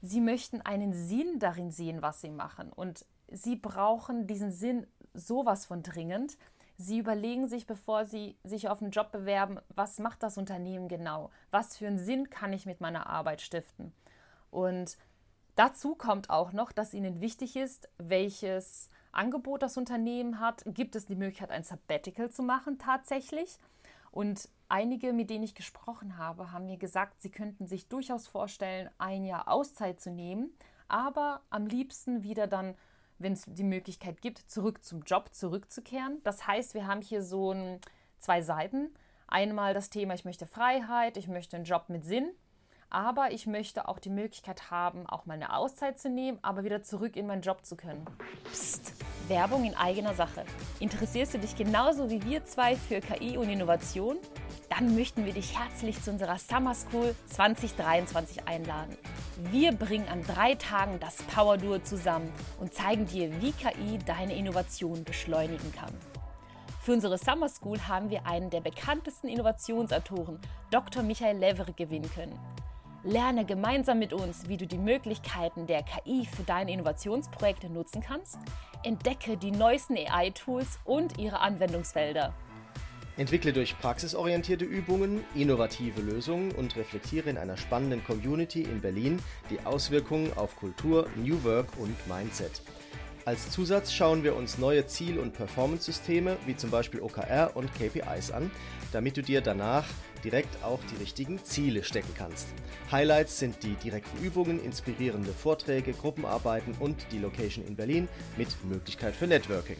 Sie 0.00 0.20
möchten 0.20 0.60
einen 0.60 0.92
Sinn 0.92 1.38
darin 1.38 1.70
sehen, 1.70 2.02
was 2.02 2.20
sie 2.20 2.30
machen. 2.30 2.72
Und 2.72 3.06
sie 3.32 3.56
brauchen 3.56 4.26
diesen 4.26 4.52
Sinn 4.52 4.86
sowas 5.14 5.66
von 5.66 5.82
dringend. 5.82 6.36
Sie 6.76 6.98
überlegen 6.98 7.48
sich, 7.48 7.66
bevor 7.66 8.06
Sie 8.06 8.36
sich 8.44 8.68
auf 8.68 8.82
einen 8.82 8.90
Job 8.90 9.12
bewerben, 9.12 9.60
was 9.68 9.98
macht 9.98 10.22
das 10.22 10.38
Unternehmen 10.38 10.88
genau? 10.88 11.30
Was 11.50 11.76
für 11.76 11.86
einen 11.86 11.98
Sinn 11.98 12.30
kann 12.30 12.52
ich 12.52 12.66
mit 12.66 12.80
meiner 12.80 13.06
Arbeit 13.06 13.40
stiften? 13.40 13.92
Und 14.50 14.96
dazu 15.54 15.94
kommt 15.94 16.30
auch 16.30 16.52
noch, 16.52 16.72
dass 16.72 16.94
Ihnen 16.94 17.20
wichtig 17.20 17.56
ist, 17.56 17.88
welches 17.98 18.88
Angebot 19.12 19.62
das 19.62 19.76
Unternehmen 19.76 20.40
hat. 20.40 20.62
Gibt 20.66 20.96
es 20.96 21.06
die 21.06 21.14
Möglichkeit, 21.14 21.50
ein 21.50 21.62
Sabbatical 21.62 22.30
zu 22.30 22.42
machen 22.42 22.78
tatsächlich? 22.78 23.58
Und 24.10 24.48
einige, 24.68 25.12
mit 25.12 25.30
denen 25.30 25.44
ich 25.44 25.54
gesprochen 25.54 26.18
habe, 26.18 26.52
haben 26.52 26.66
mir 26.66 26.78
gesagt, 26.78 27.20
sie 27.22 27.30
könnten 27.30 27.66
sich 27.66 27.88
durchaus 27.88 28.26
vorstellen, 28.26 28.90
ein 28.98 29.24
Jahr 29.24 29.48
Auszeit 29.48 30.00
zu 30.00 30.10
nehmen, 30.10 30.52
aber 30.88 31.40
am 31.50 31.66
liebsten 31.66 32.22
wieder 32.22 32.46
dann 32.46 32.74
wenn 33.18 33.32
es 33.34 33.44
die 33.46 33.64
Möglichkeit 33.64 34.20
gibt, 34.20 34.38
zurück 34.38 34.84
zum 34.84 35.02
Job 35.02 35.30
zurückzukehren. 35.32 36.20
Das 36.24 36.46
heißt, 36.46 36.74
wir 36.74 36.86
haben 36.86 37.02
hier 37.02 37.22
so 37.22 37.52
ein, 37.52 37.80
zwei 38.18 38.42
Seiten. 38.42 38.90
Einmal 39.26 39.74
das 39.74 39.90
Thema, 39.90 40.14
ich 40.14 40.24
möchte 40.24 40.46
Freiheit, 40.46 41.16
ich 41.16 41.28
möchte 41.28 41.56
einen 41.56 41.64
Job 41.64 41.84
mit 41.88 42.04
Sinn, 42.04 42.30
aber 42.90 43.32
ich 43.32 43.46
möchte 43.46 43.88
auch 43.88 43.98
die 43.98 44.10
Möglichkeit 44.10 44.70
haben, 44.70 45.06
auch 45.06 45.24
mal 45.24 45.34
eine 45.34 45.56
Auszeit 45.56 45.98
zu 45.98 46.10
nehmen, 46.10 46.38
aber 46.42 46.64
wieder 46.64 46.82
zurück 46.82 47.16
in 47.16 47.26
meinen 47.26 47.40
Job 47.40 47.64
zu 47.64 47.74
können. 47.74 48.04
Psst, 48.50 48.92
Werbung 49.28 49.64
in 49.64 49.74
eigener 49.74 50.14
Sache. 50.14 50.44
Interessierst 50.80 51.32
du 51.32 51.38
dich 51.38 51.56
genauso 51.56 52.10
wie 52.10 52.22
wir 52.24 52.44
zwei 52.44 52.76
für 52.76 53.00
KI 53.00 53.38
und 53.38 53.48
Innovation? 53.48 54.18
Dann 54.68 54.94
möchten 54.94 55.24
wir 55.24 55.32
dich 55.32 55.58
herzlich 55.58 56.02
zu 56.02 56.10
unserer 56.10 56.38
Summer 56.38 56.74
School 56.74 57.14
2023 57.28 58.46
einladen. 58.46 58.96
Wir 59.36 59.72
bringen 59.72 60.08
an 60.08 60.22
drei 60.22 60.54
Tagen 60.56 61.00
das 61.00 61.22
Power 61.22 61.56
Duo 61.56 61.78
zusammen 61.78 62.30
und 62.60 62.74
zeigen 62.74 63.06
dir, 63.06 63.30
wie 63.40 63.52
KI 63.52 63.98
deine 64.04 64.36
Innovation 64.36 65.04
beschleunigen 65.04 65.72
kann. 65.72 65.92
Für 66.82 66.92
unsere 66.92 67.16
Summer 67.16 67.48
School 67.48 67.78
haben 67.88 68.10
wir 68.10 68.26
einen 68.26 68.50
der 68.50 68.60
bekanntesten 68.60 69.28
Innovationsautoren, 69.28 70.38
Dr. 70.70 71.02
Michael 71.02 71.38
Levere, 71.38 71.72
gewinnen 71.72 72.10
können. 72.14 72.38
Lerne 73.04 73.44
gemeinsam 73.44 73.98
mit 73.98 74.12
uns, 74.12 74.48
wie 74.48 74.58
du 74.58 74.66
die 74.66 74.78
Möglichkeiten 74.78 75.66
der 75.66 75.82
KI 75.82 76.26
für 76.26 76.42
deine 76.42 76.72
Innovationsprojekte 76.72 77.70
nutzen 77.70 78.02
kannst. 78.02 78.38
Entdecke 78.84 79.36
die 79.36 79.50
neuesten 79.50 79.96
AI-Tools 79.96 80.78
und 80.84 81.18
ihre 81.18 81.40
Anwendungsfelder. 81.40 82.34
Entwickle 83.18 83.52
durch 83.52 83.78
praxisorientierte 83.78 84.64
Übungen 84.64 85.22
innovative 85.34 86.00
Lösungen 86.00 86.50
und 86.52 86.76
reflektiere 86.76 87.28
in 87.28 87.36
einer 87.36 87.58
spannenden 87.58 88.02
Community 88.04 88.62
in 88.62 88.80
Berlin 88.80 89.18
die 89.50 89.60
Auswirkungen 89.66 90.32
auf 90.34 90.56
Kultur, 90.56 91.06
New 91.16 91.44
Work 91.44 91.68
und 91.78 91.94
Mindset. 92.08 92.62
Als 93.24 93.50
Zusatz 93.50 93.92
schauen 93.92 94.24
wir 94.24 94.34
uns 94.34 94.58
neue 94.58 94.86
Ziel- 94.86 95.18
und 95.18 95.34
Performance-Systeme 95.34 96.38
wie 96.46 96.56
zum 96.56 96.70
Beispiel 96.70 97.00
OKR 97.00 97.52
und 97.54 97.70
KPIs 97.74 98.32
an, 98.32 98.50
damit 98.92 99.16
du 99.16 99.22
dir 99.22 99.42
danach 99.42 99.84
direkt 100.24 100.64
auch 100.64 100.80
die 100.90 100.96
richtigen 100.96 101.44
Ziele 101.44 101.84
stecken 101.84 102.14
kannst. 102.16 102.48
Highlights 102.90 103.38
sind 103.38 103.62
die 103.62 103.74
direkten 103.74 104.24
Übungen, 104.24 104.62
inspirierende 104.64 105.32
Vorträge, 105.32 105.92
Gruppenarbeiten 105.92 106.74
und 106.80 106.96
die 107.12 107.18
Location 107.18 107.64
in 107.64 107.76
Berlin 107.76 108.08
mit 108.36 108.48
Möglichkeit 108.64 109.14
für 109.14 109.26
Networking. 109.26 109.76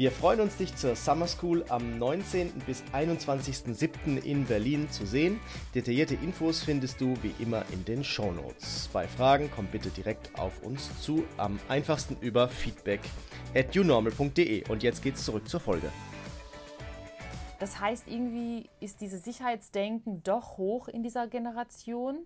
Wir 0.00 0.10
freuen 0.10 0.40
uns, 0.40 0.56
dich 0.56 0.74
zur 0.76 0.96
Summer 0.96 1.26
School 1.26 1.62
am 1.68 1.98
19. 1.98 2.62
bis 2.64 2.82
21.07. 2.94 4.16
in 4.24 4.46
Berlin 4.46 4.90
zu 4.90 5.04
sehen. 5.04 5.38
Detaillierte 5.74 6.14
Infos 6.14 6.62
findest 6.62 7.02
du 7.02 7.22
wie 7.22 7.34
immer 7.38 7.66
in 7.70 7.84
den 7.84 8.02
Show 8.02 8.32
Notes. 8.32 8.88
Bei 8.94 9.06
Fragen 9.06 9.50
komm 9.54 9.66
bitte 9.66 9.90
direkt 9.90 10.38
auf 10.38 10.62
uns 10.62 10.88
zu, 11.02 11.24
am 11.36 11.60
einfachsten 11.68 12.16
über 12.22 12.48
feedback 12.48 13.00
at 13.54 13.76
unormal.de. 13.76 14.66
Und 14.70 14.82
jetzt 14.82 15.02
geht's 15.02 15.22
zurück 15.22 15.46
zur 15.46 15.60
Folge. 15.60 15.92
Das 17.58 17.78
heißt, 17.78 18.08
irgendwie 18.08 18.70
ist 18.80 19.02
dieses 19.02 19.22
Sicherheitsdenken 19.22 20.22
doch 20.22 20.56
hoch 20.56 20.88
in 20.88 21.02
dieser 21.02 21.26
Generation. 21.26 22.24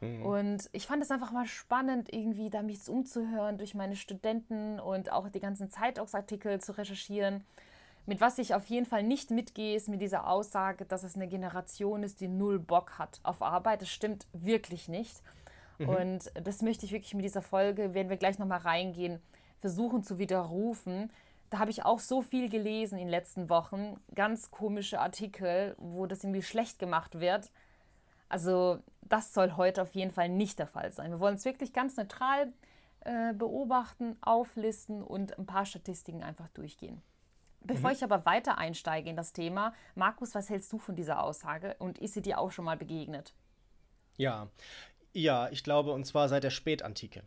Mhm. 0.00 0.24
Und 0.24 0.68
ich 0.72 0.86
fand 0.86 1.02
es 1.02 1.10
einfach 1.10 1.32
mal 1.32 1.46
spannend, 1.46 2.12
irgendwie 2.12 2.50
da 2.50 2.62
mich 2.62 2.88
umzuhören, 2.88 3.58
durch 3.58 3.74
meine 3.74 3.96
Studenten 3.96 4.80
und 4.80 5.12
auch 5.12 5.28
die 5.28 5.40
ganzen 5.40 5.70
Zeitungsartikel 5.70 6.60
zu 6.60 6.76
recherchieren. 6.76 7.44
Mit 8.06 8.20
was 8.20 8.38
ich 8.38 8.54
auf 8.54 8.66
jeden 8.66 8.84
Fall 8.84 9.02
nicht 9.02 9.30
mitgehe, 9.30 9.76
ist 9.76 9.88
mit 9.88 10.02
dieser 10.02 10.28
Aussage, 10.28 10.84
dass 10.84 11.04
es 11.04 11.16
eine 11.16 11.26
Generation 11.26 12.02
ist, 12.02 12.20
die 12.20 12.28
null 12.28 12.58
Bock 12.58 12.98
hat 12.98 13.20
auf 13.22 13.40
Arbeit. 13.42 13.80
Das 13.80 13.88
stimmt 13.88 14.26
wirklich 14.32 14.88
nicht. 14.88 15.22
Mhm. 15.78 15.88
Und 15.88 16.32
das 16.42 16.60
möchte 16.60 16.84
ich 16.84 16.92
wirklich 16.92 17.14
mit 17.14 17.24
dieser 17.24 17.42
Folge, 17.42 17.94
werden 17.94 18.10
wir 18.10 18.18
gleich 18.18 18.38
nochmal 18.38 18.60
reingehen, 18.60 19.20
versuchen 19.58 20.02
zu 20.02 20.18
widerrufen. 20.18 21.10
Da 21.48 21.58
habe 21.58 21.70
ich 21.70 21.84
auch 21.84 21.98
so 21.98 22.20
viel 22.20 22.50
gelesen 22.50 22.98
in 22.98 23.06
den 23.06 23.08
letzten 23.08 23.48
Wochen, 23.48 23.96
ganz 24.14 24.50
komische 24.50 25.00
Artikel, 25.00 25.74
wo 25.78 26.06
das 26.06 26.24
irgendwie 26.24 26.42
schlecht 26.42 26.78
gemacht 26.78 27.20
wird. 27.20 27.50
Also 28.34 28.82
das 29.02 29.32
soll 29.32 29.52
heute 29.52 29.80
auf 29.80 29.94
jeden 29.94 30.10
Fall 30.10 30.28
nicht 30.28 30.58
der 30.58 30.66
Fall 30.66 30.90
sein. 30.90 31.12
Wir 31.12 31.20
wollen 31.20 31.36
es 31.36 31.44
wirklich 31.44 31.72
ganz 31.72 31.96
neutral 31.96 32.52
äh, 33.04 33.32
beobachten, 33.32 34.16
auflisten 34.22 35.04
und 35.04 35.38
ein 35.38 35.46
paar 35.46 35.64
Statistiken 35.64 36.24
einfach 36.24 36.48
durchgehen. 36.48 37.00
Bevor 37.60 37.90
mhm. 37.90 37.94
ich 37.94 38.02
aber 38.02 38.26
weiter 38.26 38.58
einsteige 38.58 39.08
in 39.08 39.14
das 39.14 39.32
Thema, 39.32 39.72
Markus, 39.94 40.34
was 40.34 40.50
hältst 40.50 40.72
du 40.72 40.78
von 40.78 40.96
dieser 40.96 41.22
Aussage 41.22 41.76
und 41.78 42.00
ist 42.00 42.14
sie 42.14 42.22
dir 42.22 42.40
auch 42.40 42.50
schon 42.50 42.64
mal 42.64 42.76
begegnet? 42.76 43.34
Ja, 44.16 44.48
ja, 45.12 45.48
ich 45.50 45.62
glaube, 45.62 45.92
und 45.92 46.04
zwar 46.04 46.28
seit 46.28 46.42
der 46.42 46.50
Spätantike. 46.50 47.22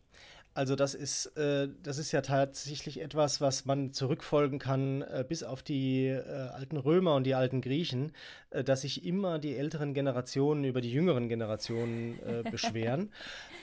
Also 0.57 0.75
das 0.75 0.95
ist, 0.95 1.27
äh, 1.37 1.69
das 1.83 1.99
ist 1.99 2.11
ja 2.11 2.21
tatsächlich 2.21 2.99
etwas, 2.99 3.41
was 3.41 3.65
man 3.65 3.93
zurückfolgen 3.93 4.57
kann 4.57 5.03
äh, 5.03 5.23
bis 5.25 5.43
auf 5.43 5.61
die 5.61 6.07
äh, 6.07 6.23
alten 6.23 6.77
Römer 6.77 7.13
und 7.13 7.25
die 7.25 7.35
alten 7.35 7.61
Griechen, 7.61 8.11
äh, 8.49 8.63
dass 8.63 8.81
sich 8.81 9.05
immer 9.05 9.37
die 9.37 9.55
älteren 9.55 9.93
Generationen 9.93 10.63
über 10.63 10.81
die 10.81 10.91
jüngeren 10.91 11.29
Generationen 11.29 12.17
äh, 12.25 12.41
beschweren. 12.49 13.11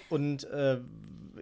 und 0.09 0.45
äh, 0.45 0.79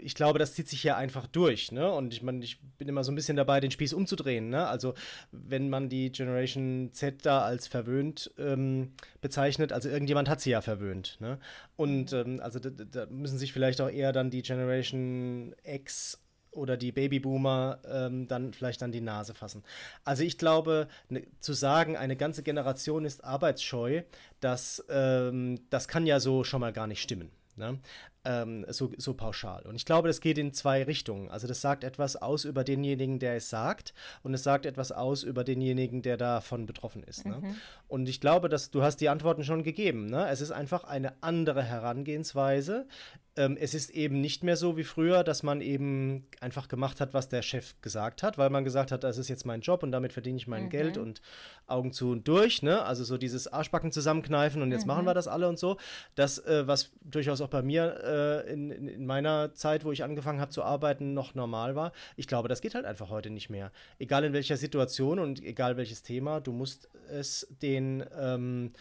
ich 0.00 0.14
glaube, 0.14 0.38
das 0.38 0.54
zieht 0.54 0.68
sich 0.68 0.80
hier 0.80 0.96
einfach 0.96 1.26
durch. 1.26 1.70
Ne? 1.70 1.90
Und 1.90 2.14
ich 2.14 2.22
meine, 2.22 2.42
ich 2.42 2.58
bin 2.78 2.88
immer 2.88 3.04
so 3.04 3.12
ein 3.12 3.14
bisschen 3.14 3.36
dabei, 3.36 3.60
den 3.60 3.70
Spieß 3.70 3.92
umzudrehen. 3.92 4.48
Ne? 4.48 4.66
Also 4.66 4.94
wenn 5.32 5.68
man 5.68 5.88
die 5.88 6.10
Generation 6.10 6.90
Z 6.92 7.26
da 7.26 7.42
als 7.42 7.66
verwöhnt 7.66 8.32
ähm, 8.38 8.92
bezeichnet, 9.20 9.72
also 9.72 9.88
irgendjemand 9.88 10.28
hat 10.28 10.40
sie 10.40 10.50
ja 10.50 10.60
verwöhnt. 10.60 11.18
Ne? 11.20 11.38
Und 11.82 12.12
ähm, 12.12 12.38
also 12.40 12.60
da, 12.60 12.70
da 12.70 13.06
müssen 13.06 13.38
sich 13.38 13.52
vielleicht 13.52 13.80
auch 13.80 13.90
eher 13.90 14.12
dann 14.12 14.30
die 14.30 14.42
Generation 14.42 15.52
X 15.64 16.22
oder 16.52 16.76
die 16.76 16.92
Babyboomer 16.92 17.80
ähm, 17.90 18.28
dann 18.28 18.52
vielleicht 18.52 18.84
an 18.84 18.92
die 18.92 19.00
Nase 19.00 19.34
fassen. 19.34 19.64
Also 20.04 20.22
ich 20.22 20.38
glaube, 20.38 20.86
ne, 21.08 21.26
zu 21.40 21.54
sagen, 21.54 21.96
eine 21.96 22.14
ganze 22.14 22.44
Generation 22.44 23.04
ist 23.04 23.24
arbeitsscheu, 23.24 24.02
das, 24.38 24.84
ähm, 24.90 25.58
das 25.70 25.88
kann 25.88 26.06
ja 26.06 26.20
so 26.20 26.44
schon 26.44 26.60
mal 26.60 26.72
gar 26.72 26.86
nicht 26.86 27.02
stimmen. 27.02 27.32
Ne? 27.56 27.80
Ähm, 28.24 28.64
so, 28.68 28.92
so 28.98 29.14
pauschal. 29.14 29.62
Und 29.66 29.74
ich 29.74 29.84
glaube, 29.84 30.06
das 30.06 30.20
geht 30.20 30.38
in 30.38 30.52
zwei 30.52 30.84
Richtungen. 30.84 31.28
Also 31.28 31.48
das 31.48 31.60
sagt 31.60 31.82
etwas 31.82 32.14
aus 32.14 32.44
über 32.44 32.62
denjenigen, 32.62 33.18
der 33.18 33.34
es 33.34 33.50
sagt, 33.50 33.94
und 34.22 34.32
es 34.32 34.44
sagt 34.44 34.64
etwas 34.64 34.92
aus 34.92 35.24
über 35.24 35.42
denjenigen, 35.42 36.02
der 36.02 36.16
davon 36.16 36.66
betroffen 36.66 37.02
ist. 37.02 37.26
Ne? 37.26 37.38
Mhm. 37.42 37.56
Und 37.88 38.08
ich 38.08 38.20
glaube, 38.20 38.48
dass 38.48 38.70
du 38.70 38.82
hast 38.82 38.98
die 38.98 39.08
Antworten 39.08 39.42
schon 39.42 39.64
gegeben. 39.64 40.06
Ne? 40.06 40.28
Es 40.28 40.40
ist 40.40 40.52
einfach 40.52 40.84
eine 40.84 41.14
andere 41.20 41.64
Herangehensweise 41.64 42.86
ähm, 43.34 43.56
es 43.58 43.72
ist 43.72 43.90
eben 43.90 44.20
nicht 44.20 44.44
mehr 44.44 44.56
so 44.56 44.76
wie 44.76 44.84
früher, 44.84 45.24
dass 45.24 45.42
man 45.42 45.62
eben 45.62 46.26
einfach 46.40 46.68
gemacht 46.68 47.00
hat, 47.00 47.14
was 47.14 47.28
der 47.28 47.40
Chef 47.40 47.74
gesagt 47.80 48.22
hat, 48.22 48.36
weil 48.36 48.50
man 48.50 48.62
gesagt 48.62 48.92
hat, 48.92 49.04
das 49.04 49.16
ist 49.16 49.28
jetzt 49.28 49.46
mein 49.46 49.62
Job 49.62 49.82
und 49.82 49.90
damit 49.90 50.12
verdiene 50.12 50.36
ich 50.36 50.46
mein 50.46 50.64
mhm. 50.64 50.70
Geld 50.70 50.98
und 50.98 51.22
Augen 51.66 51.92
zu 51.92 52.10
und 52.10 52.28
durch, 52.28 52.62
ne? 52.62 52.82
Also 52.82 53.04
so 53.04 53.16
dieses 53.16 53.50
Arschbacken 53.50 53.90
zusammenkneifen 53.90 54.60
und 54.60 54.70
jetzt 54.70 54.82
mhm. 54.82 54.88
machen 54.88 55.06
wir 55.06 55.14
das 55.14 55.28
alle 55.28 55.48
und 55.48 55.58
so. 55.58 55.78
Das, 56.14 56.38
äh, 56.40 56.66
was 56.66 56.90
durchaus 57.00 57.40
auch 57.40 57.48
bei 57.48 57.62
mir 57.62 58.02
äh, 58.04 58.11
in, 58.12 58.70
in, 58.70 59.06
meiner 59.06 59.54
Zeit, 59.54 59.84
wo 59.84 59.92
ich 59.92 60.04
angefangen 60.04 60.40
habe 60.40 60.50
zu 60.50 60.62
arbeiten, 60.62 61.14
noch 61.14 61.34
normal 61.34 61.74
war. 61.74 61.92
Ich 62.16 62.26
glaube, 62.26 62.48
das 62.48 62.60
geht 62.60 62.74
halt 62.74 62.84
einfach 62.84 63.10
heute 63.10 63.30
nicht 63.30 63.50
mehr. 63.50 63.72
Egal 63.98 64.24
in 64.24 64.32
welcher 64.32 64.56
Situation 64.56 65.18
und 65.18 65.42
egal 65.42 65.76
welches 65.76 66.02
Thema, 66.02 66.40
du 66.40 66.52
musst 66.52 66.88
es 67.10 67.46
den 67.60 68.04
ähm, 68.18 68.72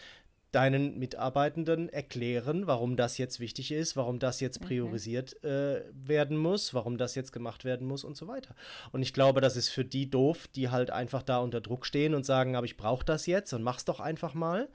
deinen 0.52 0.98
Mitarbeitenden 0.98 1.88
erklären, 1.88 2.66
warum 2.66 2.96
das 2.96 3.16
jetzt 3.16 3.40
wichtig 3.40 3.72
ist, 3.72 3.96
warum 3.96 4.18
das 4.18 4.40
jetzt 4.40 4.60
mhm. 4.60 4.66
priorisiert 4.66 5.36
mhm. 5.42 5.48
äh, 5.48 5.82
werden 5.94 6.36
muss, 6.36 6.74
warum 6.74 6.98
das 6.98 7.14
jetzt 7.14 7.32
gemacht 7.32 7.64
werden 7.64 7.86
muss 7.86 8.04
und 8.04 8.16
so 8.16 8.28
weiter. 8.28 8.54
Und 8.92 9.02
ich 9.02 9.14
glaube, 9.14 9.40
das 9.40 9.56
ist 9.56 9.70
für 9.70 9.84
die 9.84 10.10
doof, 10.10 10.46
die 10.54 10.68
halt 10.68 10.90
einfach 10.90 11.22
da 11.22 11.38
unter 11.38 11.62
Druck 11.62 11.86
stehen 11.86 12.14
und 12.14 12.26
sagen, 12.26 12.54
aber 12.54 12.66
ich 12.66 12.76
brauche 12.76 13.04
das 13.04 13.26
jetzt 13.26 13.52
und 13.54 13.62
mach's 13.62 13.86
doch 13.86 13.98
einfach 13.98 14.34
mal. 14.34 14.68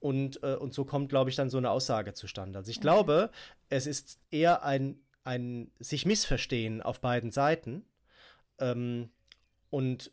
Und, 0.00 0.42
äh, 0.42 0.54
und 0.54 0.74
so 0.74 0.84
kommt, 0.84 1.08
glaube 1.08 1.30
ich, 1.30 1.36
dann 1.36 1.50
so 1.50 1.58
eine 1.58 1.70
Aussage 1.70 2.14
zustande. 2.14 2.58
Also 2.58 2.70
ich 2.70 2.78
mhm. 2.78 2.82
glaube, 2.82 3.30
es 3.68 3.86
ist 3.86 4.20
eher 4.30 4.62
ein, 4.62 5.00
ein 5.24 5.70
sich 5.78 6.06
missverstehen 6.06 6.82
auf 6.82 7.00
beiden 7.00 7.30
Seiten. 7.30 7.84
Ähm, 8.58 9.10
und 9.70 10.12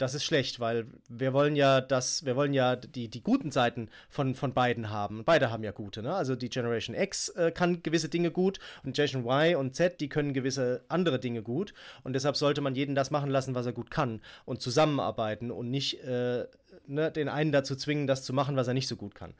das 0.00 0.14
ist 0.14 0.24
schlecht, 0.24 0.60
weil 0.60 0.86
wir 1.08 1.34
wollen 1.34 1.56
ja 1.56 1.82
das, 1.82 2.24
wir 2.24 2.34
wollen 2.34 2.54
ja 2.54 2.74
die, 2.74 3.08
die 3.08 3.22
guten 3.22 3.50
Seiten 3.50 3.90
von, 4.08 4.34
von 4.34 4.54
beiden 4.54 4.88
haben. 4.88 5.24
Beide 5.24 5.50
haben 5.50 5.62
ja 5.62 5.72
gute, 5.72 6.02
ne? 6.02 6.14
Also 6.14 6.36
die 6.36 6.48
Generation 6.48 6.96
X 6.96 7.28
äh, 7.30 7.50
kann 7.50 7.82
gewisse 7.82 8.08
Dinge 8.08 8.30
gut 8.30 8.60
und 8.82 8.96
Generation 8.96 9.24
Y 9.24 9.56
und 9.56 9.76
Z, 9.76 10.00
die 10.00 10.08
können 10.08 10.32
gewisse 10.32 10.84
andere 10.88 11.18
Dinge 11.18 11.42
gut. 11.42 11.74
Und 12.02 12.14
deshalb 12.14 12.36
sollte 12.36 12.62
man 12.62 12.74
jeden 12.74 12.94
das 12.94 13.10
machen 13.10 13.28
lassen, 13.28 13.54
was 13.54 13.66
er 13.66 13.72
gut 13.72 13.90
kann 13.90 14.22
und 14.46 14.62
zusammenarbeiten 14.62 15.50
und 15.50 15.70
nicht 15.70 16.02
äh, 16.02 16.46
ne, 16.86 17.12
den 17.12 17.28
einen 17.28 17.52
dazu 17.52 17.76
zwingen, 17.76 18.06
das 18.06 18.24
zu 18.24 18.32
machen, 18.32 18.56
was 18.56 18.68
er 18.68 18.74
nicht 18.74 18.88
so 18.88 18.96
gut 18.96 19.14
kann. 19.14 19.34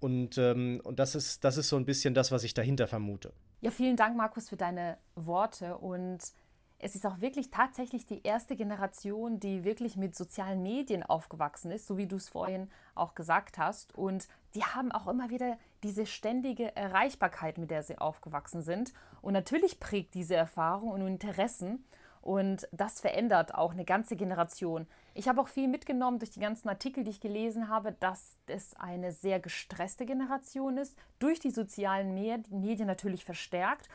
Und, 0.00 0.38
ähm, 0.38 0.80
und 0.82 0.98
das, 0.98 1.14
ist, 1.14 1.44
das 1.44 1.56
ist 1.56 1.68
so 1.68 1.76
ein 1.76 1.84
bisschen 1.84 2.14
das, 2.14 2.32
was 2.32 2.42
ich 2.42 2.54
dahinter 2.54 2.88
vermute. 2.88 3.32
Ja, 3.60 3.70
vielen 3.70 3.96
Dank, 3.96 4.16
Markus, 4.16 4.48
für 4.48 4.56
deine 4.56 4.96
Worte 5.14 5.76
und 5.76 6.18
es 6.82 6.94
ist 6.94 7.06
auch 7.06 7.20
wirklich 7.20 7.50
tatsächlich 7.50 8.06
die 8.06 8.22
erste 8.22 8.56
Generation, 8.56 9.38
die 9.38 9.64
wirklich 9.64 9.96
mit 9.96 10.16
sozialen 10.16 10.62
Medien 10.62 11.02
aufgewachsen 11.02 11.70
ist, 11.70 11.86
so 11.86 11.98
wie 11.98 12.06
du 12.06 12.16
es 12.16 12.30
vorhin 12.30 12.70
auch 12.94 13.14
gesagt 13.14 13.58
hast. 13.58 13.94
Und 13.94 14.28
die 14.54 14.64
haben 14.64 14.90
auch 14.90 15.06
immer 15.06 15.28
wieder 15.28 15.58
diese 15.82 16.06
ständige 16.06 16.74
Erreichbarkeit, 16.74 17.58
mit 17.58 17.70
der 17.70 17.82
sie 17.82 17.98
aufgewachsen 17.98 18.62
sind. 18.62 18.94
Und 19.20 19.34
natürlich 19.34 19.78
prägt 19.78 20.14
diese 20.14 20.36
Erfahrung 20.36 20.90
und 20.90 21.06
Interessen. 21.06 21.84
Und 22.22 22.66
das 22.72 23.00
verändert 23.00 23.54
auch 23.54 23.72
eine 23.72 23.84
ganze 23.84 24.16
Generation. 24.16 24.86
Ich 25.14 25.28
habe 25.28 25.40
auch 25.40 25.48
viel 25.48 25.68
mitgenommen 25.68 26.18
durch 26.18 26.30
die 26.30 26.40
ganzen 26.40 26.68
Artikel, 26.68 27.04
die 27.04 27.10
ich 27.10 27.20
gelesen 27.20 27.68
habe, 27.68 27.92
dass 27.92 28.36
es 28.46 28.74
eine 28.76 29.12
sehr 29.12 29.40
gestresste 29.40 30.06
Generation 30.06 30.78
ist, 30.78 30.96
durch 31.18 31.40
die 31.40 31.50
sozialen 31.50 32.14
Medien 32.14 32.86
natürlich 32.86 33.24
verstärkt 33.24 33.88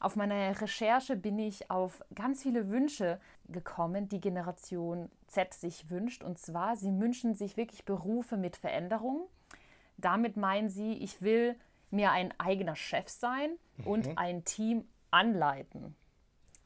auf 0.00 0.16
meiner 0.16 0.58
Recherche 0.58 1.14
bin 1.14 1.38
ich 1.38 1.70
auf 1.70 2.02
ganz 2.14 2.42
viele 2.42 2.70
Wünsche 2.70 3.20
gekommen, 3.48 4.08
die 4.08 4.20
Generation 4.20 5.10
Z 5.26 5.52
sich 5.52 5.90
wünscht. 5.90 6.24
Und 6.24 6.38
zwar, 6.38 6.74
sie 6.76 6.98
wünschen 6.98 7.34
sich 7.34 7.58
wirklich 7.58 7.84
Berufe 7.84 8.38
mit 8.38 8.56
Veränderung. 8.56 9.28
Damit 9.98 10.38
meinen 10.38 10.70
sie, 10.70 10.94
ich 10.94 11.20
will 11.20 11.54
mir 11.90 12.12
ein 12.12 12.32
eigener 12.38 12.76
Chef 12.76 13.10
sein 13.10 13.50
und 13.84 14.06
mhm. 14.06 14.12
ein 14.16 14.44
Team 14.44 14.88
anleiten. 15.10 15.94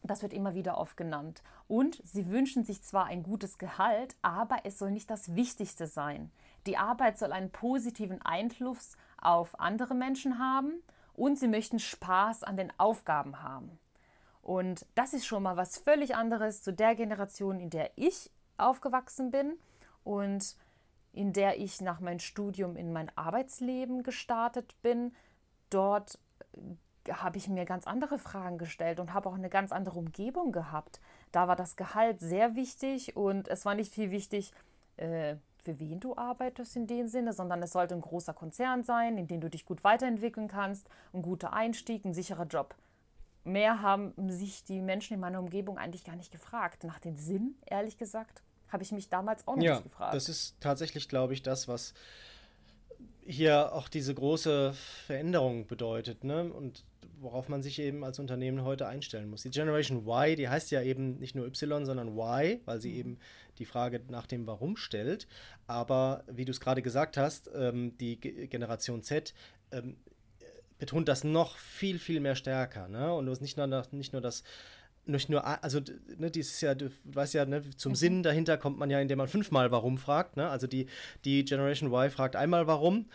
Das 0.04 0.22
wird 0.22 0.32
immer 0.32 0.54
wieder 0.54 0.78
oft 0.78 0.96
genannt. 0.96 1.42
Und 1.66 2.00
sie 2.04 2.28
wünschen 2.28 2.64
sich 2.64 2.82
zwar 2.82 3.06
ein 3.06 3.24
gutes 3.24 3.58
Gehalt, 3.58 4.14
aber 4.22 4.58
es 4.62 4.78
soll 4.78 4.92
nicht 4.92 5.10
das 5.10 5.34
Wichtigste 5.34 5.88
sein. 5.88 6.30
Die 6.66 6.76
Arbeit 6.76 7.18
soll 7.18 7.32
einen 7.32 7.50
positiven 7.50 8.22
Einfluss 8.22 8.96
auf 9.16 9.58
andere 9.58 9.94
Menschen 9.94 10.38
haben 10.38 10.74
und 11.14 11.38
sie 11.38 11.48
möchten 11.48 11.78
Spaß 11.78 12.42
an 12.42 12.56
den 12.56 12.72
Aufgaben 12.78 13.42
haben. 13.42 13.78
Und 14.42 14.84
das 14.94 15.14
ist 15.14 15.26
schon 15.26 15.42
mal 15.42 15.56
was 15.56 15.78
völlig 15.78 16.14
anderes 16.14 16.62
zu 16.62 16.72
der 16.72 16.94
Generation, 16.94 17.60
in 17.60 17.70
der 17.70 17.92
ich 17.96 18.30
aufgewachsen 18.58 19.30
bin 19.30 19.58
und 20.02 20.56
in 21.12 21.32
der 21.32 21.58
ich 21.58 21.80
nach 21.80 22.00
meinem 22.00 22.18
Studium 22.18 22.76
in 22.76 22.92
mein 22.92 23.10
Arbeitsleben 23.16 24.02
gestartet 24.02 24.74
bin. 24.82 25.14
Dort 25.70 26.18
äh, 27.06 27.12
habe 27.12 27.38
ich 27.38 27.48
mir 27.48 27.64
ganz 27.64 27.86
andere 27.86 28.18
Fragen 28.18 28.58
gestellt 28.58 29.00
und 29.00 29.14
habe 29.14 29.28
auch 29.28 29.34
eine 29.34 29.48
ganz 29.48 29.72
andere 29.72 29.98
Umgebung 29.98 30.52
gehabt. 30.52 31.00
Da 31.32 31.48
war 31.48 31.56
das 31.56 31.76
Gehalt 31.76 32.20
sehr 32.20 32.56
wichtig 32.56 33.16
und 33.16 33.48
es 33.48 33.64
war 33.64 33.74
nicht 33.74 33.94
viel 33.94 34.10
wichtig, 34.10 34.52
äh, 34.96 35.36
für 35.64 35.80
wen 35.80 35.98
du 35.98 36.16
arbeitest 36.16 36.76
in 36.76 36.86
dem 36.86 37.08
Sinne, 37.08 37.32
sondern 37.32 37.62
es 37.62 37.72
sollte 37.72 37.94
ein 37.94 38.00
großer 38.00 38.34
Konzern 38.34 38.84
sein, 38.84 39.16
in 39.16 39.26
dem 39.26 39.40
du 39.40 39.48
dich 39.48 39.64
gut 39.64 39.82
weiterentwickeln 39.82 40.46
kannst, 40.46 40.88
ein 41.12 41.22
guter 41.22 41.52
Einstieg, 41.52 42.04
ein 42.04 42.14
sicherer 42.14 42.46
Job. 42.46 42.74
Mehr 43.44 43.82
haben 43.82 44.12
sich 44.30 44.64
die 44.64 44.80
Menschen 44.80 45.14
in 45.14 45.20
meiner 45.20 45.38
Umgebung 45.38 45.78
eigentlich 45.78 46.04
gar 46.04 46.16
nicht 46.16 46.30
gefragt. 46.30 46.84
Nach 46.84 46.98
dem 46.98 47.16
Sinn, 47.16 47.56
ehrlich 47.66 47.98
gesagt, 47.98 48.42
habe 48.68 48.82
ich 48.82 48.92
mich 48.92 49.08
damals 49.08 49.46
auch 49.46 49.56
noch 49.56 49.62
ja, 49.62 49.74
nicht 49.74 49.84
gefragt. 49.84 50.14
Das 50.14 50.28
ist 50.28 50.56
tatsächlich, 50.60 51.08
glaube 51.08 51.34
ich, 51.34 51.42
das, 51.42 51.68
was 51.68 51.94
hier 53.26 53.72
auch 53.72 53.88
diese 53.88 54.14
große 54.14 54.74
Veränderung 55.06 55.66
bedeutet, 55.66 56.24
ne? 56.24 56.44
Und 56.44 56.84
worauf 57.24 57.48
man 57.48 57.62
sich 57.62 57.78
eben 57.80 58.04
als 58.04 58.18
Unternehmen 58.18 58.62
heute 58.62 58.86
einstellen 58.86 59.28
muss. 59.28 59.42
Die 59.42 59.50
Generation 59.50 60.06
Y, 60.06 60.36
die 60.36 60.48
heißt 60.48 60.70
ja 60.70 60.82
eben 60.82 61.18
nicht 61.18 61.34
nur 61.34 61.46
Y, 61.46 61.84
sondern 61.84 62.16
Y, 62.16 62.60
weil 62.64 62.80
sie 62.80 62.92
mhm. 62.92 62.98
eben 62.98 63.18
die 63.58 63.64
Frage 63.64 64.00
nach 64.08 64.26
dem 64.26 64.46
Warum 64.46 64.76
stellt. 64.76 65.26
Aber 65.66 66.24
wie 66.30 66.44
du 66.44 66.52
es 66.52 66.60
gerade 66.60 66.82
gesagt 66.82 67.16
hast, 67.16 67.50
ähm, 67.54 67.96
die 67.98 68.20
G 68.20 68.46
Generation 68.46 69.02
Z 69.02 69.34
ähm, 69.72 69.96
betont 70.78 71.08
das 71.08 71.24
noch 71.24 71.56
viel, 71.56 71.98
viel 71.98 72.20
mehr 72.20 72.36
stärker. 72.36 72.88
Ne? 72.88 73.12
Und 73.12 73.26
du 73.26 73.32
hast 73.32 73.40
nicht 73.40 73.56
nur, 73.56 73.66
nicht 73.90 74.12
nur 74.12 74.22
das 74.22 74.44
nicht 75.06 75.28
nur, 75.28 75.44
also 75.62 75.80
ne, 76.16 76.30
dieses 76.30 76.60
ja, 76.62 76.74
du 76.74 76.90
weißt 77.04 77.34
ja, 77.34 77.44
ne, 77.44 77.62
zum 77.76 77.92
mhm. 77.92 77.96
Sinn 77.96 78.22
dahinter 78.22 78.56
kommt 78.56 78.78
man 78.78 78.90
ja, 78.90 79.00
indem 79.00 79.18
man 79.18 79.28
fünfmal 79.28 79.70
warum 79.70 79.98
fragt. 79.98 80.36
Ne? 80.36 80.48
Also 80.48 80.66
die, 80.66 80.86
die 81.24 81.44
Generation 81.44 81.92
Y 81.92 82.10
fragt 82.10 82.36
einmal 82.36 82.66
warum 82.66 83.06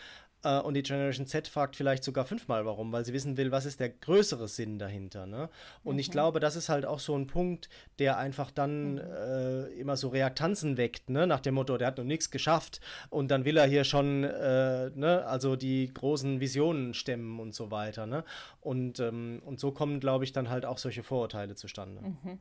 äh, 0.42 0.60
und 0.60 0.74
die 0.74 0.82
Generation 0.82 1.26
Z 1.26 1.48
fragt 1.48 1.76
vielleicht 1.76 2.04
sogar 2.04 2.24
fünfmal 2.24 2.64
warum, 2.64 2.92
weil 2.92 3.04
sie 3.04 3.12
wissen 3.12 3.36
will, 3.36 3.50
was 3.50 3.64
ist 3.64 3.80
der 3.80 3.90
größere 3.90 4.48
Sinn 4.48 4.78
dahinter. 4.78 5.26
Ne? 5.26 5.48
Und 5.84 5.94
mhm. 5.94 6.00
ich 6.00 6.10
glaube, 6.10 6.40
das 6.40 6.56
ist 6.56 6.68
halt 6.68 6.86
auch 6.86 6.98
so 6.98 7.16
ein 7.16 7.26
Punkt, 7.26 7.68
der 7.98 8.18
einfach 8.18 8.50
dann 8.50 8.94
mhm. 8.94 8.98
äh, 8.98 9.66
immer 9.80 9.96
so 9.96 10.08
Reaktanzen 10.08 10.76
weckt, 10.76 11.10
ne? 11.10 11.26
nach 11.26 11.40
dem 11.40 11.54
Motto, 11.54 11.76
der 11.76 11.88
hat 11.88 11.98
noch 11.98 12.04
nichts 12.04 12.30
geschafft 12.30 12.80
und 13.10 13.30
dann 13.30 13.44
will 13.44 13.56
er 13.56 13.66
hier 13.66 13.84
schon, 13.84 14.24
äh, 14.24 14.90
ne? 14.94 15.24
also 15.26 15.56
die 15.56 15.92
großen 15.92 16.40
Visionen 16.40 16.94
stemmen 16.94 17.40
und 17.40 17.54
so 17.54 17.70
weiter. 17.70 18.06
Ne? 18.06 18.24
Und, 18.60 19.00
ähm, 19.00 19.42
und 19.44 19.60
so 19.60 19.72
kommen, 19.72 20.00
glaube 20.00 20.24
ich, 20.24 20.32
dann 20.32 20.48
halt 20.48 20.64
auch 20.64 20.78
solche 20.78 21.02
Vorurteile 21.02 21.54
zustande. 21.54 22.02
Mhm. 22.02 22.38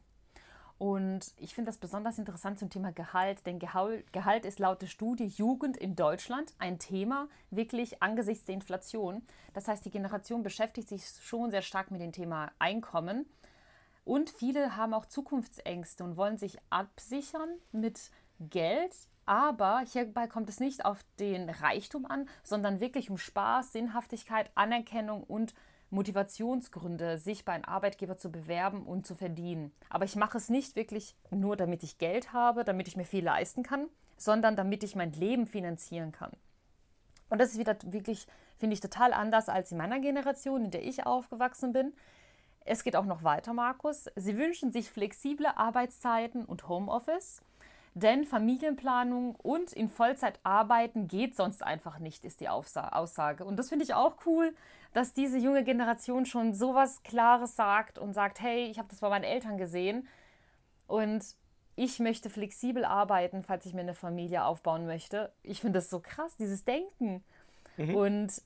Und 0.80 1.34
ich 1.36 1.54
finde 1.54 1.70
das 1.70 1.78
besonders 1.78 2.18
interessant 2.18 2.58
zum 2.58 2.70
Thema 2.70 2.94
Gehalt, 2.94 3.46
denn 3.46 3.60
Gehalt 3.60 4.46
ist 4.46 4.60
laut 4.60 4.82
der 4.82 4.88
Studie 4.88 5.28
Jugend 5.28 5.76
in 5.76 5.98
Deutschland 5.98 6.54
ein 6.58 6.80
Thema, 6.80 7.28
wirklich 7.52 8.02
angesichts 8.02 8.46
der 8.46 8.56
Inflation. 8.56 9.22
Das 9.54 9.68
heißt, 9.68 9.84
die 9.84 9.92
Generation 9.92 10.42
beschäftigt 10.42 10.88
sich 10.88 11.06
schon 11.22 11.52
sehr 11.52 11.64
stark 11.64 11.92
mit 11.92 12.00
dem 12.00 12.14
Thema 12.14 12.54
Einkommen. 12.60 13.26
Und 14.06 14.30
viele 14.30 14.78
haben 14.78 14.94
auch 14.94 15.06
Zukunftsängste 15.06 16.02
und 16.06 16.16
wollen 16.16 16.38
sich 16.38 16.58
absichern 16.70 17.50
mit 17.74 18.10
Geld. 18.40 18.96
Aber 19.26 19.82
hierbei 19.82 20.28
kommt 20.28 20.48
es 20.48 20.62
nicht 20.62 20.86
auf 20.86 21.04
den 21.20 21.50
Reichtum 21.50 22.06
an, 22.06 22.30
sondern 22.42 22.80
wirklich 22.80 23.10
um 23.10 23.18
Spaß, 23.18 23.74
Sinnhaftigkeit, 23.74 24.50
Anerkennung 24.56 25.24
und 25.24 25.54
Motivationsgründe, 25.90 27.18
sich 27.18 27.46
bei 27.46 27.54
einem 27.54 27.66
Arbeitgeber 27.66 28.18
zu 28.18 28.32
bewerben 28.32 28.84
und 28.84 29.08
zu 29.08 29.16
verdienen. 29.16 29.72
Aber 29.90 30.06
ich 30.06 30.16
mache 30.16 30.38
es 30.38 30.50
nicht 30.50 30.76
wirklich 30.76 31.16
nur, 31.32 31.56
damit 31.56 31.84
ich 31.84 31.98
Geld 31.98 32.34
habe, 32.34 32.64
damit 32.64 32.88
ich 32.88 32.96
mir 32.96 33.06
viel 33.06 33.24
leisten 33.24 33.64
kann, 33.64 33.88
sondern 34.18 34.56
damit 34.56 34.84
ich 34.84 34.96
mein 34.96 35.14
Leben 35.14 35.48
finanzieren 35.48 36.12
kann. 36.12 36.32
Und 37.30 37.40
das 37.40 37.52
ist 37.52 37.60
wieder 37.60 37.76
wirklich, 37.86 38.28
finde 38.58 38.74
ich, 38.74 38.80
total 38.80 39.14
anders 39.14 39.50
als 39.50 39.72
in 39.72 39.78
meiner 39.78 40.00
Generation, 40.00 40.66
in 40.66 40.72
der 40.72 40.84
ich 40.84 41.06
aufgewachsen 41.06 41.74
bin. 41.74 41.94
Es 42.66 42.84
geht 42.84 42.96
auch 42.96 43.06
noch 43.06 43.24
weiter, 43.24 43.54
Markus. 43.54 44.10
Sie 44.16 44.38
wünschen 44.38 44.72
sich 44.72 44.90
flexible 44.90 45.48
Arbeitszeiten 45.48 46.46
und 46.46 46.68
Homeoffice. 46.68 47.42
Denn 47.94 48.26
Familienplanung 48.26 49.36
und 49.36 49.74
in 49.74 49.90
Vollzeit 49.90 50.40
arbeiten 50.44 51.08
geht 51.08 51.36
sonst 51.36 51.64
einfach 51.64 52.00
nicht, 52.00 52.24
ist 52.24 52.40
die 52.40 52.50
Aussage. 52.50 53.44
Und 53.46 53.58
das 53.58 53.70
finde 53.70 53.84
ich 53.84 53.94
auch 53.94 54.18
cool, 54.26 54.54
dass 54.94 55.14
diese 55.14 55.38
junge 55.38 55.64
Generation 55.64 56.26
schon 56.26 56.54
sowas 56.54 57.04
Klares 57.04 57.56
sagt 57.56 57.98
und 57.98 58.14
sagt, 58.14 58.40
hey, 58.40 58.66
ich 58.66 58.80
habe 58.80 58.90
das 58.90 59.00
bei 59.00 59.10
meinen 59.10 59.24
Eltern 59.24 59.58
gesehen 59.58 60.08
und 60.88 61.24
ich 61.76 62.00
möchte 62.00 62.30
flexibel 62.30 62.84
arbeiten, 62.84 63.44
falls 63.44 63.66
ich 63.66 63.74
mir 63.74 63.82
eine 63.82 63.94
Familie 63.94 64.44
aufbauen 64.44 64.86
möchte. 64.86 65.32
Ich 65.44 65.62
finde 65.62 65.80
das 65.80 65.90
so 65.90 66.00
krass, 66.00 66.36
dieses 66.36 66.66
Denken. 66.66 67.24
Mhm. 67.78 67.96
Und 67.96 68.42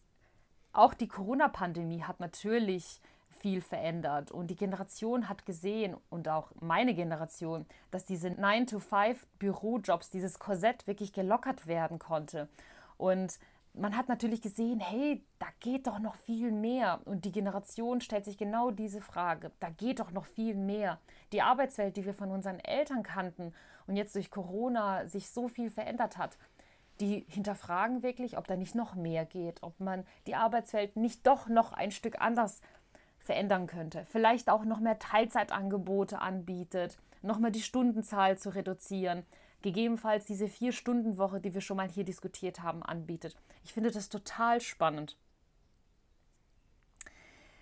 auch 0.71 0.93
die 0.93 1.07
Corona-Pandemie 1.07 2.03
hat 2.03 2.19
natürlich 2.19 3.01
viel 3.43 3.59
verändert. 3.59 4.31
Und 4.31 4.47
die 4.47 4.55
Generation 4.55 5.27
hat 5.27 5.45
gesehen 5.45 5.97
und 6.09 6.29
auch 6.29 6.51
meine 6.61 6.93
Generation, 6.93 7.65
dass 7.91 8.05
diese 8.05 8.29
9-to-5-Bürojobs, 8.29 10.09
dieses 10.09 10.39
Korsett 10.39 10.87
wirklich 10.87 11.11
gelockert 11.11 11.67
werden 11.67 11.99
konnte. 11.99 12.47
Und 12.95 13.37
man 13.73 13.97
hat 13.97 14.07
natürlich 14.07 14.41
gesehen, 14.41 14.79
hey, 14.79 15.25
da 15.39 15.47
geht 15.59 15.87
doch 15.87 15.99
noch 15.99 16.15
viel 16.15 16.53
mehr. 16.53 17.01
Und 17.03 17.25
die 17.25 17.33
Generation 17.33 17.99
stellt 17.99 18.23
sich 18.23 18.37
genau 18.37 18.71
diese 18.71 19.01
Frage, 19.01 19.51
da 19.59 19.69
geht 19.69 19.99
doch 19.99 20.11
noch 20.11 20.25
viel 20.25 20.55
mehr. 20.55 20.99
Die 21.33 21.41
Arbeitswelt, 21.41 21.97
die 21.97 22.05
wir 22.05 22.13
von 22.13 22.31
unseren 22.31 22.61
Eltern 22.61 23.03
kannten 23.03 23.53
und 23.87 23.97
jetzt 23.97 24.15
durch 24.15 24.31
Corona 24.31 25.05
sich 25.07 25.29
so 25.29 25.49
viel 25.49 25.69
verändert 25.69 26.17
hat, 26.17 26.37
die 27.01 27.25
hinterfragen 27.27 28.03
wirklich, 28.03 28.37
ob 28.37 28.47
da 28.47 28.55
nicht 28.55 28.75
noch 28.75 28.95
mehr 28.95 29.25
geht, 29.25 29.63
ob 29.63 29.77
man 29.81 30.05
die 30.27 30.35
Arbeitswelt 30.35 30.95
nicht 30.95 31.27
doch 31.27 31.49
noch 31.49 31.73
ein 31.73 31.91
Stück 31.91 32.21
anders 32.21 32.61
verändern 33.23 33.67
könnte. 33.67 34.05
Vielleicht 34.05 34.49
auch 34.49 34.65
noch 34.65 34.79
mehr 34.79 34.99
Teilzeitangebote 34.99 36.19
anbietet, 36.19 36.97
noch 37.21 37.39
mal 37.39 37.51
die 37.51 37.61
Stundenzahl 37.61 38.37
zu 38.37 38.53
reduzieren, 38.53 39.23
gegebenenfalls 39.61 40.25
diese 40.25 40.47
Vier-Stunden-Woche, 40.47 41.39
die 41.39 41.53
wir 41.53 41.61
schon 41.61 41.77
mal 41.77 41.89
hier 41.89 42.03
diskutiert 42.03 42.61
haben, 42.61 42.83
anbietet. 42.83 43.35
Ich 43.63 43.73
finde 43.73 43.91
das 43.91 44.09
total 44.09 44.61
spannend. 44.61 45.17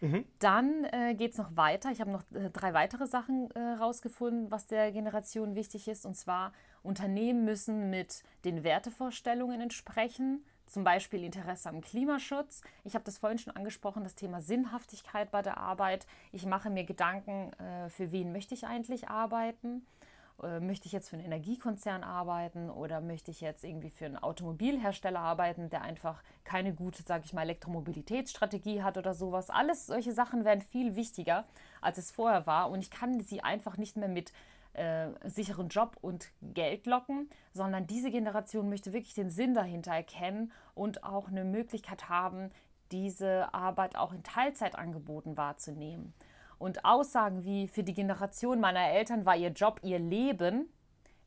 Mhm. 0.02 0.26
Dann 0.39 0.84
äh, 0.86 1.13
geht 1.13 1.34
es 1.34 1.38
noch 1.38 1.56
weiter. 1.56 1.91
Ich 1.91 2.02
habe 2.02 2.10
noch 2.10 2.24
äh, 2.34 2.50
drei 2.50 2.74
weitere 2.74 3.06
Sachen 3.06 3.52
äh, 3.52 3.60
rausgefunden, 3.60 4.50
was 4.50 4.65
der 4.65 4.91
Generation 4.91 5.54
wichtig 5.54 5.88
ist. 5.88 6.08
Und 6.08 6.15
zwar, 6.15 6.54
Unternehmen 6.82 7.45
müssen 7.45 7.91
mit 7.91 8.24
den 8.43 8.63
Wertevorstellungen 8.63 9.62
entsprechen 9.62 10.43
zum 10.72 10.84
Beispiel 10.84 11.24
Interesse 11.24 11.70
am 11.70 11.82
Klimaschutz. 11.82 12.62
Ich 12.84 12.96
habe 12.96 13.04
das 13.04 13.18
vorhin 13.18 13.38
schon 13.38 13.56
angesprochen, 13.56 14.04
das 14.04 14.16
Thema 14.16 14.42
Sinnhaftigkeit 14.42 15.30
bei 15.30 15.42
der 15.42 15.58
Arbeit. 15.58 16.08
Ich 16.32 16.46
mache 16.46 16.70
mir 16.70 16.86
Gedanken, 16.86 17.52
äh, 17.54 17.90
für 17.90 18.12
wen 18.12 18.32
möchte 18.32 18.54
ich 18.54 18.66
eigentlich 18.66 19.10
arbeiten? 19.10 19.86
Äh, 20.42 20.60
möchte 20.60 20.88
ich 20.88 20.94
jetzt 20.94 21.10
für 21.10 21.18
einen 21.18 21.26
Energiekonzern 21.26 22.04
arbeiten 22.04 22.70
oder 22.70 23.02
möchte 23.02 23.32
ich 23.32 23.42
jetzt 23.42 23.64
irgendwie 23.64 23.90
für 23.90 24.06
einen 24.06 24.18
Automobilhersteller 24.18 25.20
arbeiten, 25.20 25.70
der 25.70 25.82
einfach 25.82 26.24
keine 26.44 26.74
gute, 26.74 27.04
sage 27.04 27.24
ich 27.26 27.34
mal, 27.34 27.44
Elektromobilitätsstrategie 27.44 28.82
hat 28.82 28.98
oder 28.98 29.14
sowas. 29.14 29.50
Alles 29.50 29.88
solche 29.88 30.14
Sachen 30.14 30.46
werden 30.46 30.62
viel 30.62 30.96
wichtiger, 30.96 31.46
als 31.82 31.98
es 31.98 32.12
vorher 32.12 32.48
war 32.48 32.72
und 32.72 32.80
ich 32.80 32.90
kann 32.90 33.20
sie 33.20 33.44
einfach 33.44 33.78
nicht 33.78 33.98
mehr 33.98 34.08
mit 34.08 34.32
äh, 34.74 35.10
sicheren 35.26 35.70
Job 35.70 35.98
und 36.02 36.32
Geld 36.42 36.86
locken, 36.86 37.30
sondern 37.54 37.88
diese 37.88 38.12
Generation 38.12 38.70
möchte 38.70 38.94
wirklich 38.94 39.14
den 39.14 39.30
Sinn 39.30 39.54
dahinter 39.54 39.92
erkennen 39.92 40.52
und 40.76 41.04
auch 41.04 41.28
eine 41.28 41.44
Möglichkeit 41.44 42.10
haben, 42.10 42.52
diese 42.92 43.54
Arbeit 43.54 43.96
auch 43.96 44.14
in 44.14 44.24
Teilzeitangeboten 44.24 45.38
wahrzunehmen. 45.38 46.14
Und 46.58 46.86
Aussagen 46.86 47.44
wie 47.44 47.68
für 47.68 47.84
die 47.84 47.94
Generation 47.94 48.60
meiner 48.60 48.88
Eltern 48.90 49.26
war 49.26 49.36
ihr 49.36 49.50
Job 49.50 49.80
ihr 49.84 50.00
Leben, 50.00 50.70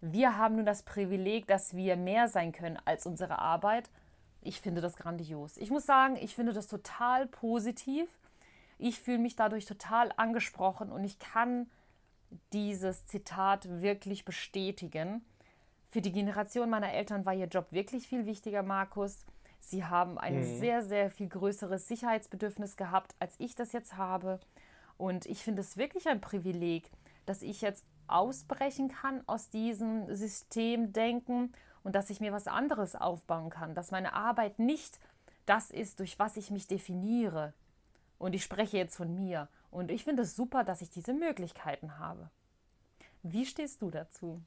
wir 0.06 0.36
haben 0.36 0.56
nun 0.56 0.66
das 0.66 0.82
Privileg, 0.82 1.46
dass 1.46 1.74
wir 1.74 1.96
mehr 1.96 2.28
sein 2.28 2.52
können 2.52 2.78
als 2.84 3.06
unsere 3.06 3.38
Arbeit. 3.38 3.88
Ich 4.42 4.60
finde 4.60 4.82
das 4.82 4.96
grandios. 4.96 5.56
Ich 5.56 5.70
muss 5.70 5.86
sagen, 5.86 6.16
ich 6.20 6.34
finde 6.34 6.52
das 6.52 6.68
total 6.68 7.26
positiv. 7.26 8.06
Ich 8.76 9.00
fühle 9.00 9.18
mich 9.18 9.34
dadurch 9.34 9.64
total 9.64 10.12
angesprochen 10.18 10.92
und 10.92 11.04
ich 11.04 11.18
kann 11.18 11.70
dieses 12.52 13.06
Zitat 13.06 13.68
wirklich 13.82 14.24
bestätigen. 14.24 15.24
Für 15.90 16.00
die 16.00 16.12
Generation 16.12 16.70
meiner 16.70 16.92
Eltern 16.92 17.24
war 17.24 17.34
ihr 17.34 17.46
Job 17.46 17.72
wirklich 17.72 18.06
viel 18.06 18.26
wichtiger, 18.26 18.62
Markus. 18.62 19.24
Sie 19.60 19.84
haben 19.84 20.18
ein 20.18 20.38
mhm. 20.38 20.58
sehr, 20.58 20.82
sehr 20.82 21.10
viel 21.10 21.28
größeres 21.28 21.88
Sicherheitsbedürfnis 21.88 22.76
gehabt, 22.76 23.14
als 23.18 23.34
ich 23.38 23.54
das 23.54 23.72
jetzt 23.72 23.96
habe. 23.96 24.40
Und 24.98 25.26
ich 25.26 25.42
finde 25.42 25.62
es 25.62 25.76
wirklich 25.76 26.08
ein 26.08 26.20
Privileg, 26.20 26.90
dass 27.26 27.42
ich 27.42 27.60
jetzt 27.60 27.84
ausbrechen 28.06 28.88
kann 28.88 29.22
aus 29.26 29.48
diesem 29.48 30.14
Systemdenken 30.14 31.52
und 31.82 31.94
dass 31.94 32.10
ich 32.10 32.20
mir 32.20 32.32
was 32.32 32.46
anderes 32.46 32.94
aufbauen 32.94 33.50
kann, 33.50 33.74
dass 33.74 33.90
meine 33.90 34.12
Arbeit 34.12 34.58
nicht 34.58 34.98
das 35.46 35.70
ist, 35.70 36.00
durch 36.00 36.18
was 36.18 36.36
ich 36.36 36.50
mich 36.50 36.66
definiere, 36.66 37.52
Und 38.18 38.34
ich 38.34 38.42
spreche 38.42 38.78
jetzt 38.78 38.96
von 38.96 39.14
mir. 39.14 39.48
Und 39.74 39.90
ich 39.90 40.04
finde 40.04 40.22
es 40.22 40.36
super, 40.36 40.62
dass 40.62 40.82
ich 40.82 40.90
diese 40.90 41.12
Möglichkeiten 41.12 41.98
habe. 41.98 42.30
Wie 43.24 43.44
stehst 43.44 43.82
du 43.82 43.90
dazu? 43.90 44.40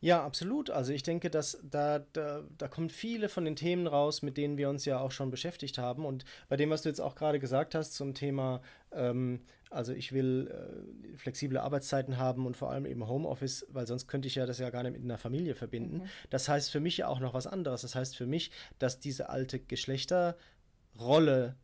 Ja, 0.00 0.24
absolut. 0.24 0.70
Also 0.70 0.94
ich 0.94 1.02
denke, 1.02 1.28
dass 1.28 1.58
da, 1.62 1.98
da, 2.12 2.44
da 2.56 2.68
kommen 2.68 2.88
viele 2.88 3.28
von 3.28 3.44
den 3.44 3.54
Themen 3.54 3.86
raus, 3.86 4.22
mit 4.22 4.38
denen 4.38 4.56
wir 4.56 4.70
uns 4.70 4.86
ja 4.86 4.98
auch 4.98 5.10
schon 5.10 5.30
beschäftigt 5.30 5.76
haben. 5.76 6.06
Und 6.06 6.24
bei 6.48 6.56
dem, 6.56 6.70
was 6.70 6.82
du 6.82 6.88
jetzt 6.88 7.00
auch 7.00 7.14
gerade 7.16 7.38
gesagt 7.38 7.74
hast 7.74 7.92
zum 7.92 8.14
Thema, 8.14 8.62
ähm, 8.92 9.40
also 9.68 9.92
ich 9.92 10.12
will 10.12 10.48
äh, 10.50 11.16
flexible 11.18 11.58
Arbeitszeiten 11.58 12.16
haben 12.16 12.46
und 12.46 12.56
vor 12.56 12.70
allem 12.70 12.86
eben 12.86 13.06
Homeoffice, 13.06 13.66
weil 13.68 13.86
sonst 13.86 14.06
könnte 14.06 14.28
ich 14.28 14.36
ja 14.36 14.46
das 14.46 14.58
ja 14.58 14.70
gar 14.70 14.84
nicht 14.84 14.92
mit 14.92 15.02
einer 15.02 15.18
Familie 15.18 15.54
verbinden. 15.54 15.98
Mhm. 15.98 16.08
Das 16.30 16.48
heißt 16.48 16.70
für 16.70 16.80
mich 16.80 16.96
ja 16.96 17.08
auch 17.08 17.20
noch 17.20 17.34
was 17.34 17.46
anderes. 17.46 17.82
Das 17.82 17.94
heißt 17.94 18.16
für 18.16 18.26
mich, 18.26 18.50
dass 18.78 19.00
diese 19.00 19.28
alte 19.28 19.58
Geschlechterrolle 19.58 21.56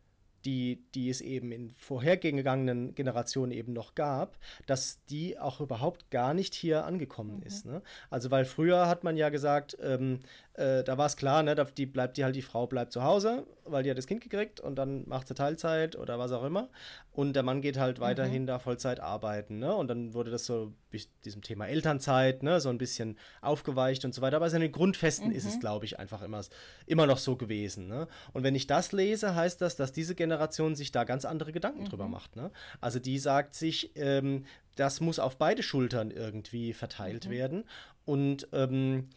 die, 0.45 0.83
die 0.95 1.11
es 1.11 1.21
eben 1.21 1.53
in 1.53 1.71
vorhergegangenen 1.73 2.95
Generationen 2.95 3.53
eben 3.53 3.73
noch 3.73 3.95
gab, 3.95 4.39
dass 4.67 5.05
die 5.07 5.39
auch 5.39 5.61
überhaupt 5.61 6.11
gar 6.11 6.35
nicht 6.35 6.55
hier 6.55 6.85
angekommen 6.85 7.39
mhm. 7.39 7.47
ist. 7.47 7.67
Ne? 7.67 7.83
Also 8.11 8.31
weil 8.31 8.45
früher 8.45 8.89
hat 8.89 9.05
man 9.05 9.17
ja 9.17 9.29
gesagt, 9.29 9.77
ähm, 9.83 10.21
äh, 10.55 10.85
da 10.85 10.99
war 10.99 11.07
es 11.07 11.17
klar, 11.17 11.43
ne, 11.43 11.55
die 11.77 11.87
bleibt 11.87 12.17
die 12.17 12.25
halt, 12.25 12.37
die 12.37 12.43
Frau 12.43 12.67
bleibt 12.67 12.93
zu 12.93 13.03
Hause, 13.03 13.47
weil 13.65 13.83
die 13.83 13.91
hat 13.91 13.97
das 13.97 14.07
Kind 14.07 14.21
gekriegt 14.21 14.61
und 14.61 14.77
dann 14.77 15.09
macht 15.09 15.29
sie 15.29 15.35
Teilzeit 15.35 15.97
oder 15.97 16.19
was 16.19 16.33
auch 16.33 16.45
immer. 16.45 16.69
Und 17.13 17.35
der 17.35 17.43
Mann 17.43 17.61
geht 17.61 17.79
halt 17.79 18.01
weiterhin 18.01 18.43
mhm. 18.43 18.47
da 18.47 18.59
Vollzeit 18.59 19.01
arbeiten. 19.01 19.59
Ne? 19.59 19.75
Und 19.75 19.89
dann 19.89 20.15
wurde 20.15 20.31
das 20.31 20.47
so 20.47 20.73
mit 20.91 21.09
diesem 21.25 21.43
Thema 21.43 21.67
Elternzeit, 21.67 22.43
ne, 22.43 22.61
so 22.61 22.69
ein 22.69 22.79
bisschen 22.79 23.19
aufgeweicht 23.41 24.05
und 24.05 24.15
so 24.15 24.23
weiter. 24.23 24.37
Aber 24.37 24.53
in 24.53 24.61
den 24.61 24.73
Grundfesten 24.73 25.29
mhm. 25.29 25.35
ist 25.35 25.47
es, 25.47 25.57
mhm. 25.57 25.61
glaube 25.61 25.85
ich, 25.85 25.99
einfach 25.99 26.23
immer, 26.23 26.43
immer 26.87 27.07
noch 27.07 27.19
so 27.19 27.37
gewesen. 27.37 27.87
Ne? 27.87 28.09
Und 28.33 28.43
wenn 28.43 28.55
ich 28.55 28.67
das 28.67 28.93
lese, 28.93 29.35
heißt 29.35 29.61
das, 29.61 29.77
dass 29.77 29.93
diese 29.93 30.15
Generation 30.15 30.32
sich 30.75 30.93
da 30.93 31.05
ganz 31.05 31.25
andere 31.25 31.53
Gedanken 31.53 31.83
mhm. 31.83 31.89
drüber 31.89 32.09
macht. 32.09 32.37
Ne? 32.37 32.51
Also 32.81 32.99
die 32.99 33.19
sagt 33.19 33.55
sich, 33.55 33.93
ähm, 33.97 34.45
das 34.77 35.01
muss 35.01 35.19
auf 35.19 35.37
beide 35.37 35.63
Schultern 35.63 36.11
irgendwie 36.11 36.73
verteilt 36.73 37.27
mhm. 37.27 37.31
werden. 37.31 37.65
Und 38.05 38.49
ähm, 38.53 39.09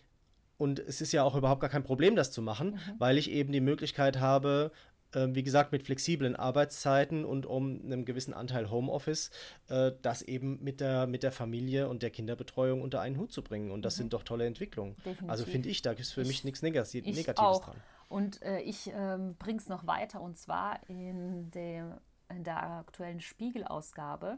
und 0.58 0.80
es 0.80 1.01
ist 1.01 1.12
ja 1.12 1.23
auch 1.23 1.36
überhaupt 1.36 1.62
gar 1.62 1.69
kein 1.69 1.84
Problem, 1.84 2.15
das 2.15 2.32
zu 2.32 2.41
machen, 2.41 2.71
mhm. 2.71 2.80
weil 2.97 3.17
ich 3.17 3.30
eben 3.30 3.51
die 3.51 3.62
Möglichkeit 3.62 4.19
habe, 4.19 4.71
äh, 5.12 5.28
wie 5.32 5.43
gesagt, 5.43 5.71
mit 5.71 5.84
flexiblen 5.84 6.36
Arbeitszeiten 6.36 7.25
und 7.25 7.45
um 7.45 7.82
einen 7.84 8.06
gewissen 8.06 8.34
Anteil 8.34 8.69
Homeoffice, 8.69 9.32
äh, 9.67 9.91
das 10.01 10.21
eben 10.21 10.63
mit 10.63 10.80
der, 10.80 11.08
mit 11.08 11.23
der 11.23 11.32
Familie 11.32 11.89
und 11.89 12.04
der 12.04 12.10
Kinderbetreuung 12.10 12.82
unter 12.82 13.01
einen 13.01 13.17
Hut 13.17 13.32
zu 13.32 13.43
bringen. 13.43 13.71
Und 13.71 13.84
das 13.84 13.95
mhm. 13.95 14.04
sind 14.04 14.13
doch 14.13 14.23
tolle 14.23 14.45
Entwicklungen. 14.45 14.95
Definitiv. 14.97 15.30
Also 15.30 15.45
finde 15.45 15.69
ich, 15.69 15.82
da 15.82 15.91
ist 15.91 16.13
für 16.13 16.21
ich, 16.21 16.28
mich 16.28 16.43
nichts 16.43 16.62
Negatives, 16.62 17.15
Negatives 17.15 17.62
dran. 17.62 17.75
Und 18.07 18.41
äh, 18.41 18.59
ich 18.61 18.91
ähm, 18.93 19.35
bringe 19.37 19.59
es 19.59 19.67
noch 19.67 19.87
weiter 19.87 20.21
und 20.21 20.37
zwar 20.37 20.79
in, 20.89 21.49
dem, 21.51 21.93
in 22.29 22.43
der 22.43 22.61
aktuellen 22.61 23.21
Spiegelausgabe 23.21 24.37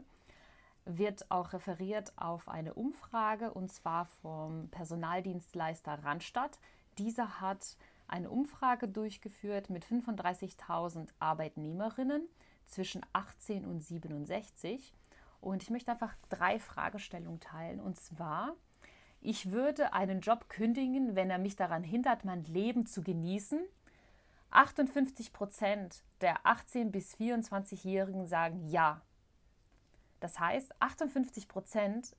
wird 0.84 1.30
auch 1.30 1.52
referiert 1.52 2.12
auf 2.16 2.48
eine 2.48 2.74
Umfrage 2.74 3.52
und 3.52 3.70
zwar 3.70 4.06
vom 4.06 4.68
Personaldienstleister 4.70 6.02
Randstadt. 6.02 6.58
Dieser 6.96 7.40
hat 7.40 7.76
eine 8.08 8.30
Umfrage 8.30 8.88
durchgeführt 8.88 9.68
mit 9.68 9.84
35.000 9.84 11.08
Arbeitnehmerinnen 11.18 12.26
zwischen 12.64 13.02
18 13.12 13.66
und 13.66 13.82
67. 13.82 14.94
Und 15.40 15.62
ich 15.62 15.70
möchte 15.70 15.92
einfach 15.92 16.14
drei 16.30 16.58
Fragestellungen 16.58 17.40
teilen. 17.40 17.80
Und 17.80 18.00
zwar, 18.00 18.54
ich 19.20 19.50
würde 19.50 19.92
einen 19.92 20.20
Job 20.20 20.48
kündigen, 20.48 21.16
wenn 21.16 21.30
er 21.30 21.38
mich 21.38 21.56
daran 21.56 21.82
hindert, 21.82 22.24
mein 22.24 22.44
Leben 22.44 22.86
zu 22.86 23.02
genießen. 23.02 23.60
58 24.50 25.32
Prozent 25.32 26.02
der 26.20 26.38
18- 26.44 26.90
bis 26.90 27.14
24-Jährigen 27.16 28.26
sagen 28.26 28.66
ja. 28.68 29.02
Das 30.20 30.40
heißt, 30.40 30.74
58 30.80 31.48
Prozent 31.48 32.16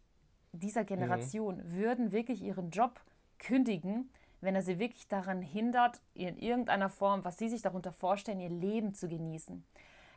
dieser 0.51 0.83
Generation 0.83 1.57
mhm. 1.57 1.71
würden 1.73 2.11
wirklich 2.11 2.41
ihren 2.43 2.69
Job 2.69 3.01
kündigen, 3.39 4.09
wenn 4.41 4.55
er 4.55 4.61
sie 4.61 4.79
wirklich 4.79 5.07
daran 5.07 5.41
hindert, 5.41 6.01
in 6.13 6.37
irgendeiner 6.37 6.89
Form, 6.89 7.25
was 7.25 7.37
sie 7.37 7.49
sich 7.49 7.61
darunter 7.61 7.91
vorstellen, 7.91 8.39
ihr 8.39 8.49
Leben 8.49 8.93
zu 8.93 9.07
genießen. 9.07 9.65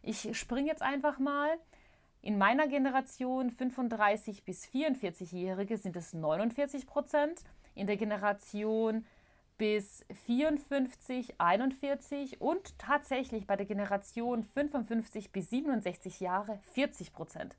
Ich 0.02 0.36
springe 0.38 0.68
jetzt 0.68 0.82
einfach 0.82 1.18
mal. 1.18 1.58
In 2.22 2.38
meiner 2.38 2.68
Generation 2.68 3.50
35 3.50 4.44
bis 4.44 4.66
44-Jährige 4.66 5.76
sind 5.76 5.96
es 5.96 6.12
49 6.12 6.86
Prozent. 6.86 7.42
In 7.74 7.86
der 7.86 7.96
Generation 7.96 9.04
bis 9.58 10.04
54, 10.26 11.34
41 11.38 12.40
und 12.40 12.78
tatsächlich 12.78 13.46
bei 13.46 13.56
der 13.56 13.66
Generation 13.66 14.44
55 14.44 15.30
bis 15.32 15.50
67 15.50 16.20
Jahre 16.20 16.58
40 16.72 17.12
Prozent 17.12 17.56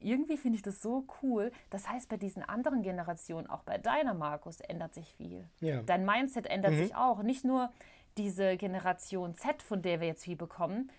irgendwie 0.00 0.36
finde 0.36 0.56
ich 0.56 0.62
das 0.62 0.82
so 0.82 1.04
cool. 1.22 1.50
Das 1.70 1.88
heißt, 1.88 2.08
bei 2.08 2.16
diesen 2.16 2.42
anderen 2.42 2.82
Generationen, 2.82 3.48
auch 3.48 3.62
bei 3.62 3.78
deiner 3.78 4.14
Markus, 4.14 4.60
ändert 4.60 4.94
sich 4.94 5.12
viel. 5.14 5.44
Ja. 5.60 5.82
Dein 5.82 6.04
Mindset 6.04 6.46
ändert 6.46 6.72
mhm. 6.72 6.78
sich 6.78 6.94
auch. 6.94 7.22
Nicht 7.22 7.44
nur 7.44 7.70
diese 8.16 8.56
Generation 8.56 9.34
Z, 9.34 9.62
von 9.62 9.82
der 9.82 10.00
wir 10.00 10.08
jetzt 10.08 10.24
viel 10.24 10.36
bekommen, 10.36 10.90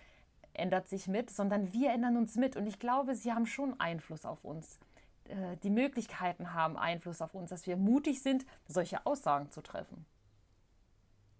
ändert 0.58 0.88
sich 0.88 1.08
mit, 1.08 1.30
sondern 1.30 1.72
wir 1.72 1.90
ändern 1.90 2.16
uns 2.16 2.36
mit. 2.36 2.56
Und 2.56 2.66
ich 2.66 2.78
glaube, 2.78 3.14
sie 3.14 3.32
haben 3.32 3.46
schon 3.46 3.78
Einfluss 3.80 4.24
auf 4.24 4.44
uns. 4.44 4.78
Äh, 5.24 5.56
die 5.62 5.70
Möglichkeiten 5.70 6.54
haben 6.54 6.76
Einfluss 6.76 7.22
auf 7.22 7.34
uns, 7.34 7.50
dass 7.50 7.66
wir 7.66 7.76
mutig 7.76 8.22
sind, 8.22 8.44
solche 8.66 9.04
Aussagen 9.06 9.50
zu 9.50 9.60
treffen. 9.60 10.04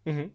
Mhm. 0.05 0.33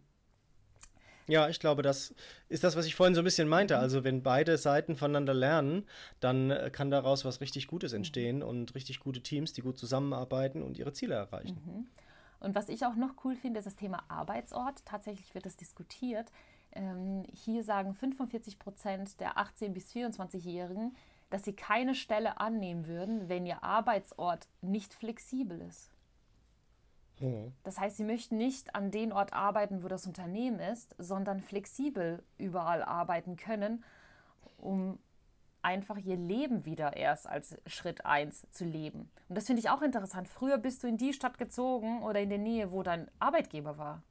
Ja, 1.28 1.48
ich 1.48 1.60
glaube, 1.60 1.84
das 1.84 2.14
ist 2.50 2.64
das, 2.64 2.76
was 2.76 2.86
ich 2.86 2.96
vorhin 2.96 3.16
so 3.16 3.22
ein 3.22 3.24
bisschen 3.24 3.48
meinte. 3.48 3.78
Also 3.78 4.04
wenn 4.04 4.24
beide 4.24 4.58
Seiten 4.58 4.98
voneinander 4.98 5.34
lernen, 5.34 5.88
dann 6.20 6.52
äh, 6.52 6.70
kann 6.72 6.92
daraus 6.92 7.24
was 7.24 7.40
richtig 7.40 7.68
Gutes 7.68 7.94
mhm. 7.94 7.98
entstehen 7.98 8.44
und 8.44 8.76
richtig 8.76 9.00
gute 9.00 9.22
Teams, 9.22 9.54
die 9.54 9.62
gut 9.62 9.78
zusammenarbeiten 9.78 10.62
und 10.62 10.78
ihre 10.78 10.92
Ziele 10.92 11.16
erreichen. 11.16 11.62
Mhm. 11.66 11.88
Und 12.42 12.56
was 12.56 12.68
ich 12.68 12.86
auch 12.86 12.96
noch 12.96 13.14
cool 13.24 13.36
finde, 13.36 13.60
ist 13.60 13.66
das 13.66 13.78
Thema 13.78 14.04
Arbeitsort. 14.10 14.84
Tatsächlich 14.84 15.34
wird 15.34 15.46
das 15.46 15.56
diskutiert. 15.56 16.30
Ähm, 16.76 17.24
hier 17.34 17.64
sagen 17.64 17.94
45 17.94 18.60
Prozent 18.60 19.20
der 19.20 19.38
18- 19.38 19.70
bis 19.70 19.92
24-Jährigen, 19.92 20.96
dass 21.30 21.44
sie 21.44 21.54
keine 21.54 21.96
Stelle 21.96 22.40
annehmen 22.40 22.88
würden, 22.88 23.30
wenn 23.30 23.46
ihr 23.46 23.64
Arbeitsort 23.64 24.48
nicht 24.62 24.94
flexibel 24.94 25.62
ist. 25.62 25.92
Mhm. 27.20 27.54
Das 27.64 27.80
heißt, 27.80 27.98
sie 27.98 28.04
möchten 28.04 28.38
nicht 28.38 28.76
an 28.76 28.92
den 28.92 29.12
Ort 29.12 29.34
arbeiten, 29.34 29.84
wo 29.84 29.88
das 29.88 30.06
Unternehmen 30.06 30.60
ist, 30.60 30.96
sondern 30.98 31.42
flexibel 31.42 32.24
überall 32.38 32.84
arbeiten 32.84 33.36
können, 33.36 33.84
um 34.58 35.00
einfach 35.62 35.98
ihr 35.98 36.18
Leben 36.18 36.66
wieder 36.66 36.98
erst 36.98 37.28
als 37.28 37.58
Schritt 37.66 38.06
1 38.06 38.48
zu 38.52 38.66
leben. 38.66 39.10
Und 39.30 39.38
das 39.38 39.48
finde 39.48 39.62
ich 39.62 39.70
auch 39.70 39.82
interessant. 39.82 40.28
Früher 40.28 40.58
bist 40.58 40.84
du 40.84 40.88
in 40.88 40.98
die 40.98 41.14
Stadt 41.14 41.38
gezogen 41.38 42.04
oder 42.04 42.20
in 42.20 42.30
der 42.30 42.38
Nähe, 42.38 42.72
wo 42.72 42.84
dein 42.84 43.10
Arbeitgeber 43.20 43.78
war. 43.78 44.04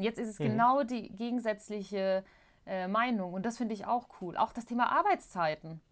Und 0.00 0.04
jetzt 0.04 0.18
ist 0.18 0.28
es 0.28 0.38
mhm. 0.38 0.44
genau 0.44 0.82
die 0.82 1.10
gegensätzliche 1.10 2.24
äh, 2.64 2.88
Meinung. 2.88 3.34
Und 3.34 3.44
das 3.44 3.58
finde 3.58 3.74
ich 3.74 3.84
auch 3.84 4.08
cool. 4.22 4.34
Auch 4.34 4.50
das 4.54 4.64
Thema 4.64 4.90
Arbeitszeiten. 4.90 5.82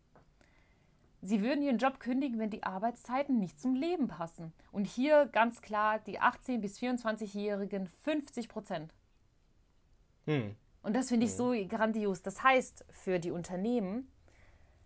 Sie 1.21 1.43
würden 1.43 1.61
ihren 1.61 1.77
Job 1.77 2.01
kündigen, 2.01 2.39
wenn 2.39 2.49
die 2.49 2.63
Arbeitszeiten 2.63 3.39
nicht 3.39 3.61
zum 3.61 3.75
Leben 3.75 4.09
passen. 4.09 4.55
Und 4.73 4.87
hier 4.87 5.27
ganz 5.27 5.61
klar 5.61 5.99
die 5.99 6.23
18- 6.23 6.61
bis 6.63 6.79
24-Jährigen 6.79 7.87
50 7.87 8.49
Prozent. 8.49 8.95
Hm. 10.25 10.57
Und 10.83 10.97
das 10.97 11.11
finde 11.11 11.27
ich 11.27 11.33
hm. 11.33 11.37
so 11.37 11.69
grandios. 11.69 12.23
Das 12.23 12.43
heißt 12.43 12.87
für 12.89 13.19
die 13.19 13.31
Unternehmen 13.31 14.11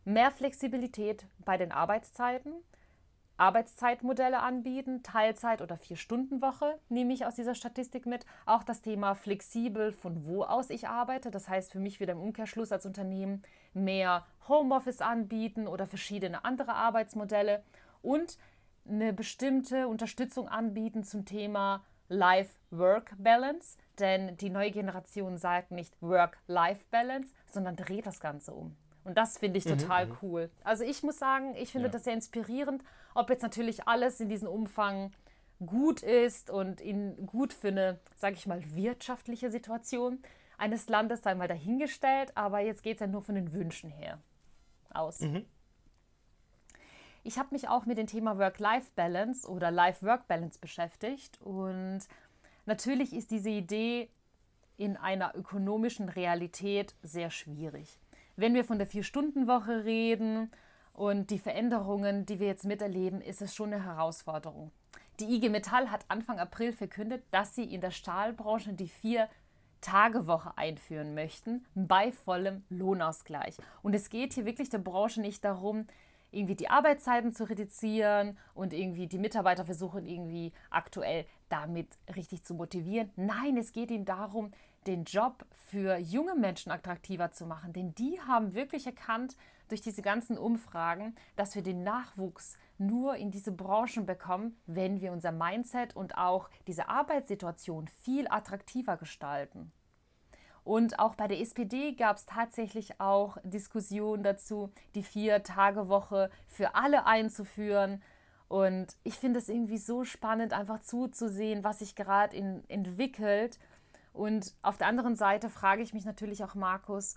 mehr 0.04 0.32
Flexibilität 0.32 1.28
bei 1.44 1.56
den 1.56 1.70
Arbeitszeiten, 1.70 2.54
Arbeitszeitmodelle 3.42 4.38
anbieten, 4.38 5.02
Teilzeit- 5.02 5.62
oder 5.62 5.76
Vier-Stunden-Woche 5.76 6.78
nehme 6.88 7.12
ich 7.12 7.26
aus 7.26 7.34
dieser 7.34 7.56
Statistik 7.56 8.06
mit. 8.06 8.24
Auch 8.46 8.62
das 8.62 8.82
Thema 8.82 9.16
flexibel, 9.16 9.92
von 9.92 10.26
wo 10.26 10.44
aus 10.44 10.70
ich 10.70 10.86
arbeite. 10.86 11.32
Das 11.32 11.48
heißt 11.48 11.72
für 11.72 11.80
mich 11.80 11.98
wieder 11.98 12.12
im 12.12 12.20
Umkehrschluss 12.20 12.70
als 12.70 12.86
Unternehmen 12.86 13.42
mehr 13.74 14.24
Homeoffice 14.46 15.00
anbieten 15.00 15.66
oder 15.66 15.88
verschiedene 15.88 16.44
andere 16.44 16.74
Arbeitsmodelle 16.74 17.64
und 18.00 18.38
eine 18.88 19.12
bestimmte 19.12 19.88
Unterstützung 19.88 20.46
anbieten 20.46 21.02
zum 21.02 21.24
Thema 21.24 21.84
Life-Work-Balance. 22.10 23.76
Denn 23.98 24.36
die 24.36 24.50
neue 24.50 24.70
Generation 24.70 25.36
sagt 25.36 25.72
nicht 25.72 26.00
Work-Life-Balance, 26.00 27.34
sondern 27.46 27.74
dreht 27.74 28.06
das 28.06 28.20
Ganze 28.20 28.54
um. 28.54 28.76
Und 29.04 29.18
das 29.18 29.38
finde 29.38 29.58
ich 29.58 29.64
mhm, 29.64 29.78
total 29.78 30.06
mhm, 30.06 30.16
cool. 30.22 30.50
Also 30.62 30.84
ich 30.84 31.02
muss 31.02 31.18
sagen, 31.18 31.56
ich 31.56 31.72
finde 31.72 31.88
ja. 31.88 31.92
das 31.92 32.04
sehr 32.04 32.14
inspirierend. 32.14 32.84
Ob 33.14 33.30
jetzt 33.30 33.42
natürlich 33.42 33.86
alles 33.86 34.20
in 34.20 34.28
diesem 34.28 34.48
Umfang 34.48 35.12
gut 35.64 36.02
ist 36.02 36.50
und 36.50 36.80
in 36.80 37.26
gut 37.26 37.52
für 37.52 37.68
eine, 37.68 38.00
sage 38.16 38.36
ich 38.36 38.46
mal, 38.46 38.62
wirtschaftliche 38.74 39.50
Situation 39.50 40.22
eines 40.58 40.88
Landes 40.88 41.22
sei 41.22 41.34
mal 41.34 41.48
dahingestellt, 41.48 42.36
aber 42.36 42.60
jetzt 42.60 42.82
geht 42.82 42.96
es 42.96 43.00
ja 43.00 43.06
nur 43.06 43.22
von 43.22 43.34
den 43.34 43.52
Wünschen 43.52 43.90
her 43.90 44.18
aus. 44.90 45.20
Mhm. 45.20 45.44
Ich 47.24 47.38
habe 47.38 47.48
mich 47.52 47.68
auch 47.68 47.86
mit 47.86 47.98
dem 47.98 48.06
Thema 48.06 48.38
Work-Life-Balance 48.38 49.48
oder 49.48 49.70
Life-Work-Balance 49.70 50.58
beschäftigt 50.60 51.40
und 51.40 52.00
natürlich 52.66 53.12
ist 53.12 53.30
diese 53.30 53.50
Idee 53.50 54.08
in 54.76 54.96
einer 54.96 55.36
ökonomischen 55.36 56.08
Realität 56.08 56.94
sehr 57.02 57.30
schwierig. 57.30 57.98
Wenn 58.36 58.54
wir 58.54 58.64
von 58.64 58.78
der 58.78 58.86
Vier-Stunden-Woche 58.86 59.84
reden 59.84 60.50
und 60.92 61.30
die 61.30 61.38
Veränderungen, 61.38 62.26
die 62.26 62.38
wir 62.38 62.46
jetzt 62.46 62.64
miterleben, 62.64 63.20
ist 63.20 63.42
es 63.42 63.54
schon 63.54 63.72
eine 63.72 63.84
Herausforderung. 63.84 64.70
Die 65.20 65.34
IG 65.34 65.48
Metall 65.48 65.90
hat 65.90 66.04
Anfang 66.08 66.38
April 66.38 66.72
verkündet, 66.72 67.22
dass 67.30 67.54
sie 67.54 67.64
in 67.64 67.80
der 67.80 67.90
Stahlbranche 67.90 68.72
die 68.72 68.88
Vier-Tage-Woche 68.88 70.56
einführen 70.56 71.14
möchten, 71.14 71.64
bei 71.74 72.12
vollem 72.12 72.64
Lohnausgleich. 72.70 73.56
Und 73.82 73.94
es 73.94 74.10
geht 74.10 74.32
hier 74.34 74.44
wirklich 74.44 74.70
der 74.70 74.78
Branche 74.78 75.20
nicht 75.20 75.44
darum, 75.44 75.86
irgendwie 76.32 76.54
die 76.54 76.70
Arbeitszeiten 76.70 77.32
zu 77.32 77.44
reduzieren 77.44 78.38
und 78.54 78.72
irgendwie 78.72 79.06
die 79.06 79.18
Mitarbeiter 79.18 79.66
versuchen 79.66 80.06
irgendwie 80.06 80.52
aktuell 80.70 81.26
damit 81.50 81.88
richtig 82.16 82.42
zu 82.42 82.54
motivieren. 82.54 83.10
Nein, 83.16 83.58
es 83.58 83.72
geht 83.72 83.90
ihnen 83.90 84.06
darum, 84.06 84.50
den 84.86 85.04
Job 85.04 85.44
für 85.52 85.98
junge 85.98 86.34
Menschen 86.34 86.72
attraktiver 86.72 87.30
zu 87.30 87.46
machen, 87.46 87.72
denn 87.72 87.94
die 87.94 88.20
haben 88.20 88.54
wirklich 88.54 88.86
erkannt 88.86 89.36
durch 89.72 89.80
diese 89.80 90.02
ganzen 90.02 90.36
Umfragen, 90.36 91.14
dass 91.34 91.54
wir 91.54 91.62
den 91.62 91.82
Nachwuchs 91.82 92.58
nur 92.76 93.16
in 93.16 93.30
diese 93.30 93.52
Branchen 93.52 94.04
bekommen, 94.04 94.54
wenn 94.66 95.00
wir 95.00 95.12
unser 95.12 95.32
Mindset 95.32 95.96
und 95.96 96.18
auch 96.18 96.50
diese 96.66 96.88
Arbeitssituation 96.88 97.88
viel 97.88 98.28
attraktiver 98.28 98.98
gestalten. 98.98 99.72
Und 100.62 100.98
auch 100.98 101.14
bei 101.14 101.26
der 101.26 101.40
SPD 101.40 101.92
gab 101.92 102.18
es 102.18 102.26
tatsächlich 102.26 103.00
auch 103.00 103.38
Diskussionen 103.42 104.22
dazu, 104.22 104.70
die 104.94 105.02
Vier-Tage-Woche 105.02 106.30
für 106.46 106.74
alle 106.74 107.06
einzuführen. 107.06 108.02
Und 108.48 108.94
ich 109.02 109.14
finde 109.14 109.38
es 109.38 109.48
irgendwie 109.48 109.78
so 109.78 110.04
spannend, 110.04 110.52
einfach 110.52 110.80
zuzusehen, 110.80 111.64
was 111.64 111.78
sich 111.78 111.96
gerade 111.96 112.36
entwickelt. 112.68 113.58
Und 114.12 114.54
auf 114.60 114.76
der 114.76 114.86
anderen 114.86 115.16
Seite 115.16 115.48
frage 115.48 115.82
ich 115.82 115.94
mich 115.94 116.04
natürlich 116.04 116.44
auch, 116.44 116.54
Markus, 116.54 117.16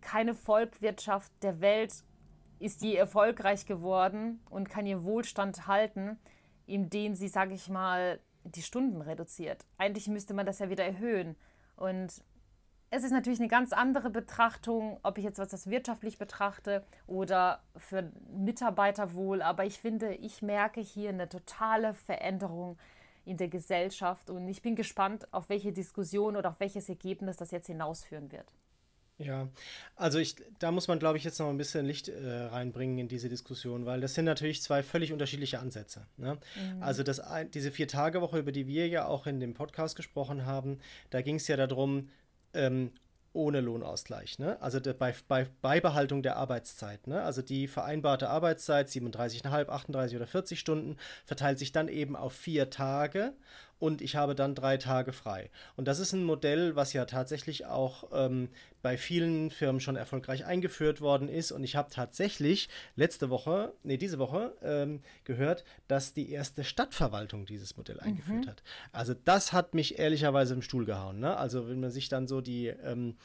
keine 0.00 0.34
Volkswirtschaft 0.34 1.32
der 1.42 1.60
Welt 1.60 1.92
ist 2.58 2.82
je 2.82 2.94
erfolgreich 2.94 3.66
geworden 3.66 4.40
und 4.50 4.68
kann 4.68 4.86
ihr 4.86 5.04
Wohlstand 5.04 5.66
halten, 5.66 6.18
indem 6.66 7.14
sie, 7.14 7.28
sage 7.28 7.54
ich 7.54 7.68
mal, 7.68 8.20
die 8.44 8.62
Stunden 8.62 9.00
reduziert. 9.00 9.64
Eigentlich 9.78 10.08
müsste 10.08 10.34
man 10.34 10.46
das 10.46 10.58
ja 10.58 10.70
wieder 10.70 10.84
erhöhen. 10.84 11.36
Und 11.76 12.22
es 12.90 13.02
ist 13.02 13.10
natürlich 13.10 13.40
eine 13.40 13.48
ganz 13.48 13.72
andere 13.72 14.10
Betrachtung, 14.10 14.98
ob 15.02 15.18
ich 15.18 15.24
jetzt 15.24 15.38
was 15.38 15.48
das 15.48 15.68
wirtschaftlich 15.68 16.18
betrachte 16.18 16.84
oder 17.06 17.62
für 17.76 18.12
Mitarbeiterwohl. 18.30 19.42
Aber 19.42 19.64
ich 19.64 19.78
finde, 19.78 20.14
ich 20.14 20.42
merke 20.42 20.80
hier 20.80 21.08
eine 21.08 21.28
totale 21.28 21.94
Veränderung 21.94 22.78
in 23.24 23.36
der 23.36 23.48
Gesellschaft 23.48 24.30
und 24.30 24.46
ich 24.48 24.62
bin 24.62 24.76
gespannt, 24.76 25.32
auf 25.32 25.48
welche 25.48 25.72
Diskussion 25.72 26.36
oder 26.36 26.50
auf 26.50 26.60
welches 26.60 26.88
Ergebnis 26.88 27.36
das 27.36 27.50
jetzt 27.50 27.66
hinausführen 27.66 28.30
wird. 28.30 28.52
Ja, 29.18 29.48
also 29.94 30.18
ich, 30.18 30.34
da 30.58 30.72
muss 30.72 30.88
man, 30.88 30.98
glaube 30.98 31.18
ich, 31.18 31.24
jetzt 31.24 31.38
noch 31.38 31.48
ein 31.48 31.56
bisschen 31.56 31.86
Licht 31.86 32.08
äh, 32.08 32.30
reinbringen 32.50 32.98
in 32.98 33.06
diese 33.06 33.28
Diskussion, 33.28 33.86
weil 33.86 34.00
das 34.00 34.14
sind 34.14 34.24
natürlich 34.24 34.60
zwei 34.60 34.82
völlig 34.82 35.12
unterschiedliche 35.12 35.60
Ansätze. 35.60 36.06
Ne? 36.16 36.36
Mhm. 36.56 36.82
Also 36.82 37.04
das, 37.04 37.22
diese 37.52 37.70
Vier-Tage-Woche, 37.70 38.40
über 38.40 38.50
die 38.50 38.66
wir 38.66 38.88
ja 38.88 39.06
auch 39.06 39.28
in 39.28 39.38
dem 39.38 39.54
Podcast 39.54 39.94
gesprochen 39.94 40.46
haben, 40.46 40.80
da 41.10 41.22
ging 41.22 41.36
es 41.36 41.46
ja 41.46 41.56
darum, 41.56 42.08
ähm, 42.54 42.90
ohne 43.34 43.60
Lohnausgleich. 43.60 44.38
Ne? 44.38 44.60
Also 44.60 44.80
der, 44.80 44.94
bei, 44.94 45.14
bei, 45.28 45.46
Beibehaltung 45.60 46.22
der 46.22 46.36
Arbeitszeit. 46.36 47.06
Ne? 47.06 47.22
Also 47.22 47.42
die 47.42 47.68
vereinbarte 47.68 48.30
Arbeitszeit, 48.30 48.88
37,5, 48.88 49.68
38 49.68 50.16
oder 50.16 50.26
40 50.26 50.58
Stunden, 50.58 50.96
verteilt 51.24 51.58
sich 51.58 51.72
dann 51.72 51.88
eben 51.88 52.16
auf 52.16 52.32
vier 52.32 52.70
Tage 52.70 53.32
und 53.78 54.00
ich 54.00 54.16
habe 54.16 54.34
dann 54.34 54.54
drei 54.54 54.76
Tage 54.76 55.12
frei. 55.12 55.50
Und 55.76 55.88
das 55.88 55.98
ist 55.98 56.12
ein 56.12 56.24
Modell, 56.24 56.76
was 56.76 56.92
ja 56.92 57.04
tatsächlich 57.04 57.66
auch 57.66 58.10
ähm, 58.12 58.48
bei 58.84 58.98
vielen 58.98 59.50
Firmen 59.50 59.80
schon 59.80 59.96
erfolgreich 59.96 60.44
eingeführt 60.44 61.00
worden 61.00 61.30
ist. 61.30 61.52
Und 61.52 61.64
ich 61.64 61.74
habe 61.74 61.90
tatsächlich 61.90 62.68
letzte 62.96 63.30
Woche, 63.30 63.72
nee, 63.82 63.96
diese 63.96 64.18
Woche 64.18 64.52
ähm, 64.62 65.00
gehört, 65.24 65.64
dass 65.88 66.12
die 66.12 66.30
erste 66.30 66.64
Stadtverwaltung 66.64 67.46
dieses 67.46 67.78
Modell 67.78 67.96
mhm. 67.96 68.02
eingeführt 68.02 68.46
hat. 68.46 68.62
Also 68.92 69.14
das 69.14 69.54
hat 69.54 69.72
mich 69.72 69.98
ehrlicherweise 69.98 70.52
im 70.52 70.60
Stuhl 70.60 70.84
gehauen. 70.84 71.18
Ne? 71.18 71.34
Also 71.34 71.66
wenn 71.66 71.80
man 71.80 71.90
sich 71.90 72.10
dann 72.10 72.28
so 72.28 72.42
die 72.42 72.66
ähm, 72.66 73.16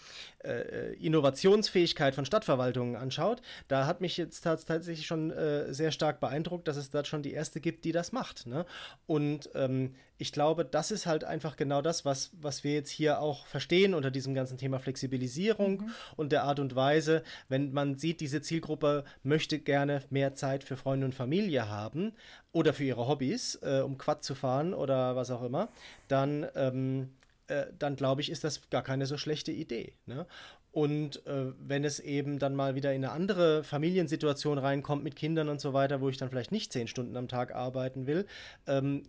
äh, 0.45 0.93
Innovationsfähigkeit 0.93 2.15
von 2.15 2.25
Stadtverwaltungen 2.25 2.95
anschaut, 2.95 3.41
da 3.67 3.85
hat 3.85 3.99
mich 3.99 4.15
jetzt 4.15 4.41
tatsächlich 4.41 5.05
schon 5.05 5.29
äh, 5.29 5.73
sehr 5.73 5.91
stark 5.91 6.21
beeindruckt, 6.21 6.69
dass 6.69 6.77
es 6.77 6.89
da 6.89 7.03
schon 7.03 7.21
die 7.21 7.33
erste 7.33 7.59
gibt, 7.59 7.83
die 7.83 7.91
das 7.91 8.13
macht. 8.13 8.47
Ne? 8.47 8.65
Und 9.07 9.49
ähm, 9.55 9.93
ich 10.17 10.31
glaube, 10.31 10.38
das 10.39 10.91
ist 10.91 11.05
halt 11.05 11.23
einfach 11.23 11.55
genau 11.55 11.81
das, 11.81 12.05
was, 12.05 12.31
was 12.39 12.63
wir 12.63 12.73
jetzt 12.73 12.89
hier 12.89 13.21
auch 13.21 13.45
verstehen 13.45 13.93
unter 13.93 14.11
diesem 14.11 14.33
ganzen 14.33 14.57
Thema 14.57 14.79
Flexibilisierung 14.79 15.81
mhm. 15.81 15.91
und 16.15 16.31
der 16.31 16.43
Art 16.43 16.59
und 16.59 16.75
Weise, 16.75 17.23
wenn 17.47 17.71
man 17.71 17.95
sieht, 17.95 18.21
diese 18.21 18.41
Zielgruppe 18.41 19.03
möchte 19.23 19.59
gerne 19.59 20.01
mehr 20.09 20.33
Zeit 20.35 20.63
für 20.63 20.77
Freunde 20.77 21.05
und 21.05 21.15
Familie 21.15 21.69
haben 21.69 22.13
oder 22.51 22.73
für 22.73 22.83
ihre 22.83 23.07
Hobbys, 23.07 23.59
äh, 23.61 23.81
um 23.81 23.97
Quad 23.97 24.23
zu 24.23 24.35
fahren 24.35 24.73
oder 24.73 25.15
was 25.15 25.31
auch 25.31 25.43
immer, 25.43 25.69
dann, 26.07 26.47
ähm, 26.55 27.09
äh, 27.47 27.65
dann 27.77 27.95
glaube 27.95 28.21
ich, 28.21 28.31
ist 28.31 28.43
das 28.43 28.69
gar 28.69 28.83
keine 28.83 29.05
so 29.05 29.17
schlechte 29.17 29.51
Idee. 29.51 29.93
Ne? 30.05 30.25
Und 30.71 31.25
äh, 31.25 31.51
wenn 31.59 31.83
es 31.83 31.99
eben 31.99 32.37
dann 32.37 32.55
mal 32.55 32.75
wieder 32.75 32.93
in 32.93 33.03
eine 33.03 33.13
andere 33.13 33.63
Familiensituation 33.63 34.59
reinkommt 34.59 35.03
mit 35.03 35.15
Kindern 35.15 35.49
und 35.49 35.59
so 35.59 35.73
weiter, 35.73 35.99
wo 35.99 36.09
ich 36.09 36.17
dann 36.17 36.29
vielleicht 36.29 36.51
nicht 36.51 36.71
zehn 36.71 36.87
Stunden 36.87 37.17
am 37.17 37.27
Tag 37.27 37.55
arbeiten 37.55 38.05
will, 38.05 38.27
ähm, 38.67 39.03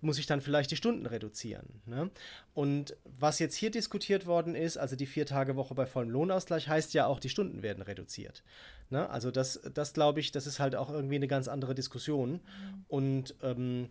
muss 0.00 0.18
ich 0.18 0.26
dann 0.26 0.40
vielleicht 0.40 0.70
die 0.70 0.76
Stunden 0.76 1.06
reduzieren. 1.06 1.80
Ne? 1.86 2.10
Und 2.54 2.96
was 3.04 3.38
jetzt 3.38 3.56
hier 3.56 3.70
diskutiert 3.70 4.26
worden 4.26 4.54
ist, 4.54 4.76
also 4.76 4.96
die 4.96 5.06
Vier-Tage-Woche 5.06 5.74
bei 5.74 5.86
vollem 5.86 6.10
Lohnausgleich, 6.10 6.68
heißt 6.68 6.94
ja 6.94 7.06
auch, 7.06 7.20
die 7.20 7.28
Stunden 7.28 7.62
werden 7.62 7.82
reduziert. 7.82 8.42
Ne? 8.90 9.08
Also 9.10 9.30
das, 9.30 9.60
das 9.74 9.92
glaube 9.92 10.20
ich, 10.20 10.32
das 10.32 10.46
ist 10.46 10.60
halt 10.60 10.76
auch 10.76 10.90
irgendwie 10.90 11.16
eine 11.16 11.28
ganz 11.28 11.48
andere 11.48 11.74
Diskussion. 11.74 12.32
Mhm. 12.32 12.84
Und 12.88 13.34
ähm, 13.42 13.88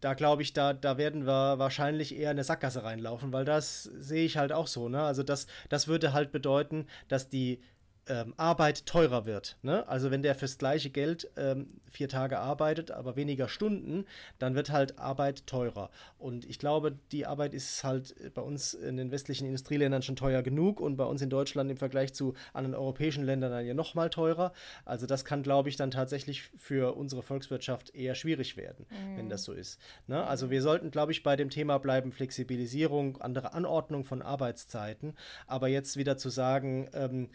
da 0.00 0.14
glaube 0.14 0.42
ich, 0.42 0.52
da, 0.52 0.72
da 0.72 0.98
werden 0.98 1.26
wir 1.26 1.58
wahrscheinlich 1.58 2.14
eher 2.14 2.32
in 2.32 2.36
eine 2.36 2.44
Sackgasse 2.44 2.82
reinlaufen, 2.82 3.32
weil 3.32 3.44
das 3.44 3.84
sehe 3.84 4.24
ich 4.24 4.36
halt 4.36 4.52
auch 4.52 4.66
so. 4.66 4.88
Ne? 4.88 5.00
Also 5.00 5.22
das, 5.22 5.46
das 5.68 5.86
würde 5.86 6.12
halt 6.12 6.32
bedeuten, 6.32 6.86
dass 7.08 7.28
die 7.28 7.60
ähm, 8.08 8.34
Arbeit 8.36 8.86
teurer 8.86 9.26
wird. 9.26 9.56
Ne? 9.62 9.86
Also 9.88 10.10
wenn 10.10 10.22
der 10.22 10.34
fürs 10.34 10.58
gleiche 10.58 10.90
Geld 10.90 11.30
ähm, 11.36 11.80
vier 11.88 12.08
Tage 12.08 12.38
arbeitet, 12.38 12.90
aber 12.90 13.16
weniger 13.16 13.48
Stunden, 13.48 14.06
dann 14.38 14.54
wird 14.54 14.70
halt 14.70 14.98
Arbeit 14.98 15.46
teurer. 15.46 15.90
Und 16.18 16.44
ich 16.44 16.58
glaube, 16.58 16.98
die 17.12 17.26
Arbeit 17.26 17.54
ist 17.54 17.84
halt 17.84 18.14
bei 18.34 18.42
uns 18.42 18.74
in 18.74 18.96
den 18.96 19.10
westlichen 19.10 19.46
Industrieländern 19.46 20.02
schon 20.02 20.16
teuer 20.16 20.42
genug 20.42 20.80
und 20.80 20.96
bei 20.96 21.04
uns 21.04 21.22
in 21.22 21.30
Deutschland 21.30 21.70
im 21.70 21.76
Vergleich 21.76 22.12
zu 22.14 22.34
anderen 22.52 22.74
europäischen 22.74 23.24
Ländern 23.24 23.52
dann 23.52 23.66
ja 23.66 23.74
noch 23.74 23.94
mal 23.94 24.10
teurer. 24.10 24.52
Also 24.84 25.06
das 25.06 25.24
kann, 25.24 25.42
glaube 25.42 25.68
ich, 25.68 25.76
dann 25.76 25.90
tatsächlich 25.90 26.50
für 26.56 26.96
unsere 26.96 27.22
Volkswirtschaft 27.22 27.94
eher 27.94 28.14
schwierig 28.14 28.56
werden, 28.56 28.86
mhm. 28.90 29.16
wenn 29.16 29.28
das 29.28 29.44
so 29.44 29.52
ist. 29.52 29.80
Ne? 30.06 30.24
Also 30.24 30.50
wir 30.50 30.62
sollten, 30.62 30.90
glaube 30.90 31.12
ich, 31.12 31.22
bei 31.22 31.36
dem 31.36 31.50
Thema 31.50 31.78
bleiben 31.78 32.10
Flexibilisierung, 32.10 33.20
andere 33.20 33.52
Anordnung 33.52 34.04
von 34.04 34.22
Arbeitszeiten. 34.22 35.14
Aber 35.46 35.68
jetzt 35.68 35.96
wieder 35.96 36.16
zu 36.16 36.30
sagen, 36.30 36.88
ähm, 36.94 37.28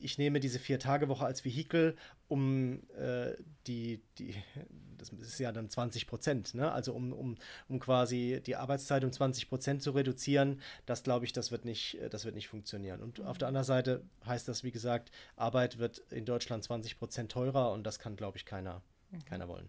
ich 0.00 0.18
nehme 0.18 0.40
diese 0.40 0.58
Vier-Tage-Woche 0.58 1.24
als 1.24 1.44
Vehikel, 1.44 1.96
um 2.28 2.82
äh, 2.96 3.34
die, 3.66 4.02
die, 4.18 4.34
das 4.96 5.10
ist 5.10 5.38
ja 5.38 5.52
dann 5.52 5.68
20 5.68 6.06
Prozent, 6.06 6.54
ne? 6.54 6.70
also 6.70 6.92
um, 6.92 7.12
um, 7.12 7.36
um 7.68 7.78
quasi 7.78 8.42
die 8.44 8.56
Arbeitszeit 8.56 9.04
um 9.04 9.12
20 9.12 9.48
Prozent 9.48 9.82
zu 9.82 9.92
reduzieren, 9.92 10.60
das 10.86 11.02
glaube 11.02 11.24
ich, 11.24 11.32
das 11.32 11.50
wird, 11.50 11.64
nicht, 11.64 11.98
das 12.10 12.24
wird 12.24 12.34
nicht 12.34 12.48
funktionieren. 12.48 13.02
Und 13.02 13.20
auf 13.20 13.38
der 13.38 13.48
anderen 13.48 13.66
Seite 13.66 14.02
heißt 14.26 14.48
das, 14.48 14.64
wie 14.64 14.72
gesagt, 14.72 15.10
Arbeit 15.36 15.78
wird 15.78 15.98
in 16.10 16.24
Deutschland 16.24 16.64
20 16.64 16.98
Prozent 16.98 17.32
teurer 17.32 17.72
und 17.72 17.84
das 17.84 17.98
kann, 17.98 18.16
glaube 18.16 18.38
ich, 18.38 18.46
keiner, 18.46 18.82
mhm. 19.10 19.24
keiner 19.24 19.48
wollen. 19.48 19.68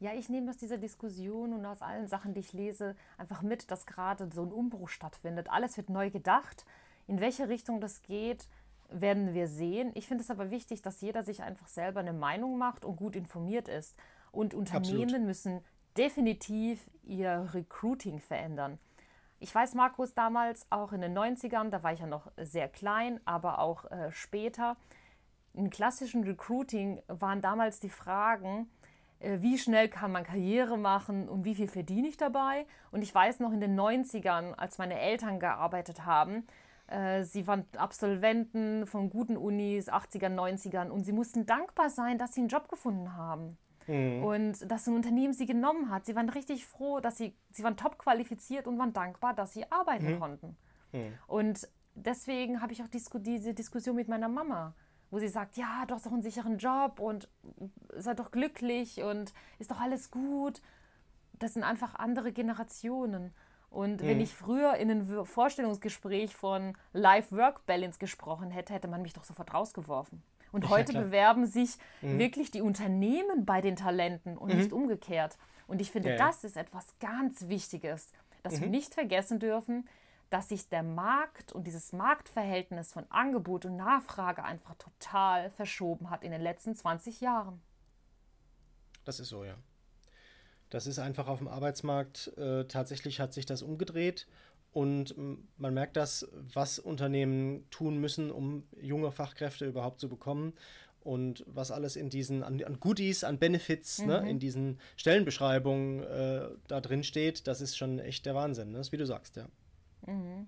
Ja, 0.00 0.14
ich 0.14 0.28
nehme 0.28 0.50
aus 0.50 0.56
dieser 0.56 0.78
Diskussion 0.78 1.52
und 1.52 1.66
aus 1.66 1.82
allen 1.82 2.06
Sachen, 2.06 2.32
die 2.32 2.40
ich 2.40 2.52
lese, 2.52 2.94
einfach 3.16 3.42
mit, 3.42 3.70
dass 3.70 3.84
gerade 3.84 4.30
so 4.32 4.42
ein 4.42 4.52
Umbruch 4.52 4.88
stattfindet. 4.88 5.50
Alles 5.50 5.76
wird 5.76 5.90
neu 5.90 6.10
gedacht. 6.10 6.64
In 7.08 7.20
welche 7.20 7.48
Richtung 7.48 7.80
das 7.80 8.02
geht, 8.02 8.46
werden 8.88 9.34
wir 9.34 9.48
sehen. 9.48 9.92
Ich 9.94 10.06
finde 10.06 10.22
es 10.22 10.30
aber 10.30 10.50
wichtig, 10.50 10.82
dass 10.82 11.00
jeder 11.00 11.22
sich 11.22 11.42
einfach 11.42 11.68
selber 11.68 12.00
eine 12.00 12.12
Meinung 12.12 12.58
macht 12.58 12.84
und 12.84 12.96
gut 12.96 13.16
informiert 13.16 13.68
ist. 13.68 13.96
Und 14.32 14.54
Unternehmen 14.54 15.04
Absolut. 15.04 15.26
müssen 15.26 15.64
definitiv 15.96 16.90
ihr 17.02 17.48
Recruiting 17.52 18.20
verändern. 18.20 18.78
Ich 19.40 19.54
weiß, 19.54 19.74
Markus, 19.74 20.14
damals 20.14 20.66
auch 20.70 20.92
in 20.92 21.00
den 21.00 21.16
90ern, 21.16 21.70
da 21.70 21.82
war 21.82 21.92
ich 21.92 22.00
ja 22.00 22.06
noch 22.06 22.30
sehr 22.36 22.68
klein, 22.68 23.20
aber 23.24 23.60
auch 23.60 23.84
äh, 23.90 24.10
später, 24.10 24.76
im 25.54 25.70
klassischen 25.70 26.24
Recruiting 26.24 27.02
waren 27.06 27.40
damals 27.40 27.80
die 27.80 27.88
Fragen, 27.88 28.68
äh, 29.20 29.38
wie 29.40 29.58
schnell 29.58 29.88
kann 29.88 30.12
man 30.12 30.24
Karriere 30.24 30.76
machen 30.76 31.28
und 31.28 31.44
wie 31.44 31.54
viel 31.54 31.68
verdiene 31.68 32.08
ich 32.08 32.16
dabei. 32.16 32.66
Und 32.90 33.02
ich 33.02 33.14
weiß 33.14 33.40
noch 33.40 33.52
in 33.52 33.60
den 33.60 33.78
90ern, 33.78 34.54
als 34.54 34.78
meine 34.78 34.98
Eltern 34.98 35.40
gearbeitet 35.40 36.04
haben, 36.04 36.46
sie 37.22 37.46
waren 37.46 37.66
Absolventen 37.76 38.86
von 38.86 39.10
guten 39.10 39.36
Unis, 39.36 39.90
80ern, 39.90 40.34
90ern 40.34 40.88
und 40.88 41.04
sie 41.04 41.12
mussten 41.12 41.44
dankbar 41.44 41.90
sein, 41.90 42.16
dass 42.16 42.34
sie 42.34 42.40
einen 42.40 42.48
Job 42.48 42.68
gefunden 42.68 43.14
haben. 43.14 43.58
Mhm. 43.88 44.22
Und 44.22 44.70
dass 44.70 44.86
ein 44.86 44.94
Unternehmen 44.94 45.32
sie 45.32 45.46
genommen 45.46 45.90
hat. 45.90 46.06
Sie 46.06 46.14
waren 46.14 46.28
richtig 46.28 46.66
froh, 46.66 47.00
dass 47.00 47.16
sie, 47.16 47.34
sie 47.50 47.64
waren 47.64 47.76
top 47.76 47.98
qualifiziert 47.98 48.66
und 48.68 48.78
waren 48.78 48.92
dankbar, 48.92 49.34
dass 49.34 49.54
sie 49.54 49.70
arbeiten 49.72 50.14
mhm. 50.14 50.20
konnten. 50.20 50.56
Mhm. 50.92 51.12
Und 51.26 51.68
deswegen 51.94 52.60
habe 52.60 52.72
ich 52.72 52.82
auch 52.82 52.88
disku 52.88 53.18
diese 53.18 53.54
Diskussion 53.54 53.96
mit 53.96 54.08
meiner 54.08 54.28
Mama, 54.28 54.74
wo 55.10 55.18
sie 55.18 55.28
sagt, 55.28 55.56
ja, 55.56 55.84
du 55.86 55.94
hast 55.94 56.06
doch 56.06 56.12
einen 56.12 56.22
sicheren 56.22 56.58
Job 56.58 57.00
und 57.00 57.28
sei 57.96 58.14
doch 58.14 58.30
glücklich 58.30 59.02
und 59.02 59.32
ist 59.58 59.70
doch 59.70 59.80
alles 59.80 60.10
gut. 60.10 60.60
Das 61.32 61.54
sind 61.54 61.64
einfach 61.64 61.94
andere 61.94 62.32
Generationen. 62.32 63.34
Und 63.70 64.02
mhm. 64.02 64.06
wenn 64.06 64.20
ich 64.20 64.34
früher 64.34 64.74
in 64.76 64.90
einem 64.90 65.26
Vorstellungsgespräch 65.26 66.34
von 66.34 66.76
Life-Work-Balance 66.92 67.98
gesprochen 67.98 68.50
hätte, 68.50 68.72
hätte 68.72 68.88
man 68.88 69.02
mich 69.02 69.12
doch 69.12 69.24
sofort 69.24 69.52
rausgeworfen. 69.52 70.22
Und 70.52 70.70
heute 70.70 70.92
ja, 70.92 71.02
bewerben 71.02 71.46
sich 71.46 71.76
mhm. 72.00 72.18
wirklich 72.18 72.50
die 72.50 72.62
Unternehmen 72.62 73.44
bei 73.44 73.60
den 73.60 73.76
Talenten 73.76 74.38
und 74.38 74.50
mhm. 74.50 74.58
nicht 74.58 74.72
umgekehrt. 74.72 75.36
Und 75.66 75.82
ich 75.82 75.90
finde, 75.90 76.10
ja, 76.10 76.16
ja. 76.16 76.26
das 76.26 76.44
ist 76.44 76.56
etwas 76.56 76.98
ganz 76.98 77.48
Wichtiges, 77.48 78.10
dass 78.42 78.60
wir 78.60 78.66
mhm. 78.66 78.72
nicht 78.72 78.94
vergessen 78.94 79.38
dürfen, 79.38 79.86
dass 80.30 80.48
sich 80.48 80.68
der 80.68 80.82
Markt 80.82 81.52
und 81.52 81.66
dieses 81.66 81.92
Marktverhältnis 81.92 82.92
von 82.92 83.04
Angebot 83.10 83.64
und 83.66 83.76
Nachfrage 83.76 84.44
einfach 84.44 84.74
total 84.74 85.50
verschoben 85.50 86.10
hat 86.10 86.22
in 86.22 86.32
den 86.32 86.40
letzten 86.40 86.74
20 86.74 87.20
Jahren. 87.20 87.60
Das 89.04 89.20
ist 89.20 89.28
so, 89.28 89.44
ja. 89.44 89.54
Das 90.70 90.86
ist 90.86 90.98
einfach 90.98 91.28
auf 91.28 91.38
dem 91.38 91.48
Arbeitsmarkt, 91.48 92.32
äh, 92.36 92.64
tatsächlich 92.64 93.20
hat 93.20 93.32
sich 93.32 93.46
das 93.46 93.62
umgedreht 93.62 94.26
und 94.72 95.14
man 95.56 95.74
merkt 95.74 95.96
das, 95.96 96.28
was 96.52 96.78
Unternehmen 96.78 97.68
tun 97.70 97.98
müssen, 97.98 98.30
um 98.30 98.64
junge 98.80 99.10
Fachkräfte 99.10 99.66
überhaupt 99.66 100.00
zu 100.00 100.08
bekommen 100.08 100.52
und 101.00 101.42
was 101.46 101.70
alles 101.70 101.96
in 101.96 102.10
diesen, 102.10 102.42
an, 102.42 102.62
an 102.62 102.80
Goodies, 102.80 103.24
an 103.24 103.38
Benefits, 103.38 104.00
ne, 104.00 104.18
mhm. 104.18 104.24
ne, 104.24 104.30
in 104.30 104.38
diesen 104.38 104.78
Stellenbeschreibungen 104.96 106.02
äh, 106.02 106.48
da 106.66 106.80
drin 106.80 107.02
steht, 107.02 107.46
das 107.46 107.60
ist 107.60 107.76
schon 107.78 107.98
echt 107.98 108.26
der 108.26 108.34
Wahnsinn, 108.34 108.72
ne? 108.72 108.78
das 108.78 108.88
ist, 108.88 108.92
wie 108.92 108.98
du 108.98 109.06
sagst, 109.06 109.36
ja. 109.36 109.46
Mhm. 110.06 110.46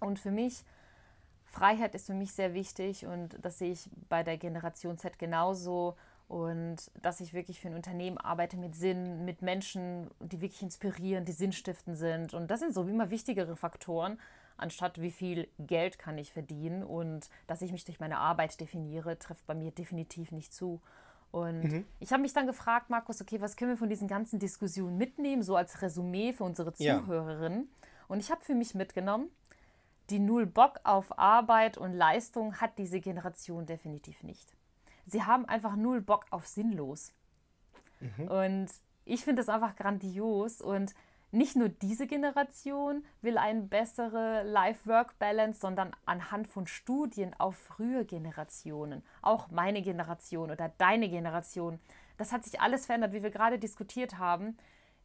Und 0.00 0.18
für 0.20 0.30
mich, 0.30 0.64
Freiheit 1.44 1.94
ist 1.94 2.06
für 2.06 2.14
mich 2.14 2.32
sehr 2.32 2.54
wichtig 2.54 3.06
und 3.06 3.36
das 3.42 3.58
sehe 3.58 3.72
ich 3.72 3.88
bei 4.08 4.22
der 4.22 4.38
Generation 4.38 4.98
Z 4.98 5.18
genauso 5.18 5.96
und 6.28 6.76
dass 7.00 7.20
ich 7.20 7.32
wirklich 7.32 7.58
für 7.58 7.68
ein 7.68 7.74
Unternehmen 7.74 8.18
arbeite 8.18 8.58
mit 8.58 8.76
Sinn, 8.76 9.24
mit 9.24 9.40
Menschen, 9.40 10.10
die 10.20 10.42
wirklich 10.42 10.62
inspirieren, 10.62 11.24
die 11.24 11.32
sinnstiftend 11.32 11.96
sind. 11.96 12.34
Und 12.34 12.50
das 12.50 12.60
sind 12.60 12.74
so 12.74 12.82
immer 12.86 13.10
wichtigere 13.10 13.56
Faktoren, 13.56 14.20
anstatt 14.58 15.00
wie 15.00 15.10
viel 15.10 15.48
Geld 15.58 15.98
kann 15.98 16.18
ich 16.18 16.30
verdienen. 16.30 16.82
Und 16.82 17.30
dass 17.46 17.62
ich 17.62 17.72
mich 17.72 17.86
durch 17.86 17.98
meine 17.98 18.18
Arbeit 18.18 18.60
definiere, 18.60 19.18
trifft 19.18 19.46
bei 19.46 19.54
mir 19.54 19.70
definitiv 19.70 20.30
nicht 20.30 20.52
zu. 20.52 20.82
Und 21.30 21.62
mhm. 21.64 21.86
ich 21.98 22.12
habe 22.12 22.20
mich 22.20 22.34
dann 22.34 22.46
gefragt, 22.46 22.90
Markus, 22.90 23.22
okay, 23.22 23.40
was 23.40 23.56
können 23.56 23.70
wir 23.70 23.78
von 23.78 23.88
diesen 23.88 24.06
ganzen 24.06 24.38
Diskussionen 24.38 24.98
mitnehmen, 24.98 25.42
so 25.42 25.56
als 25.56 25.80
Resümee 25.80 26.34
für 26.34 26.44
unsere 26.44 26.74
Zuhörerinnen? 26.74 27.60
Ja. 27.60 27.88
Und 28.08 28.20
ich 28.20 28.30
habe 28.30 28.44
für 28.44 28.54
mich 28.54 28.74
mitgenommen, 28.74 29.30
die 30.10 30.18
Null 30.18 30.44
Bock 30.44 30.80
auf 30.84 31.18
Arbeit 31.18 31.78
und 31.78 31.94
Leistung 31.94 32.60
hat 32.60 32.76
diese 32.76 33.00
Generation 33.00 33.64
definitiv 33.64 34.22
nicht 34.22 34.57
sie 35.10 35.24
haben 35.24 35.44
einfach 35.46 35.76
null 35.76 36.00
Bock 36.00 36.26
auf 36.30 36.46
sinnlos. 36.46 37.12
Mhm. 38.00 38.28
Und 38.28 38.68
ich 39.04 39.24
finde 39.24 39.40
das 39.42 39.48
einfach 39.48 39.76
grandios 39.76 40.60
und 40.60 40.94
nicht 41.30 41.56
nur 41.56 41.68
diese 41.68 42.06
Generation 42.06 43.04
will 43.20 43.36
eine 43.36 43.62
bessere 43.62 44.44
Life-Work-Balance, 44.44 45.60
sondern 45.60 45.94
anhand 46.06 46.48
von 46.48 46.66
Studien 46.66 47.34
auf 47.38 47.56
frühe 47.56 48.06
Generationen, 48.06 49.02
auch 49.20 49.50
meine 49.50 49.82
Generation 49.82 50.50
oder 50.50 50.70
deine 50.78 51.10
Generation, 51.10 51.80
das 52.16 52.32
hat 52.32 52.44
sich 52.44 52.60
alles 52.60 52.86
verändert, 52.86 53.12
wie 53.12 53.22
wir 53.22 53.30
gerade 53.30 53.58
diskutiert 53.58 54.18
haben. 54.18 54.56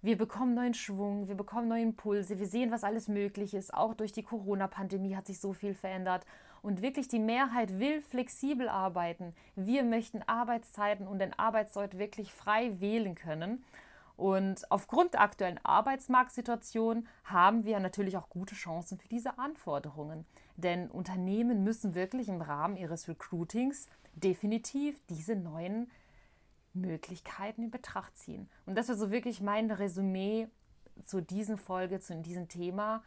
Wir 0.01 0.17
bekommen 0.17 0.53
neuen 0.53 0.73
Schwung, 0.73 1.27
wir 1.27 1.35
bekommen 1.35 1.67
neue 1.67 1.83
Impulse, 1.83 2.39
wir 2.39 2.47
sehen, 2.47 2.71
was 2.71 2.83
alles 2.83 3.07
möglich 3.07 3.53
ist. 3.53 3.73
Auch 3.73 3.93
durch 3.93 4.11
die 4.11 4.23
Corona-Pandemie 4.23 5.15
hat 5.15 5.27
sich 5.27 5.39
so 5.39 5.53
viel 5.53 5.75
verändert. 5.75 6.25
Und 6.63 6.81
wirklich 6.81 7.09
die 7.09 7.19
Mehrheit 7.19 7.77
will 7.77 8.01
flexibel 8.01 8.69
arbeiten. 8.69 9.35
Wir 9.55 9.83
möchten 9.83 10.23
Arbeitszeiten 10.23 11.07
und 11.07 11.19
den 11.19 11.37
Arbeitsort 11.37 11.99
wirklich 11.99 12.33
frei 12.33 12.79
wählen 12.79 13.15
können. 13.15 13.63
Und 14.15 14.71
aufgrund 14.71 15.13
der 15.13 15.21
aktuellen 15.21 15.59
Arbeitsmarktsituation 15.63 17.05
haben 17.25 17.65
wir 17.65 17.79
natürlich 17.81 18.15
auch 18.15 18.29
gute 18.29 18.55
Chancen 18.55 18.97
für 18.97 19.09
diese 19.09 19.37
Anforderungen. 19.37 20.25
Denn 20.55 20.89
Unternehmen 20.89 21.65
müssen 21.65 21.95
wirklich 21.95 22.29
im 22.29 22.41
Rahmen 22.41 22.77
ihres 22.77 23.09
Recruitings 23.09 23.89
definitiv 24.15 25.01
diese 25.09 25.35
neuen 25.35 25.91
Möglichkeiten 26.73 27.63
in 27.63 27.71
Betracht 27.71 28.17
ziehen. 28.17 28.49
Und 28.65 28.77
das 28.77 28.87
ist 28.87 28.99
so 28.99 29.11
wirklich 29.11 29.41
mein 29.41 29.69
Resümee 29.69 30.47
zu 31.05 31.21
diesen 31.21 31.57
Folge, 31.57 31.99
zu 31.99 32.15
diesem 32.21 32.47
Thema 32.47 33.03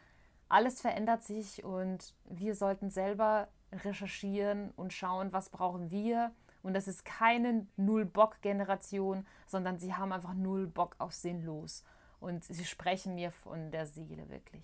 alles 0.49 0.81
verändert 0.81 1.23
sich 1.23 1.63
und 1.63 2.13
wir 2.25 2.55
sollten 2.55 2.89
selber 2.89 3.49
recherchieren 3.71 4.71
und 4.75 4.93
schauen, 4.93 5.33
was 5.33 5.49
brauchen 5.49 5.91
wir. 5.91 6.31
Und 6.63 6.73
das 6.73 6.87
ist 6.87 7.05
keine 7.05 7.67
Null-Bock-Generation, 7.77 9.25
sondern 9.45 9.79
sie 9.79 9.93
haben 9.93 10.11
einfach 10.11 10.33
null 10.33 10.67
Bock 10.67 10.95
auf 10.99 11.13
sinnlos. 11.13 11.83
Und 12.19 12.43
sie 12.43 12.65
sprechen 12.65 13.15
mir 13.15 13.31
von 13.31 13.71
der 13.71 13.85
Seele 13.85 14.29
wirklich. 14.29 14.63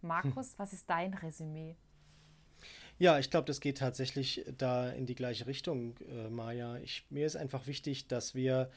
Markus, 0.00 0.52
hm. 0.52 0.58
was 0.58 0.72
ist 0.72 0.88
dein 0.88 1.14
Resümee? 1.14 1.76
Ja, 2.98 3.18
ich 3.18 3.30
glaube, 3.30 3.46
das 3.46 3.60
geht 3.60 3.78
tatsächlich 3.78 4.44
da 4.56 4.88
in 4.88 5.04
die 5.04 5.14
gleiche 5.14 5.46
Richtung, 5.46 5.96
äh, 6.08 6.30
Maja. 6.30 6.78
Ich, 6.78 7.06
mir 7.10 7.26
ist 7.26 7.36
einfach 7.36 7.66
wichtig, 7.66 8.08
dass 8.08 8.34
wir, 8.34 8.70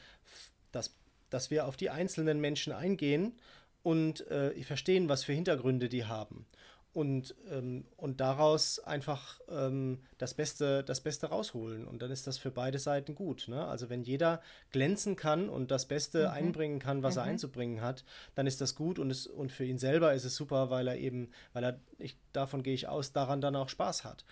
dass, 0.71 0.93
dass 1.29 1.49
wir 1.49 1.65
auf 1.65 1.77
die 1.77 1.89
einzelnen 1.89 2.41
Menschen 2.41 2.73
eingehen 2.73 3.39
und 3.83 4.25
äh, 4.27 4.61
verstehen, 4.63 5.09
was 5.09 5.23
für 5.23 5.33
Hintergründe 5.33 5.89
die 5.89 6.05
haben. 6.05 6.45
Und, 6.91 7.35
ähm, 7.51 7.85
und 7.97 8.19
daraus 8.19 8.79
einfach 8.79 9.39
ähm, 9.47 9.99
das, 10.17 10.33
Beste, 10.33 10.83
das 10.83 11.01
Beste 11.01 11.27
rausholen. 11.27 11.87
Und 11.87 12.01
dann 12.01 12.09
ist 12.09 12.25
das 12.25 12.39
für 12.39 12.49
beide 12.49 12.79
Seiten 12.79 13.13
gut. 13.13 13.47
Ne? 13.47 13.63
Also 13.63 13.91
wenn 13.91 14.01
jeder 14.01 14.41
glänzen 14.71 15.15
kann 15.15 15.49
und 15.49 15.69
das 15.69 15.87
Beste 15.87 16.23
mhm. 16.23 16.33
einbringen 16.33 16.79
kann, 16.79 17.03
was 17.03 17.13
mhm. 17.13 17.19
er 17.19 17.23
einzubringen 17.25 17.81
hat, 17.81 18.03
dann 18.33 18.47
ist 18.47 18.59
das 18.59 18.73
gut 18.73 18.97
und, 18.97 19.11
es, 19.11 19.27
und 19.27 19.51
für 19.51 19.65
ihn 19.65 19.77
selber 19.77 20.13
ist 20.15 20.25
es 20.25 20.35
super, 20.35 20.71
weil 20.71 20.87
er 20.87 20.97
eben, 20.97 21.29
weil 21.53 21.63
er, 21.63 21.79
ich, 21.99 22.17
davon 22.33 22.63
gehe 22.63 22.73
ich 22.73 22.87
aus, 22.87 23.13
daran 23.13 23.39
dann 23.39 23.55
auch 23.55 23.69
Spaß 23.69 24.03
hat. 24.03 24.25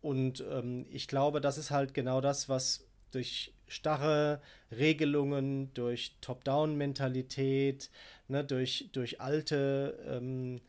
Und 0.00 0.44
ähm, 0.48 0.86
ich 0.90 1.08
glaube, 1.08 1.40
das 1.40 1.58
ist 1.58 1.72
halt 1.72 1.94
genau 1.94 2.20
das, 2.20 2.48
was 2.48 2.86
durch 3.10 3.54
starre 3.66 4.40
Regelungen, 4.70 5.72
durch 5.74 6.16
Top-Down-Mentalität, 6.20 7.90
ne, 8.28 8.44
durch, 8.44 8.90
durch 8.92 9.20
alte, 9.20 9.98
ähm, 10.06 10.60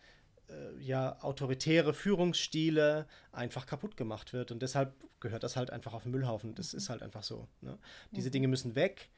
äh, 0.50 0.82
ja, 0.82 1.22
autoritäre 1.22 1.94
Führungsstile 1.94 3.08
einfach 3.32 3.66
kaputt 3.66 3.98
gemacht 3.98 4.34
wird. 4.34 4.52
Und 4.52 4.62
deshalb 4.62 4.94
gehört 5.20 5.44
das 5.44 5.56
halt 5.56 5.72
einfach 5.72 5.94
auf 5.94 6.04
den 6.04 6.12
Müllhaufen. 6.12 6.56
Das 6.56 6.74
mhm. 6.74 6.78
ist 6.78 6.90
halt 6.90 7.02
einfach 7.02 7.24
so. 7.24 7.48
Ne? 7.62 7.78
Diese 8.12 8.30
mhm. 8.30 8.34
Dinge 8.34 8.48
müssen 8.48 8.76
weg 8.76 9.10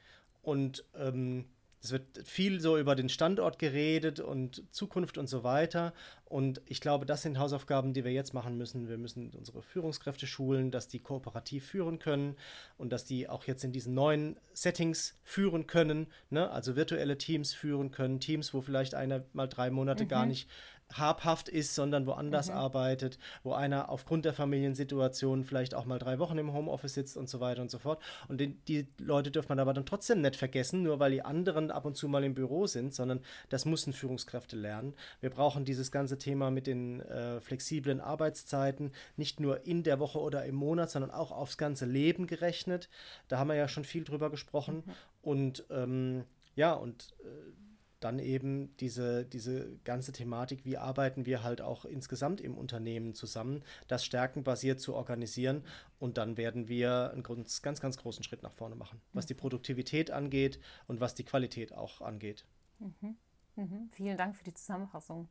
und 0.42 0.84
ähm, 0.94 1.46
es 1.80 1.92
wird 1.92 2.04
viel 2.24 2.60
so 2.60 2.76
über 2.76 2.96
den 2.96 3.08
Standort 3.08 3.58
geredet 3.58 4.18
und 4.18 4.64
Zukunft 4.72 5.16
und 5.16 5.28
so 5.28 5.44
weiter. 5.44 5.92
Und 6.24 6.60
ich 6.66 6.80
glaube, 6.80 7.06
das 7.06 7.22
sind 7.22 7.38
Hausaufgaben, 7.38 7.94
die 7.94 8.04
wir 8.04 8.12
jetzt 8.12 8.34
machen 8.34 8.58
müssen. 8.58 8.88
Wir 8.88 8.98
müssen 8.98 9.30
unsere 9.30 9.62
Führungskräfte 9.62 10.26
schulen, 10.26 10.70
dass 10.70 10.88
die 10.88 10.98
kooperativ 10.98 11.66
führen 11.66 11.98
können 11.98 12.36
und 12.76 12.90
dass 12.92 13.04
die 13.04 13.28
auch 13.28 13.44
jetzt 13.44 13.62
in 13.62 13.72
diesen 13.72 13.94
neuen 13.94 14.36
Settings 14.52 15.14
führen 15.22 15.66
können. 15.66 16.08
Ne? 16.30 16.50
Also 16.50 16.74
virtuelle 16.74 17.16
Teams 17.16 17.54
führen 17.54 17.92
können. 17.92 18.18
Teams, 18.18 18.52
wo 18.52 18.60
vielleicht 18.60 18.94
einer 18.94 19.24
mal 19.32 19.46
drei 19.46 19.70
Monate 19.70 20.04
mhm. 20.04 20.08
gar 20.08 20.26
nicht 20.26 20.48
habhaft 20.94 21.48
ist, 21.48 21.74
sondern 21.74 22.06
woanders 22.06 22.48
mhm. 22.48 22.54
arbeitet, 22.54 23.18
wo 23.42 23.52
einer 23.52 23.90
aufgrund 23.90 24.24
der 24.24 24.32
Familiensituation 24.32 25.44
vielleicht 25.44 25.74
auch 25.74 25.84
mal 25.84 25.98
drei 25.98 26.18
Wochen 26.18 26.38
im 26.38 26.52
Homeoffice 26.52 26.94
sitzt 26.94 27.16
und 27.16 27.28
so 27.28 27.40
weiter 27.40 27.62
und 27.62 27.70
so 27.70 27.78
fort. 27.78 28.02
Und 28.28 28.40
die, 28.40 28.54
die 28.68 28.86
Leute 28.98 29.30
dürfen 29.30 29.48
man 29.50 29.58
aber 29.58 29.74
dann 29.74 29.86
trotzdem 29.86 30.20
nicht 30.20 30.36
vergessen, 30.36 30.82
nur 30.82 30.98
weil 30.98 31.10
die 31.10 31.22
anderen 31.22 31.70
ab 31.70 31.84
und 31.84 31.96
zu 31.96 32.08
mal 32.08 32.24
im 32.24 32.34
Büro 32.34 32.66
sind, 32.66 32.94
sondern 32.94 33.20
das 33.48 33.64
müssen 33.64 33.92
Führungskräfte 33.92 34.56
lernen. 34.56 34.94
Wir 35.20 35.30
brauchen 35.30 35.64
dieses 35.64 35.90
ganze 35.92 36.18
Thema 36.18 36.50
mit 36.50 36.66
den 36.66 37.00
äh, 37.00 37.40
flexiblen 37.40 38.00
Arbeitszeiten 38.00 38.92
nicht 39.16 39.40
nur 39.40 39.66
in 39.66 39.82
der 39.82 39.98
Woche 39.98 40.18
oder 40.18 40.44
im 40.44 40.54
Monat, 40.54 40.90
sondern 40.90 41.10
auch 41.10 41.32
aufs 41.32 41.58
ganze 41.58 41.86
Leben 41.86 42.26
gerechnet. 42.26 42.88
Da 43.28 43.38
haben 43.38 43.48
wir 43.48 43.56
ja 43.56 43.68
schon 43.68 43.84
viel 43.84 44.04
drüber 44.04 44.30
gesprochen. 44.30 44.84
Mhm. 44.86 44.92
Und 45.22 45.64
ähm, 45.70 46.24
ja, 46.54 46.72
und 46.72 47.14
äh, 47.20 47.67
dann 48.00 48.18
eben 48.18 48.76
diese, 48.76 49.24
diese 49.24 49.76
ganze 49.84 50.12
Thematik, 50.12 50.64
wie 50.64 50.76
arbeiten 50.76 51.26
wir 51.26 51.42
halt 51.42 51.60
auch 51.60 51.84
insgesamt 51.84 52.40
im 52.40 52.56
Unternehmen 52.56 53.14
zusammen, 53.14 53.64
das 53.88 54.04
stärkenbasiert 54.04 54.80
zu 54.80 54.94
organisieren 54.94 55.64
und 55.98 56.16
dann 56.16 56.36
werden 56.36 56.68
wir 56.68 57.10
einen 57.10 57.22
ganz, 57.22 57.80
ganz 57.80 57.96
großen 57.96 58.22
Schritt 58.22 58.42
nach 58.42 58.52
vorne 58.52 58.76
machen, 58.76 59.00
was 59.12 59.26
die 59.26 59.34
Produktivität 59.34 60.10
angeht 60.10 60.60
und 60.86 61.00
was 61.00 61.14
die 61.14 61.24
Qualität 61.24 61.72
auch 61.72 62.00
angeht. 62.00 62.44
Mhm. 62.78 63.16
Mhm. 63.56 63.88
Vielen 63.90 64.16
Dank 64.16 64.36
für 64.36 64.44
die 64.44 64.54
Zusammenfassung. 64.54 65.28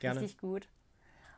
Gerne. 0.00 0.20
Richtig 0.20 0.38
gut. 0.38 0.68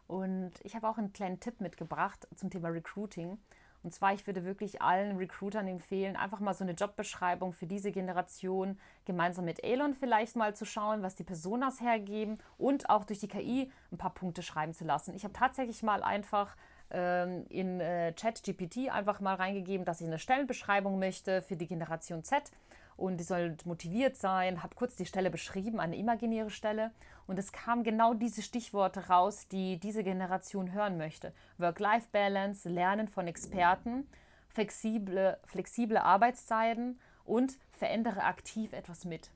Und 0.06 0.52
ich 0.62 0.74
habe 0.74 0.88
auch 0.88 0.98
einen 0.98 1.12
kleinen 1.12 1.40
Tipp 1.40 1.60
mitgebracht 1.60 2.26
zum 2.34 2.50
Thema 2.50 2.68
Recruiting. 2.68 3.38
Und 3.85 3.93
zwar, 3.93 4.14
ich 4.14 4.26
würde 4.26 4.45
wirklich 4.45 4.80
allen 4.80 5.18
Recruitern 5.18 5.68
empfehlen, 5.68 6.16
einfach 6.16 6.41
mal 6.41 6.55
so 6.55 6.64
eine 6.64 6.72
Jobbeschreibung 6.72 7.53
für 7.53 7.66
diese 7.66 7.93
Generation 7.93 8.78
gemeinsam 9.05 9.45
mit 9.45 9.62
Elon 9.62 9.93
vielleicht 9.95 10.37
mal 10.37 10.57
zu 10.57 10.64
schauen, 10.64 11.03
was 11.03 11.16
die 11.16 11.22
Personas 11.22 11.82
hergeben 11.82 12.39
und 12.57 12.89
auch 12.89 13.05
durch 13.05 13.20
die 13.20 13.28
KI 13.28 13.70
ein 13.93 13.99
paar 13.99 14.14
Punkte 14.14 14.43
schreiben 14.43 14.72
zu 14.72 14.85
lassen. 14.85 15.14
Ich 15.14 15.24
habe 15.24 15.35
tatsächlich 15.35 15.82
mal 15.82 16.03
einfach 16.03 16.57
ähm, 16.91 17.45
in 17.51 17.78
äh, 17.80 18.14
ChatGPT 18.14 18.91
einfach 18.91 19.20
mal 19.20 19.35
reingegeben, 19.35 19.85
dass 19.85 20.01
ich 20.01 20.07
eine 20.07 20.18
Stellenbeschreibung 20.18 20.99
möchte 20.99 21.43
für 21.43 21.57
die 21.57 21.66
Generation 21.66 22.24
Z 22.24 22.51
und 22.97 23.18
die 23.18 23.24
soll 23.24 23.57
motiviert 23.64 24.16
sein, 24.16 24.62
habe 24.62 24.74
kurz 24.74 24.97
die 24.97 25.07
Stelle 25.07 25.30
beschrieben, 25.30 25.80
eine 25.80 25.97
imaginäre 25.97 26.51
Stelle 26.51 26.92
und 27.26 27.38
es 27.38 27.53
kamen 27.53 27.84
genau 27.84 28.14
diese 28.14 28.42
Stichworte 28.42 29.09
raus, 29.09 29.49
die 29.49 29.78
diese 29.78 30.05
Generation 30.05 30.72
hören 30.72 30.97
möchte. 30.97 31.32
Work-Life-Balance, 31.59 32.68
Lernen 32.68 33.09
von 33.09 33.26
Experten, 33.26 34.07
flexible, 34.49 35.38
flexible 35.45 35.99
Arbeitszeiten 35.99 37.01
und 37.24 37.59
verändere 37.72 38.22
aktiv 38.22 38.72
etwas 38.72 39.05
mit. 39.05 39.30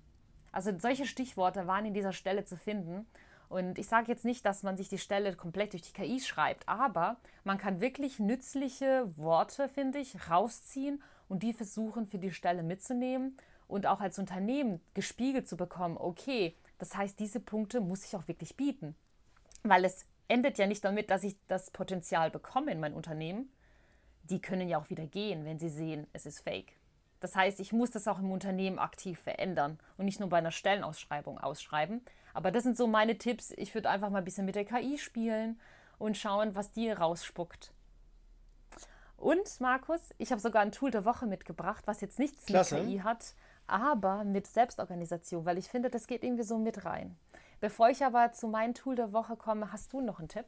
Also 0.53 0.73
solche 0.79 1.07
Stichworte 1.07 1.67
waren 1.67 1.87
in 1.87 1.95
dieser 1.95 2.13
Stelle 2.13 2.45
zu 2.45 2.57
finden. 2.57 3.07
Und 3.49 3.79
ich 3.79 3.89
sage 3.89 4.09
jetzt 4.09 4.27
nicht, 4.27 4.45
dass 4.45 4.63
man 4.63 4.77
sich 4.77 4.91
die 4.91 4.99
Stelle 4.99 5.35
komplett 5.35 5.73
durch 5.73 5.83
die 5.83 5.93
KI 5.93 6.21
schreibt, 6.21 6.69
aber 6.69 7.17
man 7.45 7.57
kann 7.57 7.81
wirklich 7.81 8.19
nützliche 8.19 9.07
Worte, 9.17 9.71
finde 9.71 9.99
ich, 9.99 10.29
rausziehen 10.29 11.03
und 11.29 11.43
die 11.43 11.55
versuchen 11.55 12.05
für 12.05 12.19
die 12.19 12.31
Stelle 12.31 12.63
mitzunehmen 12.63 13.39
und 13.69 13.87
auch 13.87 14.01
als 14.01 14.19
Unternehmen 14.19 14.81
gespiegelt 14.95 15.47
zu 15.47 15.57
bekommen, 15.57 15.97
okay, 15.99 16.57
das 16.79 16.97
heißt, 16.97 17.19
diese 17.21 17.39
Punkte 17.39 17.81
muss 17.81 18.05
ich 18.05 18.17
auch 18.17 18.27
wirklich 18.27 18.57
bieten. 18.57 18.97
Weil 19.63 19.85
es 19.85 20.07
endet 20.27 20.59
ja 20.59 20.67
nicht 20.67 20.85
damit, 20.85 21.11
dass 21.11 21.23
ich 21.23 21.37
das 21.47 21.71
Potenzial 21.71 22.31
bekomme 22.31 22.73
in 22.73 22.81
mein 22.81 22.95
Unternehmen. 22.95 23.53
Die 24.25 24.41
können 24.41 24.69
ja 24.69 24.79
auch 24.79 24.91
wieder 24.91 25.07
gehen, 25.07 25.45
wenn 25.45 25.59
sie 25.59 25.71
sehen, 25.71 26.07
es 26.13 26.27
ist 26.27 26.41
fake. 26.41 26.73
Das 27.21 27.35
heißt, 27.35 27.61
ich 27.61 27.73
muss 27.73 27.91
das 27.91 28.07
auch 28.07 28.21
im 28.21 28.31
Unternehmen 28.31 28.79
aktiv 28.79 29.19
verändern 29.19 29.79
und 29.97 30.05
nicht 30.05 30.21
nur 30.21 30.29
bei 30.29 30.39
einer 30.39 30.53
Stellenausschreibung 30.53 31.39
ausschreiben. 31.39 32.03
Aber 32.33 32.53
das 32.53 32.63
sind 32.63 32.77
so 32.77 32.87
meine 32.87 33.19
Tipps. 33.19 33.53
Ich 33.57 33.75
würde 33.75 33.91
einfach 33.91 34.11
mal 34.11 34.19
ein 34.19 34.25
bisschen 34.25 34.47
mit 34.47 34.55
der 34.55 34.65
KI 34.65 34.99
spielen 34.99 35.59
und 35.99 36.17
schauen, 36.17 36.55
was 36.55 36.71
die 36.71 36.91
rausspuckt. 36.91 37.73
Und 39.17 39.61
Markus, 39.61 40.15
ich 40.19 40.31
habe 40.31 40.41
sogar 40.41 40.63
ein 40.63 40.71
Tool 40.71 40.93
der 40.93 41.05
Woche 41.05 41.27
mitgebracht, 41.27 41.89
was 41.89 42.01
jetzt 42.01 42.21
nichts 42.21 42.47
Klasse. 42.47 42.77
mit 42.77 42.87
KI 42.87 42.99
hat, 42.99 43.35
aber 43.69 44.25
mit 44.25 44.47
Selbstorganisation, 44.47 45.45
weil 45.45 45.59
ich 45.59 45.69
finde, 45.69 45.91
das 45.91 46.07
geht 46.07 46.25
irgendwie 46.25 46.43
so 46.45 46.59
mit 46.59 46.85
rein. 46.85 47.17
Bevor 47.61 47.91
ich 47.91 48.05
aber 48.05 48.33
zu 48.33 48.49
meinem 48.49 48.75
Tool 48.75 48.97
der 48.97 49.13
Woche 49.13 49.37
komme, 49.37 49.73
hast 49.73 49.93
du 49.93 50.01
noch 50.01 50.19
einen 50.19 50.29
Tipp? 50.29 50.47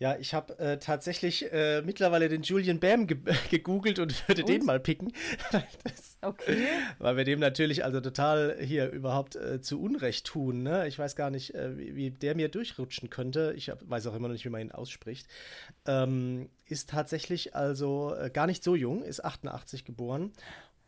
Ja, 0.00 0.16
ich 0.16 0.32
habe 0.32 0.56
äh, 0.60 0.78
tatsächlich 0.78 1.52
äh, 1.52 1.82
mittlerweile 1.82 2.28
den 2.28 2.42
Julian 2.42 2.78
Bam 2.78 3.08
ge 3.08 3.18
gegoogelt 3.50 3.98
und 3.98 4.28
würde 4.28 4.42
und? 4.42 4.48
den 4.48 4.64
mal 4.64 4.78
picken. 4.78 5.12
das, 5.50 6.18
okay. 6.22 6.68
Weil 6.98 7.16
wir 7.16 7.24
dem 7.24 7.40
natürlich 7.40 7.84
also 7.84 8.00
total 8.00 8.58
hier 8.60 8.90
überhaupt 8.90 9.34
äh, 9.34 9.60
zu 9.60 9.82
Unrecht 9.82 10.24
tun. 10.24 10.62
Ne? 10.62 10.86
Ich 10.86 11.00
weiß 11.00 11.16
gar 11.16 11.30
nicht, 11.30 11.52
äh, 11.56 11.76
wie, 11.76 11.96
wie, 11.96 12.10
der 12.12 12.36
mir 12.36 12.48
durchrutschen 12.48 13.10
könnte. 13.10 13.52
Ich 13.56 13.70
hab, 13.70 13.90
weiß 13.90 14.06
auch 14.06 14.14
immer 14.14 14.28
noch 14.28 14.34
nicht, 14.34 14.44
wie 14.44 14.50
man 14.50 14.60
ihn 14.60 14.70
ausspricht. 14.70 15.26
Ähm, 15.84 16.48
ist 16.66 16.90
tatsächlich 16.90 17.56
also 17.56 18.14
äh, 18.14 18.30
gar 18.30 18.46
nicht 18.46 18.62
so 18.62 18.76
jung, 18.76 19.02
ist 19.02 19.24
88 19.24 19.84
geboren 19.84 20.32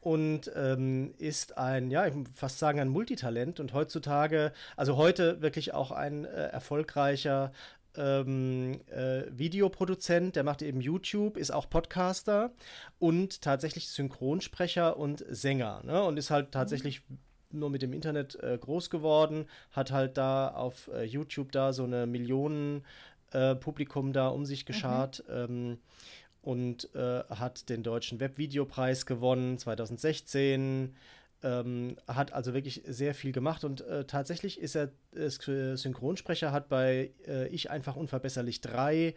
und 0.00 0.50
ähm, 0.54 1.14
ist 1.18 1.58
ein, 1.58 1.90
ja, 1.90 2.06
ich 2.06 2.14
muss 2.14 2.28
fast 2.34 2.58
sagen, 2.58 2.80
ein 2.80 2.88
Multitalent 2.88 3.60
und 3.60 3.72
heutzutage, 3.72 4.52
also 4.76 4.96
heute 4.96 5.42
wirklich 5.42 5.74
auch 5.74 5.90
ein 5.90 6.24
äh, 6.24 6.46
erfolgreicher 6.46 7.52
ähm, 7.96 8.80
äh, 8.86 9.24
Videoproduzent, 9.30 10.36
der 10.36 10.44
macht 10.44 10.62
eben 10.62 10.80
YouTube, 10.80 11.36
ist 11.36 11.50
auch 11.50 11.68
Podcaster 11.68 12.52
und 12.98 13.42
tatsächlich 13.42 13.88
Synchronsprecher 13.88 14.96
und 14.96 15.24
Sänger 15.28 15.82
ne? 15.84 16.02
und 16.02 16.16
ist 16.16 16.30
halt 16.30 16.52
tatsächlich 16.52 17.02
mhm. 17.08 17.18
nur 17.58 17.70
mit 17.70 17.82
dem 17.82 17.92
Internet 17.92 18.36
äh, 18.42 18.56
groß 18.58 18.90
geworden, 18.90 19.46
hat 19.72 19.90
halt 19.90 20.16
da 20.16 20.48
auf 20.48 20.88
äh, 20.94 21.04
YouTube 21.04 21.52
da 21.52 21.72
so 21.72 21.84
eine 21.84 22.06
Millionen 22.06 22.84
äh, 23.32 23.54
Publikum 23.54 24.12
da 24.12 24.28
um 24.28 24.46
sich 24.46 24.66
geschart. 24.66 25.24
Mhm. 25.28 25.34
Ähm, 25.34 25.78
und 26.42 26.94
äh, 26.94 27.22
hat 27.28 27.68
den 27.68 27.82
deutschen 27.82 28.20
Webvideopreis 28.20 29.06
gewonnen 29.06 29.58
2016. 29.58 30.94
Ähm, 31.42 31.96
hat 32.06 32.34
also 32.34 32.52
wirklich 32.52 32.82
sehr 32.86 33.14
viel 33.14 33.32
gemacht 33.32 33.64
und 33.64 33.80
äh, 33.80 34.04
tatsächlich 34.04 34.60
ist 34.60 34.76
er 34.76 34.90
äh, 35.16 35.76
Synchronsprecher, 35.76 36.52
hat 36.52 36.68
bei 36.68 37.12
äh, 37.26 37.48
Ich 37.48 37.70
einfach 37.70 37.96
unverbesserlich 37.96 38.60
3, 38.60 39.14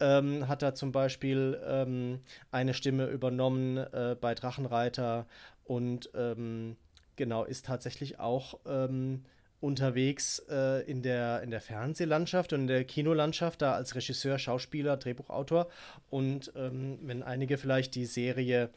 ähm, 0.00 0.48
hat 0.48 0.62
er 0.62 0.74
zum 0.74 0.90
Beispiel 0.90 1.60
ähm, 1.66 2.20
eine 2.50 2.72
Stimme 2.72 3.08
übernommen 3.08 3.76
äh, 3.76 4.16
bei 4.18 4.34
Drachenreiter 4.34 5.26
und 5.64 6.08
ähm, 6.14 6.76
genau 7.16 7.44
ist 7.44 7.66
tatsächlich 7.66 8.20
auch 8.20 8.58
ähm, 8.66 9.26
unterwegs 9.66 10.38
äh, 10.48 10.88
in, 10.88 11.02
der, 11.02 11.42
in 11.42 11.50
der 11.50 11.60
Fernsehlandschaft 11.60 12.52
und 12.52 12.62
in 12.62 12.66
der 12.68 12.84
Kinolandschaft, 12.84 13.60
da 13.60 13.74
als 13.74 13.94
Regisseur, 13.96 14.38
Schauspieler, 14.38 14.96
Drehbuchautor. 14.96 15.68
Und 16.08 16.52
ähm, 16.56 16.98
wenn 17.02 17.22
einige 17.22 17.58
vielleicht 17.58 17.96
die 17.96 18.06
Serie 18.06 18.70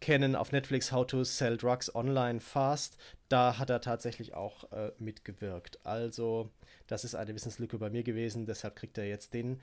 kennen 0.00 0.36
auf 0.36 0.52
Netflix 0.52 0.92
How 0.92 1.04
to 1.06 1.24
Sell 1.24 1.56
Drugs 1.56 1.92
Online 1.92 2.38
Fast, 2.38 2.96
da 3.28 3.58
hat 3.58 3.68
er 3.68 3.80
tatsächlich 3.80 4.32
auch 4.34 4.70
äh, 4.70 4.92
mitgewirkt. 4.98 5.80
Also, 5.84 6.50
das 6.86 7.04
ist 7.04 7.16
eine 7.16 7.34
Wissenslücke 7.34 7.76
bei 7.78 7.90
mir 7.90 8.04
gewesen, 8.04 8.46
deshalb 8.46 8.76
kriegt 8.76 8.96
er 8.96 9.08
jetzt 9.08 9.34
den 9.34 9.60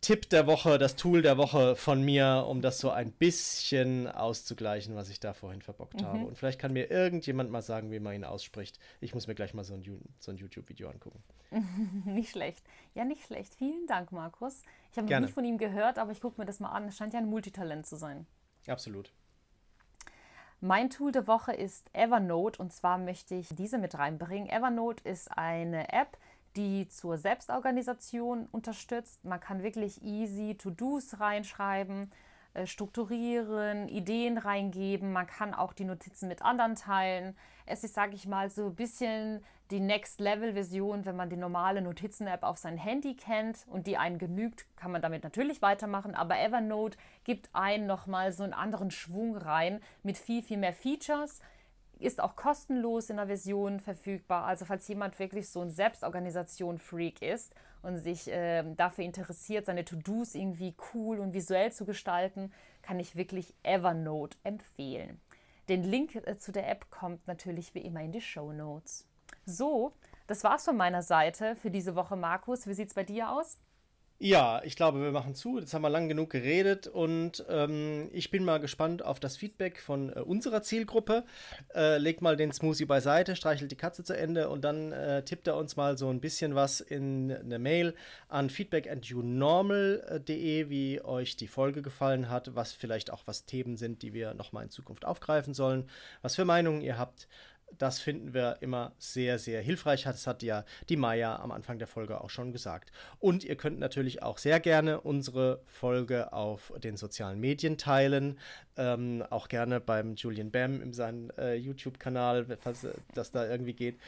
Tipp 0.00 0.30
der 0.30 0.46
Woche, 0.46 0.78
das 0.78 0.94
Tool 0.94 1.22
der 1.22 1.38
Woche 1.38 1.74
von 1.74 2.02
mir, 2.02 2.44
um 2.48 2.62
das 2.62 2.78
so 2.78 2.90
ein 2.90 3.10
bisschen 3.10 4.06
auszugleichen, 4.06 4.94
was 4.94 5.08
ich 5.08 5.18
da 5.18 5.32
vorhin 5.32 5.60
verbockt 5.60 6.00
mhm. 6.00 6.06
habe. 6.06 6.18
Und 6.26 6.38
vielleicht 6.38 6.60
kann 6.60 6.72
mir 6.72 6.90
irgendjemand 6.90 7.50
mal 7.50 7.62
sagen, 7.62 7.90
wie 7.90 7.98
man 7.98 8.14
ihn 8.14 8.24
ausspricht. 8.24 8.78
Ich 9.00 9.12
muss 9.12 9.26
mir 9.26 9.34
gleich 9.34 9.54
mal 9.54 9.64
so 9.64 9.74
ein, 9.74 9.82
so 10.20 10.30
ein 10.30 10.36
YouTube-Video 10.36 10.88
angucken. 10.88 11.22
nicht 12.04 12.30
schlecht. 12.30 12.64
Ja, 12.94 13.04
nicht 13.04 13.24
schlecht. 13.24 13.54
Vielen 13.56 13.86
Dank, 13.88 14.12
Markus. 14.12 14.62
Ich 14.92 14.98
habe 14.98 15.10
noch 15.10 15.20
nie 15.20 15.32
von 15.32 15.44
ihm 15.44 15.58
gehört, 15.58 15.98
aber 15.98 16.12
ich 16.12 16.20
gucke 16.20 16.40
mir 16.40 16.46
das 16.46 16.60
mal 16.60 16.70
an. 16.70 16.86
Es 16.88 16.96
scheint 16.96 17.12
ja 17.12 17.18
ein 17.18 17.28
Multitalent 17.28 17.84
zu 17.84 17.96
sein. 17.96 18.26
Absolut. 18.68 19.12
Mein 20.60 20.90
Tool 20.90 21.12
der 21.12 21.26
Woche 21.28 21.52
ist 21.52 21.88
Evernote 21.92 22.60
und 22.60 22.72
zwar 22.72 22.98
möchte 22.98 23.36
ich 23.36 23.48
diese 23.50 23.78
mit 23.78 23.96
reinbringen. 23.96 24.48
Evernote 24.48 25.08
ist 25.08 25.30
eine 25.30 25.92
App, 25.92 26.18
die 26.58 26.88
zur 26.88 27.16
Selbstorganisation 27.16 28.48
unterstützt. 28.50 29.24
Man 29.24 29.38
kann 29.38 29.62
wirklich 29.62 30.02
easy 30.02 30.56
To-Dos 30.56 31.20
reinschreiben, 31.20 32.10
äh, 32.54 32.66
strukturieren, 32.66 33.88
Ideen 33.88 34.38
reingeben. 34.38 35.12
Man 35.12 35.28
kann 35.28 35.54
auch 35.54 35.72
die 35.72 35.84
Notizen 35.84 36.26
mit 36.28 36.42
anderen 36.42 36.74
teilen. 36.74 37.36
Es 37.64 37.84
ist, 37.84 37.94
sage 37.94 38.16
ich 38.16 38.26
mal, 38.26 38.50
so 38.50 38.66
ein 38.66 38.74
bisschen 38.74 39.44
die 39.70 39.78
Next-Level-Version, 39.78 41.04
wenn 41.04 41.14
man 41.14 41.30
die 41.30 41.36
normale 41.36 41.80
Notizen-App 41.80 42.42
auf 42.42 42.56
sein 42.56 42.76
Handy 42.76 43.14
kennt 43.14 43.64
und 43.68 43.86
die 43.86 43.96
einen 43.96 44.18
genügt, 44.18 44.66
kann 44.76 44.90
man 44.90 45.00
damit 45.00 45.22
natürlich 45.22 45.62
weitermachen. 45.62 46.16
Aber 46.16 46.40
Evernote 46.40 46.98
gibt 47.22 47.50
einen 47.52 47.86
nochmal 47.86 48.32
so 48.32 48.42
einen 48.42 48.54
anderen 48.54 48.90
Schwung 48.90 49.36
rein 49.36 49.80
mit 50.02 50.18
viel, 50.18 50.42
viel 50.42 50.56
mehr 50.56 50.72
Features 50.72 51.40
ist 52.00 52.20
auch 52.20 52.36
kostenlos 52.36 53.10
in 53.10 53.16
der 53.16 53.26
Version 53.26 53.80
verfügbar. 53.80 54.44
Also 54.44 54.64
falls 54.64 54.86
jemand 54.88 55.18
wirklich 55.18 55.50
so 55.50 55.60
ein 55.60 55.70
Selbstorganisation-Freak 55.70 57.22
ist 57.22 57.54
und 57.82 57.98
sich 57.98 58.28
äh, 58.28 58.64
dafür 58.74 59.04
interessiert, 59.04 59.66
seine 59.66 59.84
To-Dos 59.84 60.34
irgendwie 60.34 60.74
cool 60.94 61.18
und 61.18 61.34
visuell 61.34 61.72
zu 61.72 61.84
gestalten, 61.84 62.52
kann 62.82 63.00
ich 63.00 63.16
wirklich 63.16 63.54
Evernote 63.62 64.36
empfehlen. 64.44 65.20
Den 65.68 65.82
Link 65.82 66.14
äh, 66.14 66.38
zu 66.38 66.52
der 66.52 66.68
App 66.68 66.90
kommt 66.90 67.26
natürlich 67.26 67.74
wie 67.74 67.80
immer 67.80 68.00
in 68.00 68.12
die 68.12 68.20
Show 68.20 68.52
Notes. 68.52 69.06
So, 69.44 69.92
das 70.26 70.44
war's 70.44 70.64
von 70.64 70.76
meiner 70.76 71.02
Seite 71.02 71.56
für 71.56 71.70
diese 71.70 71.94
Woche, 71.94 72.16
Markus. 72.16 72.66
Wie 72.66 72.74
sieht's 72.74 72.94
bei 72.94 73.04
dir 73.04 73.30
aus? 73.30 73.58
Ja, 74.20 74.60
ich 74.64 74.74
glaube, 74.74 75.00
wir 75.00 75.12
machen 75.12 75.36
zu. 75.36 75.60
Jetzt 75.60 75.72
haben 75.74 75.82
wir 75.82 75.90
lang 75.90 76.08
genug 76.08 76.30
geredet 76.30 76.88
und 76.88 77.44
ähm, 77.48 78.08
ich 78.12 78.32
bin 78.32 78.44
mal 78.44 78.58
gespannt 78.58 79.04
auf 79.04 79.20
das 79.20 79.36
Feedback 79.36 79.80
von 79.80 80.10
äh, 80.10 80.14
unserer 80.18 80.60
Zielgruppe. 80.60 81.22
Äh, 81.72 81.98
legt 81.98 82.20
mal 82.20 82.36
den 82.36 82.50
Smoothie 82.50 82.86
beiseite, 82.86 83.36
streichelt 83.36 83.70
die 83.70 83.76
Katze 83.76 84.02
zu 84.02 84.16
Ende 84.16 84.48
und 84.48 84.62
dann 84.62 84.90
äh, 84.90 85.22
tippt 85.22 85.46
er 85.46 85.56
uns 85.56 85.76
mal 85.76 85.96
so 85.96 86.10
ein 86.10 86.20
bisschen 86.20 86.56
was 86.56 86.80
in 86.80 87.30
eine 87.30 87.60
Mail 87.60 87.94
an 88.28 88.50
feedback@younormal.de, 88.50 90.68
wie 90.68 91.00
euch 91.00 91.36
die 91.36 91.46
Folge 91.46 91.80
gefallen 91.80 92.28
hat, 92.28 92.56
was 92.56 92.72
vielleicht 92.72 93.12
auch 93.12 93.22
was 93.26 93.46
Themen 93.46 93.76
sind, 93.76 94.02
die 94.02 94.14
wir 94.14 94.34
nochmal 94.34 94.64
in 94.64 94.70
Zukunft 94.70 95.04
aufgreifen 95.04 95.54
sollen, 95.54 95.88
was 96.22 96.34
für 96.34 96.44
Meinungen 96.44 96.80
ihr 96.80 96.98
habt. 96.98 97.28
Das 97.76 98.00
finden 98.00 98.34
wir 98.34 98.58
immer 98.60 98.92
sehr, 98.98 99.38
sehr 99.38 99.60
hilfreich. 99.60 100.04
Das 100.04 100.26
hat 100.26 100.42
ja 100.42 100.64
die 100.88 100.96
Maya 100.96 101.36
am 101.36 101.50
Anfang 101.50 101.78
der 101.78 101.86
Folge 101.86 102.20
auch 102.20 102.30
schon 102.30 102.52
gesagt. 102.52 102.92
Und 103.18 103.44
ihr 103.44 103.56
könnt 103.56 103.78
natürlich 103.78 104.22
auch 104.22 104.38
sehr 104.38 104.60
gerne 104.60 105.00
unsere 105.00 105.60
Folge 105.66 106.32
auf 106.32 106.72
den 106.82 106.96
sozialen 106.96 107.40
Medien 107.40 107.78
teilen. 107.78 108.38
Ähm, 108.76 109.24
auch 109.30 109.48
gerne 109.48 109.80
beim 109.80 110.14
Julian 110.14 110.50
Bam 110.50 110.80
in 110.80 110.92
seinem 110.92 111.30
äh, 111.36 111.54
YouTube-Kanal, 111.54 112.46
falls 112.60 112.84
äh, 112.84 112.92
das 113.14 113.32
da 113.32 113.48
irgendwie 113.48 113.74
geht. 113.74 113.98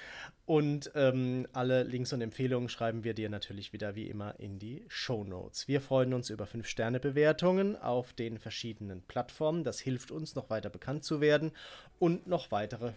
Und 0.47 0.91
ähm, 0.97 1.47
alle 1.53 1.85
Links 1.85 2.13
und 2.13 2.23
Empfehlungen 2.23 2.69
schreiben 2.69 3.05
wir 3.05 3.15
dir 3.15 3.31
natürlich 3.31 3.73
wieder 3.73 3.95
wie 3.95 4.09
immer 4.09 4.39
in 4.41 4.59
die 4.59 4.85
Show 4.89 5.23
Notes. 5.23 5.69
Wir 5.69 5.81
freuen 5.81 6.13
uns 6.13 6.29
über 6.29 6.45
5-Sterne-Bewertungen 6.45 7.77
auf 7.77 8.13
den 8.13 8.39
verschiedenen 8.39 9.03
Plattformen. 9.03 9.63
Das 9.63 9.79
hilft 9.79 10.11
uns, 10.11 10.35
noch 10.35 10.51
weiter 10.51 10.71
bekannt 10.71 11.05
zu 11.05 11.21
werden 11.21 11.53
und 12.01 12.27
noch 12.27 12.51
weitere 12.51 12.93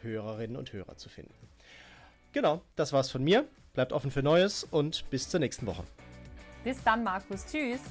Hörerinnen 0.53 0.57
und 0.57 0.71
Hörer 0.73 0.97
zu 0.97 1.09
finden. 1.09 1.33
Genau, 2.31 2.61
das 2.75 2.93
war's 2.93 3.11
von 3.11 3.23
mir. 3.23 3.47
Bleibt 3.73 3.91
offen 3.91 4.11
für 4.11 4.23
Neues 4.23 4.63
und 4.63 5.09
bis 5.09 5.29
zur 5.29 5.39
nächsten 5.39 5.65
Woche. 5.65 5.83
Bis 6.63 6.83
dann, 6.83 7.03
Markus. 7.03 7.45
Tschüss. 7.45 7.81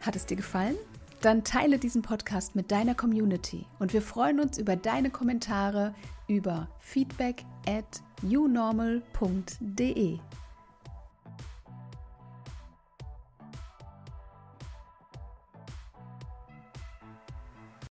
Hat 0.00 0.16
es 0.16 0.26
dir 0.26 0.36
gefallen? 0.36 0.76
Dann 1.22 1.42
teile 1.42 1.78
diesen 1.78 2.02
Podcast 2.02 2.54
mit 2.54 2.70
deiner 2.70 2.94
Community 2.94 3.64
und 3.78 3.92
wir 3.92 4.02
freuen 4.02 4.38
uns 4.38 4.58
über 4.58 4.76
deine 4.76 5.10
Kommentare 5.10 5.94
über 6.28 6.68
feedback 6.80 7.44
at 7.66 8.02
unormal.de. 8.22 9.02